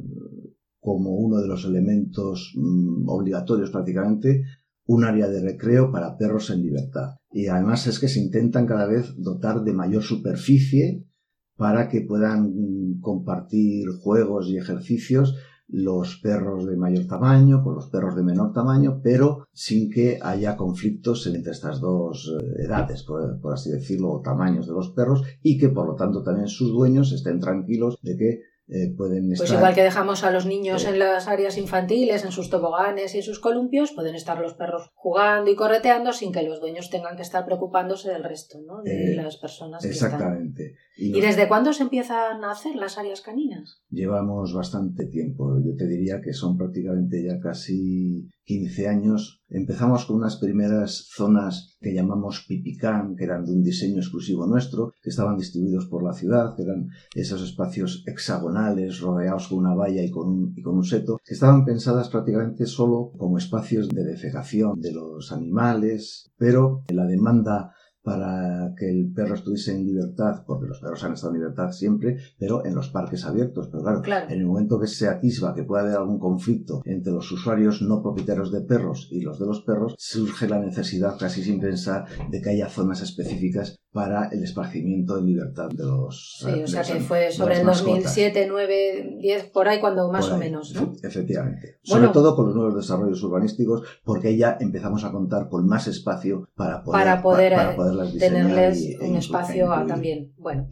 como 0.80 1.10
uno 1.16 1.40
de 1.40 1.48
los 1.48 1.64
elementos 1.64 2.52
mm, 2.56 3.08
obligatorios 3.08 3.70
prácticamente 3.70 4.44
un 4.88 5.04
área 5.04 5.28
de 5.28 5.42
recreo 5.42 5.92
para 5.92 6.16
perros 6.16 6.50
en 6.50 6.62
libertad. 6.62 7.16
Y 7.30 7.48
además 7.48 7.86
es 7.86 8.00
que 8.00 8.08
se 8.08 8.20
intentan 8.20 8.66
cada 8.66 8.86
vez 8.86 9.14
dotar 9.18 9.62
de 9.62 9.74
mayor 9.74 10.02
superficie 10.02 11.04
para 11.56 11.88
que 11.90 12.00
puedan 12.00 12.54
mm, 12.54 13.00
compartir 13.00 13.90
juegos 14.00 14.48
y 14.48 14.56
ejercicios 14.56 15.36
los 15.68 16.16
perros 16.22 16.66
de 16.66 16.78
mayor 16.78 17.06
tamaño 17.06 17.62
con 17.62 17.74
los 17.74 17.88
perros 17.88 18.16
de 18.16 18.22
menor 18.22 18.54
tamaño, 18.54 19.00
pero 19.02 19.46
sin 19.52 19.90
que 19.90 20.18
haya 20.22 20.56
conflictos 20.56 21.26
entre 21.26 21.52
estas 21.52 21.80
dos 21.80 22.34
eh, 22.40 22.64
edades, 22.64 23.02
por, 23.02 23.38
por, 23.42 23.52
así 23.52 23.70
decirlo, 23.70 24.10
o 24.10 24.22
tamaños 24.22 24.66
de 24.66 24.72
los 24.72 24.88
perros, 24.92 25.22
y 25.42 25.58
que 25.58 25.68
por 25.68 25.86
lo 25.86 25.94
tanto 25.94 26.22
también 26.22 26.48
sus 26.48 26.72
dueños 26.72 27.12
estén 27.12 27.38
tranquilos 27.38 27.98
de 28.00 28.16
que 28.16 28.40
eh, 28.70 28.92
pueden 28.94 29.32
Pues 29.34 29.50
igual 29.50 29.74
que 29.74 29.82
dejamos 29.82 30.24
a 30.24 30.30
los 30.30 30.44
niños 30.44 30.84
en 30.84 30.98
las 30.98 31.26
áreas 31.26 31.56
infantiles, 31.56 32.24
en 32.24 32.32
sus 32.32 32.50
toboganes 32.50 33.14
y 33.14 33.18
en 33.18 33.22
sus 33.22 33.40
columpios, 33.40 33.92
pueden 33.92 34.14
estar 34.14 34.38
los 34.38 34.54
perros 34.54 34.90
jugando 34.94 35.50
y 35.50 35.56
correteando 35.56 36.12
sin 36.12 36.32
que 36.32 36.42
los 36.42 36.60
dueños 36.60 36.90
tengan 36.90 37.16
que 37.16 37.22
estar 37.22 37.46
preocupándose 37.46 38.10
del 38.10 38.24
resto, 38.24 38.60
¿no? 38.60 38.82
De 38.82 39.12
eh, 39.12 39.16
las 39.16 39.38
personas. 39.38 39.82
Exactamente. 39.84 40.74
¿Y, 41.00 41.20
desde 41.20 41.46
cuándo 41.46 41.72
se 41.72 41.84
empiezan 41.84 42.42
a 42.42 42.50
hacer 42.50 42.74
las 42.74 42.98
áreas 42.98 43.20
caninas? 43.20 43.80
Llevamos 43.88 44.52
bastante 44.52 45.06
tiempo. 45.06 45.56
Yo 45.64 45.76
te 45.76 45.86
diría 45.86 46.20
que 46.20 46.32
son 46.32 46.56
prácticamente 46.56 47.24
ya 47.24 47.38
casi 47.38 48.28
15 48.44 48.88
años. 48.88 49.40
Empezamos 49.48 50.06
con 50.06 50.16
unas 50.16 50.38
primeras 50.38 51.06
zonas 51.14 51.76
que 51.80 51.94
llamamos 51.94 52.44
pipicán, 52.48 53.14
que 53.14 53.24
eran 53.24 53.44
de 53.44 53.52
un 53.52 53.62
diseño 53.62 53.98
exclusivo 53.98 54.46
nuestro, 54.46 54.92
que 55.00 55.10
estaban 55.10 55.36
distribuidos 55.36 55.86
por 55.86 56.02
la 56.02 56.14
ciudad, 56.14 56.56
que 56.56 56.62
eran 56.62 56.88
esos 57.14 57.42
espacios 57.42 58.02
hexagonales 58.06 59.00
rodeados 59.00 59.48
con 59.48 59.58
una 59.58 59.74
valla 59.74 60.02
y 60.02 60.10
con 60.10 60.28
un, 60.28 60.52
y 60.56 60.62
con 60.62 60.76
un 60.76 60.84
seto, 60.84 61.20
que 61.24 61.34
estaban 61.34 61.64
pensadas 61.64 62.08
prácticamente 62.08 62.66
solo 62.66 63.12
como 63.16 63.38
espacios 63.38 63.88
de 63.88 64.02
defecación 64.02 64.80
de 64.80 64.92
los 64.92 65.30
animales, 65.30 66.28
pero 66.36 66.82
la 66.88 67.06
demanda 67.06 67.72
para 68.02 68.74
que 68.76 68.88
el 68.88 69.12
perro 69.12 69.34
estuviese 69.34 69.74
en 69.74 69.86
libertad, 69.86 70.44
porque 70.46 70.66
los 70.66 70.80
perros 70.80 71.04
han 71.04 71.14
estado 71.14 71.34
en 71.34 71.40
libertad 71.40 71.70
siempre, 71.72 72.18
pero 72.38 72.64
en 72.64 72.74
los 72.74 72.88
parques 72.88 73.24
abiertos. 73.24 73.68
Pero 73.68 74.02
claro, 74.02 74.30
en 74.30 74.38
el 74.38 74.46
momento 74.46 74.78
que 74.80 74.86
se 74.86 75.08
atisba 75.08 75.54
que 75.54 75.64
puede 75.64 75.82
haber 75.82 75.96
algún 75.96 76.18
conflicto 76.18 76.80
entre 76.84 77.12
los 77.12 77.30
usuarios 77.30 77.82
no 77.82 78.02
propietarios 78.02 78.52
de 78.52 78.62
perros 78.62 79.08
y 79.10 79.20
los 79.20 79.38
de 79.38 79.46
los 79.46 79.62
perros, 79.62 79.94
surge 79.98 80.48
la 80.48 80.58
necesidad, 80.58 81.18
casi 81.18 81.42
sin 81.42 81.60
pensar, 81.60 82.06
de 82.30 82.40
que 82.40 82.50
haya 82.50 82.68
zonas 82.68 83.02
específicas 83.02 83.80
para 83.92 84.28
el 84.28 84.42
esparcimiento 84.42 85.18
en 85.18 85.26
libertad 85.26 85.68
de 85.70 85.84
los 85.84 86.38
Sí, 86.40 86.62
o 86.62 86.66
sea 86.66 86.82
que 86.82 87.00
fue 87.00 87.32
sobre 87.32 87.60
el 87.60 87.66
2007, 87.66 88.46
9, 88.48 89.16
10, 89.20 89.44
por 89.46 89.68
ahí 89.68 89.80
cuando 89.80 90.10
más 90.12 90.28
o 90.30 90.36
menos, 90.36 90.74
¿no? 90.74 90.92
Efectivamente. 91.02 91.78
Sobre 91.82 92.08
todo 92.08 92.36
con 92.36 92.46
los 92.46 92.54
nuevos 92.54 92.76
desarrollos 92.76 93.22
urbanísticos, 93.22 93.82
porque 94.04 94.36
ya 94.36 94.58
empezamos 94.60 95.04
a 95.04 95.12
contar 95.12 95.48
con 95.48 95.66
más 95.66 95.88
espacio 95.88 96.48
para 96.54 96.82
poder, 96.82 97.54
para 97.54 97.76
poder, 97.76 98.18
tenerles 98.18 98.84
e 98.84 99.08
un 99.08 99.16
espacio 99.16 99.68
también. 99.86 100.32
Bueno, 100.36 100.68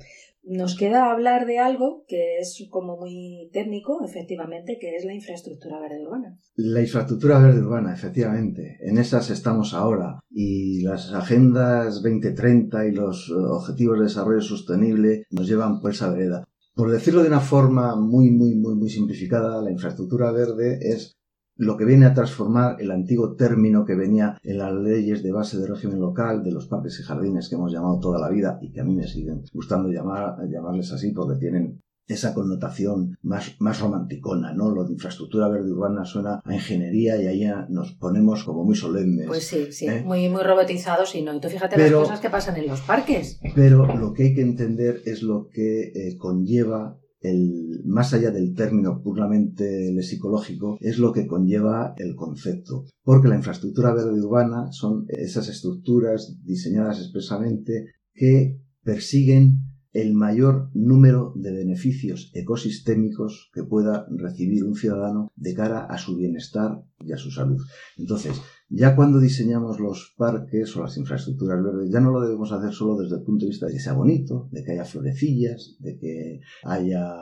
nos 0.46 0.76
queda 0.76 1.10
hablar 1.10 1.46
de 1.46 1.58
algo 1.58 2.04
que 2.06 2.38
es 2.38 2.66
como 2.70 2.96
muy 2.96 3.50
técnico, 3.52 4.04
efectivamente, 4.04 4.78
que 4.80 4.96
es 4.96 5.04
la 5.04 5.14
infraestructura 5.14 5.80
verde 5.80 6.02
urbana. 6.06 6.38
La 6.54 6.80
infraestructura 6.80 7.38
verde 7.38 7.60
urbana, 7.60 7.92
efectivamente. 7.92 8.78
En 8.80 8.98
esas 8.98 9.30
estamos 9.30 9.74
ahora. 9.74 10.20
Y 10.30 10.82
las 10.82 11.12
agendas 11.12 12.02
2030 12.02 12.86
y 12.86 12.92
los 12.92 13.30
objetivos 13.30 13.98
de 13.98 14.04
desarrollo 14.04 14.40
sostenible 14.40 15.24
nos 15.30 15.48
llevan 15.48 15.80
por 15.80 15.90
esa 15.90 16.12
vereda. 16.12 16.44
Por 16.74 16.92
decirlo 16.92 17.22
de 17.22 17.28
una 17.28 17.40
forma 17.40 17.96
muy, 17.96 18.30
muy, 18.30 18.54
muy, 18.54 18.74
muy 18.76 18.90
simplificada, 18.90 19.62
la 19.62 19.72
infraestructura 19.72 20.30
verde 20.30 20.78
es 20.82 21.16
lo 21.56 21.76
que 21.76 21.84
viene 21.84 22.06
a 22.06 22.14
transformar 22.14 22.76
el 22.80 22.90
antiguo 22.90 23.34
término 23.34 23.84
que 23.84 23.94
venía 23.94 24.38
en 24.42 24.58
las 24.58 24.74
leyes 24.74 25.22
de 25.22 25.32
base 25.32 25.58
de 25.58 25.66
régimen 25.66 26.00
local 26.00 26.42
de 26.42 26.52
los 26.52 26.66
parques 26.66 27.00
y 27.00 27.02
jardines 27.02 27.48
que 27.48 27.54
hemos 27.54 27.72
llamado 27.72 27.98
toda 27.98 28.20
la 28.20 28.28
vida 28.28 28.58
y 28.60 28.70
que 28.70 28.80
a 28.80 28.84
mí 28.84 28.94
me 28.94 29.06
siguen 29.06 29.42
gustando 29.52 29.88
llamar, 29.88 30.36
llamarles 30.48 30.92
así 30.92 31.12
porque 31.12 31.38
tienen 31.38 31.80
esa 32.08 32.34
connotación 32.34 33.18
más, 33.22 33.56
más 33.58 33.80
romanticona, 33.80 34.52
¿no? 34.52 34.70
Lo 34.70 34.84
de 34.84 34.92
infraestructura 34.92 35.48
verde 35.48 35.72
urbana 35.72 36.04
suena 36.04 36.40
a 36.44 36.54
ingeniería 36.54 37.20
y 37.20 37.26
ahí 37.26 37.50
nos 37.68 37.94
ponemos 37.94 38.44
como 38.44 38.64
muy 38.64 38.76
solemnes. 38.76 39.26
Pues 39.26 39.44
sí, 39.44 39.72
sí, 39.72 39.88
¿eh? 39.88 40.02
muy, 40.04 40.28
muy 40.28 40.42
robotizados 40.42 41.14
y 41.16 41.22
no. 41.22 41.34
Y 41.34 41.40
tú 41.40 41.48
fíjate 41.48 41.76
las 41.76 41.90
cosas 41.90 42.20
que 42.20 42.30
pasan 42.30 42.56
en 42.58 42.68
los 42.68 42.80
parques. 42.82 43.40
Pero 43.54 43.86
lo 43.96 44.12
que 44.12 44.24
hay 44.24 44.34
que 44.34 44.42
entender 44.42 45.02
es 45.04 45.22
lo 45.22 45.48
que 45.48 45.92
eh, 45.94 46.16
conlleva 46.16 46.96
el, 47.20 47.82
más 47.84 48.12
allá 48.14 48.30
del 48.30 48.54
término 48.54 49.02
puramente 49.02 50.02
psicológico, 50.02 50.78
es 50.80 50.98
lo 50.98 51.12
que 51.12 51.26
conlleva 51.26 51.94
el 51.96 52.14
concepto. 52.14 52.84
Porque 53.02 53.28
la 53.28 53.36
infraestructura 53.36 53.94
verde 53.94 54.20
urbana 54.20 54.70
son 54.72 55.06
esas 55.08 55.48
estructuras 55.48 56.38
diseñadas 56.44 56.98
expresamente 56.98 57.92
que 58.12 58.60
persiguen 58.82 59.60
el 59.92 60.12
mayor 60.12 60.68
número 60.74 61.32
de 61.36 61.52
beneficios 61.52 62.30
ecosistémicos 62.34 63.50
que 63.54 63.64
pueda 63.64 64.06
recibir 64.10 64.62
un 64.64 64.74
ciudadano 64.74 65.32
de 65.36 65.54
cara 65.54 65.86
a 65.86 65.96
su 65.96 66.16
bienestar 66.16 66.82
y 67.00 67.12
a 67.12 67.16
su 67.16 67.30
salud. 67.30 67.62
Entonces, 67.96 68.42
ya 68.68 68.96
cuando 68.96 69.20
diseñamos 69.20 69.78
los 69.78 70.14
parques 70.16 70.76
o 70.76 70.82
las 70.82 70.96
infraestructuras 70.96 71.62
verdes, 71.62 71.90
ya 71.90 72.00
no 72.00 72.10
lo 72.10 72.20
debemos 72.20 72.52
hacer 72.52 72.72
solo 72.72 72.96
desde 72.96 73.16
el 73.16 73.22
punto 73.22 73.44
de 73.44 73.50
vista 73.50 73.66
de 73.66 73.72
que 73.72 73.80
sea 73.80 73.92
bonito, 73.92 74.48
de 74.50 74.64
que 74.64 74.72
haya 74.72 74.84
florecillas, 74.84 75.76
de 75.78 75.96
que 75.98 76.40
haya 76.64 77.14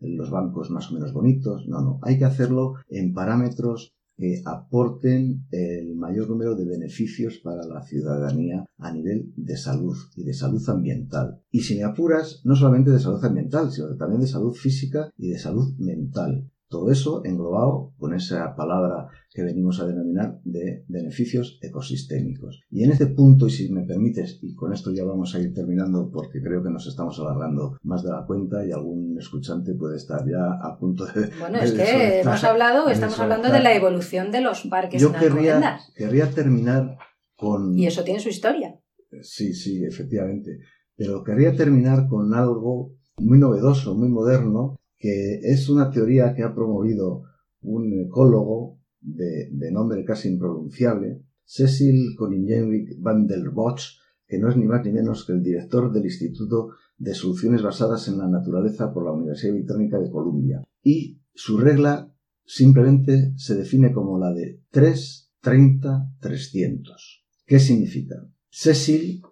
los 0.00 0.30
bancos 0.30 0.70
más 0.70 0.90
o 0.90 0.94
menos 0.94 1.12
bonitos. 1.12 1.68
No, 1.68 1.80
no. 1.80 1.98
Hay 2.02 2.18
que 2.18 2.24
hacerlo 2.24 2.74
en 2.88 3.12
parámetros 3.12 3.94
que 4.16 4.42
aporten 4.44 5.46
el 5.50 5.96
mayor 5.96 6.28
número 6.28 6.54
de 6.54 6.66
beneficios 6.66 7.38
para 7.38 7.64
la 7.64 7.82
ciudadanía 7.82 8.66
a 8.76 8.92
nivel 8.92 9.32
de 9.36 9.56
salud 9.56 9.96
y 10.14 10.24
de 10.24 10.34
salud 10.34 10.62
ambiental. 10.68 11.40
Y 11.50 11.60
si 11.60 11.76
me 11.76 11.84
apuras, 11.84 12.42
no 12.44 12.54
solamente 12.54 12.90
de 12.90 13.00
salud 13.00 13.24
ambiental, 13.24 13.72
sino 13.72 13.96
también 13.96 14.20
de 14.20 14.26
salud 14.26 14.54
física 14.54 15.10
y 15.16 15.30
de 15.30 15.38
salud 15.38 15.74
mental. 15.78 16.50
Todo 16.70 16.92
eso 16.92 17.22
englobado 17.24 17.92
con 17.98 18.14
esa 18.14 18.54
palabra 18.54 19.08
que 19.34 19.42
venimos 19.42 19.80
a 19.80 19.86
denominar 19.86 20.38
de 20.44 20.84
beneficios 20.86 21.58
ecosistémicos. 21.62 22.62
Y 22.70 22.84
en 22.84 22.92
este 22.92 23.08
punto, 23.08 23.48
y 23.48 23.50
si 23.50 23.72
me 23.72 23.82
permites, 23.82 24.38
y 24.40 24.54
con 24.54 24.72
esto 24.72 24.92
ya 24.92 25.02
vamos 25.02 25.34
a 25.34 25.40
ir 25.40 25.52
terminando 25.52 26.08
porque 26.12 26.40
creo 26.40 26.62
que 26.62 26.70
nos 26.70 26.86
estamos 26.86 27.18
alargando 27.18 27.76
más 27.82 28.04
de 28.04 28.10
la 28.10 28.24
cuenta 28.24 28.64
y 28.64 28.70
algún 28.70 29.18
escuchante 29.18 29.74
puede 29.74 29.96
estar 29.96 30.20
ya 30.24 30.46
a 30.62 30.78
punto 30.78 31.06
de... 31.06 31.28
Bueno, 31.40 31.58
es 31.58 31.72
que 31.72 32.20
hemos 32.20 32.44
hablado, 32.44 32.88
estamos 32.88 33.18
hablando 33.18 33.50
de 33.50 33.60
la 33.60 33.74
evolución 33.74 34.30
de 34.30 34.40
los 34.40 34.62
parques 34.62 35.02
Yo 35.02 35.12
querría, 35.12 35.80
querría 35.96 36.30
terminar 36.30 36.98
con... 37.34 37.76
Y 37.76 37.88
eso 37.88 38.04
tiene 38.04 38.20
su 38.20 38.28
historia. 38.28 38.78
Sí, 39.22 39.54
sí, 39.54 39.84
efectivamente. 39.84 40.60
Pero 40.94 41.24
querría 41.24 41.56
terminar 41.56 42.06
con 42.06 42.32
algo 42.32 42.94
muy 43.18 43.38
novedoso, 43.38 43.96
muy 43.96 44.08
moderno, 44.08 44.79
que 45.00 45.40
es 45.42 45.70
una 45.70 45.90
teoría 45.90 46.34
que 46.34 46.42
ha 46.42 46.54
promovido 46.54 47.22
un 47.62 47.98
ecólogo 48.00 48.78
de, 49.00 49.70
nombre 49.72 50.04
casi 50.04 50.28
impronunciable, 50.28 51.24
Cecil 51.42 52.14
Koningenwijk 52.16 53.00
van 53.00 53.26
der 53.26 53.48
Bosch, 53.50 53.98
que 54.26 54.38
no 54.38 54.50
es 54.50 54.56
ni 54.56 54.66
más 54.66 54.84
ni 54.84 54.92
menos 54.92 55.24
que 55.24 55.32
el 55.32 55.42
director 55.42 55.90
del 55.90 56.04
Instituto 56.04 56.74
de 56.98 57.14
Soluciones 57.14 57.62
Basadas 57.62 58.08
en 58.08 58.18
la 58.18 58.28
Naturaleza 58.28 58.92
por 58.92 59.04
la 59.04 59.12
Universidad 59.12 59.54
Británica 59.54 59.98
de 59.98 60.10
Columbia. 60.10 60.62
Y 60.82 61.22
su 61.34 61.58
regla 61.58 62.14
simplemente 62.44 63.32
se 63.36 63.56
define 63.56 63.92
como 63.92 64.18
la 64.18 64.32
de 64.32 64.62
3, 64.70 65.32
30, 65.40 66.12
300. 66.20 67.24
¿Qué 67.46 67.58
significa? 67.58 68.16
Cecil 68.50 69.22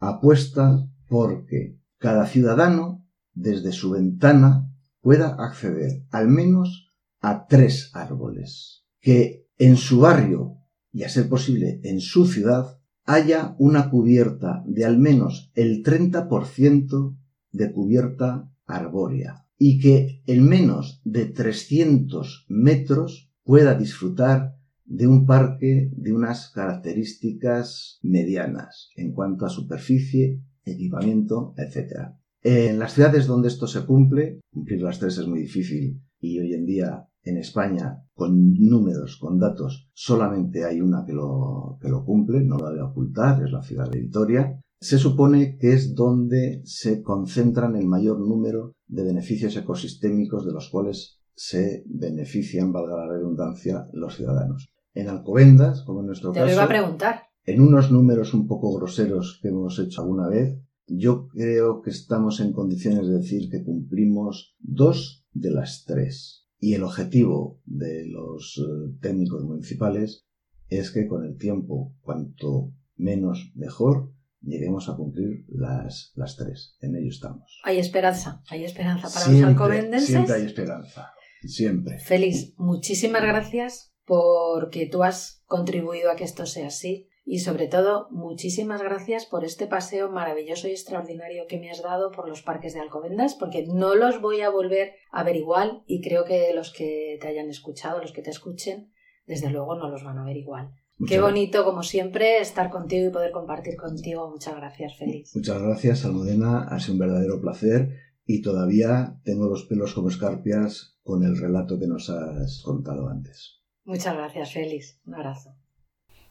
apuesta 0.00 0.84
porque 1.08 1.78
cada 1.98 2.26
ciudadano, 2.26 3.06
desde 3.34 3.70
su 3.70 3.92
ventana, 3.92 4.71
pueda 5.02 5.36
acceder 5.38 6.06
al 6.10 6.28
menos 6.28 6.88
a 7.20 7.46
tres 7.46 7.90
árboles. 7.92 8.86
Que 9.00 9.46
en 9.58 9.76
su 9.76 10.00
barrio, 10.00 10.56
y 10.92 11.02
a 11.02 11.08
ser 11.08 11.28
posible 11.28 11.80
en 11.82 12.00
su 12.00 12.26
ciudad, 12.26 12.78
haya 13.04 13.54
una 13.58 13.90
cubierta 13.90 14.62
de 14.66 14.84
al 14.84 14.98
menos 14.98 15.50
el 15.54 15.82
30% 15.82 17.16
de 17.50 17.72
cubierta 17.72 18.50
arbórea 18.64 19.46
y 19.58 19.78
que 19.80 20.22
en 20.26 20.48
menos 20.48 21.00
de 21.04 21.26
300 21.26 22.46
metros 22.48 23.30
pueda 23.44 23.74
disfrutar 23.74 24.56
de 24.84 25.06
un 25.06 25.26
parque 25.26 25.90
de 25.96 26.12
unas 26.12 26.50
características 26.50 27.98
medianas 28.02 28.90
en 28.96 29.12
cuanto 29.12 29.46
a 29.46 29.50
superficie, 29.50 30.42
equipamiento, 30.64 31.54
etc. 31.56 32.12
En 32.42 32.78
las 32.80 32.94
ciudades 32.94 33.26
donde 33.26 33.48
esto 33.48 33.68
se 33.68 33.86
cumple, 33.86 34.40
cumplir 34.52 34.82
las 34.82 34.98
tres 34.98 35.16
es 35.18 35.28
muy 35.28 35.40
difícil 35.40 36.02
y 36.20 36.40
hoy 36.40 36.54
en 36.54 36.66
día 36.66 37.06
en 37.22 37.36
España, 37.36 38.02
con 38.14 38.54
números, 38.54 39.16
con 39.16 39.38
datos, 39.38 39.88
solamente 39.92 40.64
hay 40.64 40.80
una 40.80 41.04
que 41.06 41.12
lo, 41.12 41.78
que 41.80 41.88
lo 41.88 42.04
cumple, 42.04 42.40
no 42.40 42.58
lo 42.58 42.70
voy 42.70 42.80
a 42.80 42.86
ocultar, 42.86 43.40
es 43.44 43.52
la 43.52 43.62
ciudad 43.62 43.88
de 43.88 44.00
Vitoria. 44.00 44.60
se 44.80 44.98
supone 44.98 45.56
que 45.56 45.72
es 45.72 45.94
donde 45.94 46.62
se 46.64 47.00
concentran 47.00 47.76
el 47.76 47.86
mayor 47.86 48.18
número 48.18 48.72
de 48.88 49.04
beneficios 49.04 49.56
ecosistémicos 49.56 50.44
de 50.44 50.52
los 50.52 50.68
cuales 50.68 51.20
se 51.36 51.84
benefician, 51.86 52.72
valga 52.72 52.96
la 52.96 53.08
redundancia, 53.08 53.86
los 53.92 54.16
ciudadanos. 54.16 54.68
En 54.92 55.08
Alcobendas, 55.08 55.84
como 55.84 56.00
en 56.00 56.06
nuestro 56.06 56.32
caso. 56.32 56.44
Te 56.44 56.50
lo 56.50 56.54
iba 56.56 56.64
a 56.64 56.68
preguntar. 56.68 57.22
En 57.44 57.60
unos 57.60 57.92
números 57.92 58.34
un 58.34 58.48
poco 58.48 58.76
groseros 58.76 59.38
que 59.40 59.48
hemos 59.48 59.78
hecho 59.78 60.02
alguna 60.02 60.28
vez, 60.28 60.60
yo 60.94 61.28
creo 61.28 61.80
que 61.80 61.90
estamos 61.90 62.40
en 62.40 62.52
condiciones 62.52 63.08
de 63.08 63.18
decir 63.18 63.48
que 63.50 63.64
cumplimos 63.64 64.54
dos 64.58 65.24
de 65.32 65.50
las 65.50 65.84
tres. 65.86 66.46
Y 66.58 66.74
el 66.74 66.84
objetivo 66.84 67.60
de 67.64 68.06
los 68.06 68.58
eh, 68.58 68.94
técnicos 69.00 69.42
municipales 69.44 70.26
es 70.68 70.90
que 70.90 71.06
con 71.06 71.24
el 71.24 71.36
tiempo, 71.36 71.94
cuanto 72.02 72.72
menos 72.96 73.52
mejor, 73.54 74.12
lleguemos 74.42 74.88
a 74.88 74.96
cumplir 74.96 75.44
las, 75.48 76.12
las 76.14 76.36
tres. 76.36 76.76
En 76.80 76.94
ello 76.94 77.08
estamos. 77.08 77.60
Hay 77.64 77.78
esperanza, 77.78 78.42
hay 78.48 78.64
esperanza 78.64 79.08
para 79.08 79.24
Siempre, 79.24 79.40
los 79.40 79.50
alcobendenses. 79.50 80.08
Siempre 80.08 80.34
hay 80.34 80.44
esperanza. 80.44 81.10
Siempre. 81.42 81.98
Feliz, 82.00 82.54
muchísimas 82.58 83.22
gracias 83.22 83.94
porque 84.04 84.86
tú 84.86 85.02
has 85.02 85.42
contribuido 85.46 86.10
a 86.10 86.16
que 86.16 86.24
esto 86.24 86.46
sea 86.46 86.68
así 86.68 87.08
y 87.24 87.38
sobre 87.38 87.68
todo 87.68 88.08
muchísimas 88.10 88.82
gracias 88.82 89.26
por 89.26 89.44
este 89.44 89.66
paseo 89.66 90.10
maravilloso 90.10 90.68
y 90.68 90.72
extraordinario 90.72 91.46
que 91.48 91.58
me 91.58 91.70
has 91.70 91.82
dado 91.82 92.10
por 92.10 92.28
los 92.28 92.42
parques 92.42 92.74
de 92.74 92.80
Alcobendas 92.80 93.34
porque 93.34 93.66
no 93.66 93.94
los 93.94 94.20
voy 94.20 94.40
a 94.40 94.50
volver 94.50 94.94
a 95.10 95.22
ver 95.22 95.36
igual 95.36 95.82
y 95.86 96.02
creo 96.02 96.24
que 96.24 96.52
los 96.54 96.72
que 96.72 97.18
te 97.20 97.28
hayan 97.28 97.48
escuchado, 97.48 98.00
los 98.00 98.12
que 98.12 98.22
te 98.22 98.30
escuchen, 98.30 98.92
desde 99.26 99.50
luego 99.50 99.76
no 99.76 99.88
los 99.88 100.02
van 100.02 100.18
a 100.18 100.24
ver 100.24 100.36
igual. 100.36 100.72
Muchas 100.98 101.16
Qué 101.16 101.22
bonito, 101.22 101.64
como 101.64 101.82
siempre, 101.82 102.38
estar 102.38 102.70
contigo 102.70 103.08
y 103.08 103.12
poder 103.12 103.32
compartir 103.32 103.76
contigo. 103.76 104.30
Muchas 104.30 104.54
gracias, 104.56 104.96
Feliz. 104.96 105.34
Muchas 105.34 105.60
gracias, 105.60 106.04
Almudena. 106.04 106.64
Ha 106.68 106.78
sido 106.80 106.94
un 106.94 106.98
verdadero 107.00 107.40
placer 107.40 107.90
y 108.24 108.42
todavía 108.42 109.18
tengo 109.24 109.48
los 109.48 109.64
pelos 109.64 109.94
como 109.94 110.10
escarpias 110.10 110.98
con 111.02 111.24
el 111.24 111.36
relato 111.36 111.78
que 111.78 111.86
nos 111.86 112.10
has 112.10 112.62
contado 112.64 113.08
antes. 113.08 113.62
Muchas 113.84 114.14
gracias, 114.14 114.52
Feliz. 114.52 115.00
Un 115.04 115.14
abrazo. 115.14 115.56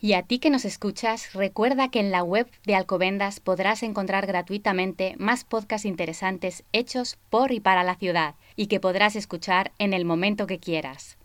Y 0.03 0.13
a 0.13 0.23
ti 0.23 0.39
que 0.39 0.49
nos 0.49 0.65
escuchas, 0.65 1.33
recuerda 1.33 1.91
que 1.91 1.99
en 1.99 2.09
la 2.09 2.23
web 2.23 2.49
de 2.65 2.73
Alcobendas 2.73 3.39
podrás 3.39 3.83
encontrar 3.83 4.25
gratuitamente 4.25 5.13
más 5.19 5.43
podcasts 5.43 5.85
interesantes 5.85 6.63
hechos 6.73 7.19
por 7.29 7.51
y 7.51 7.59
para 7.59 7.83
la 7.83 7.95
ciudad 7.95 8.33
y 8.55 8.65
que 8.65 8.79
podrás 8.79 9.15
escuchar 9.15 9.73
en 9.77 9.93
el 9.93 10.03
momento 10.03 10.47
que 10.47 10.59
quieras. 10.59 11.19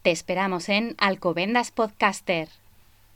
Te 0.00 0.10
esperamos 0.10 0.70
en 0.70 0.94
Alcobendas 0.96 1.72
Podcaster. 1.72 2.48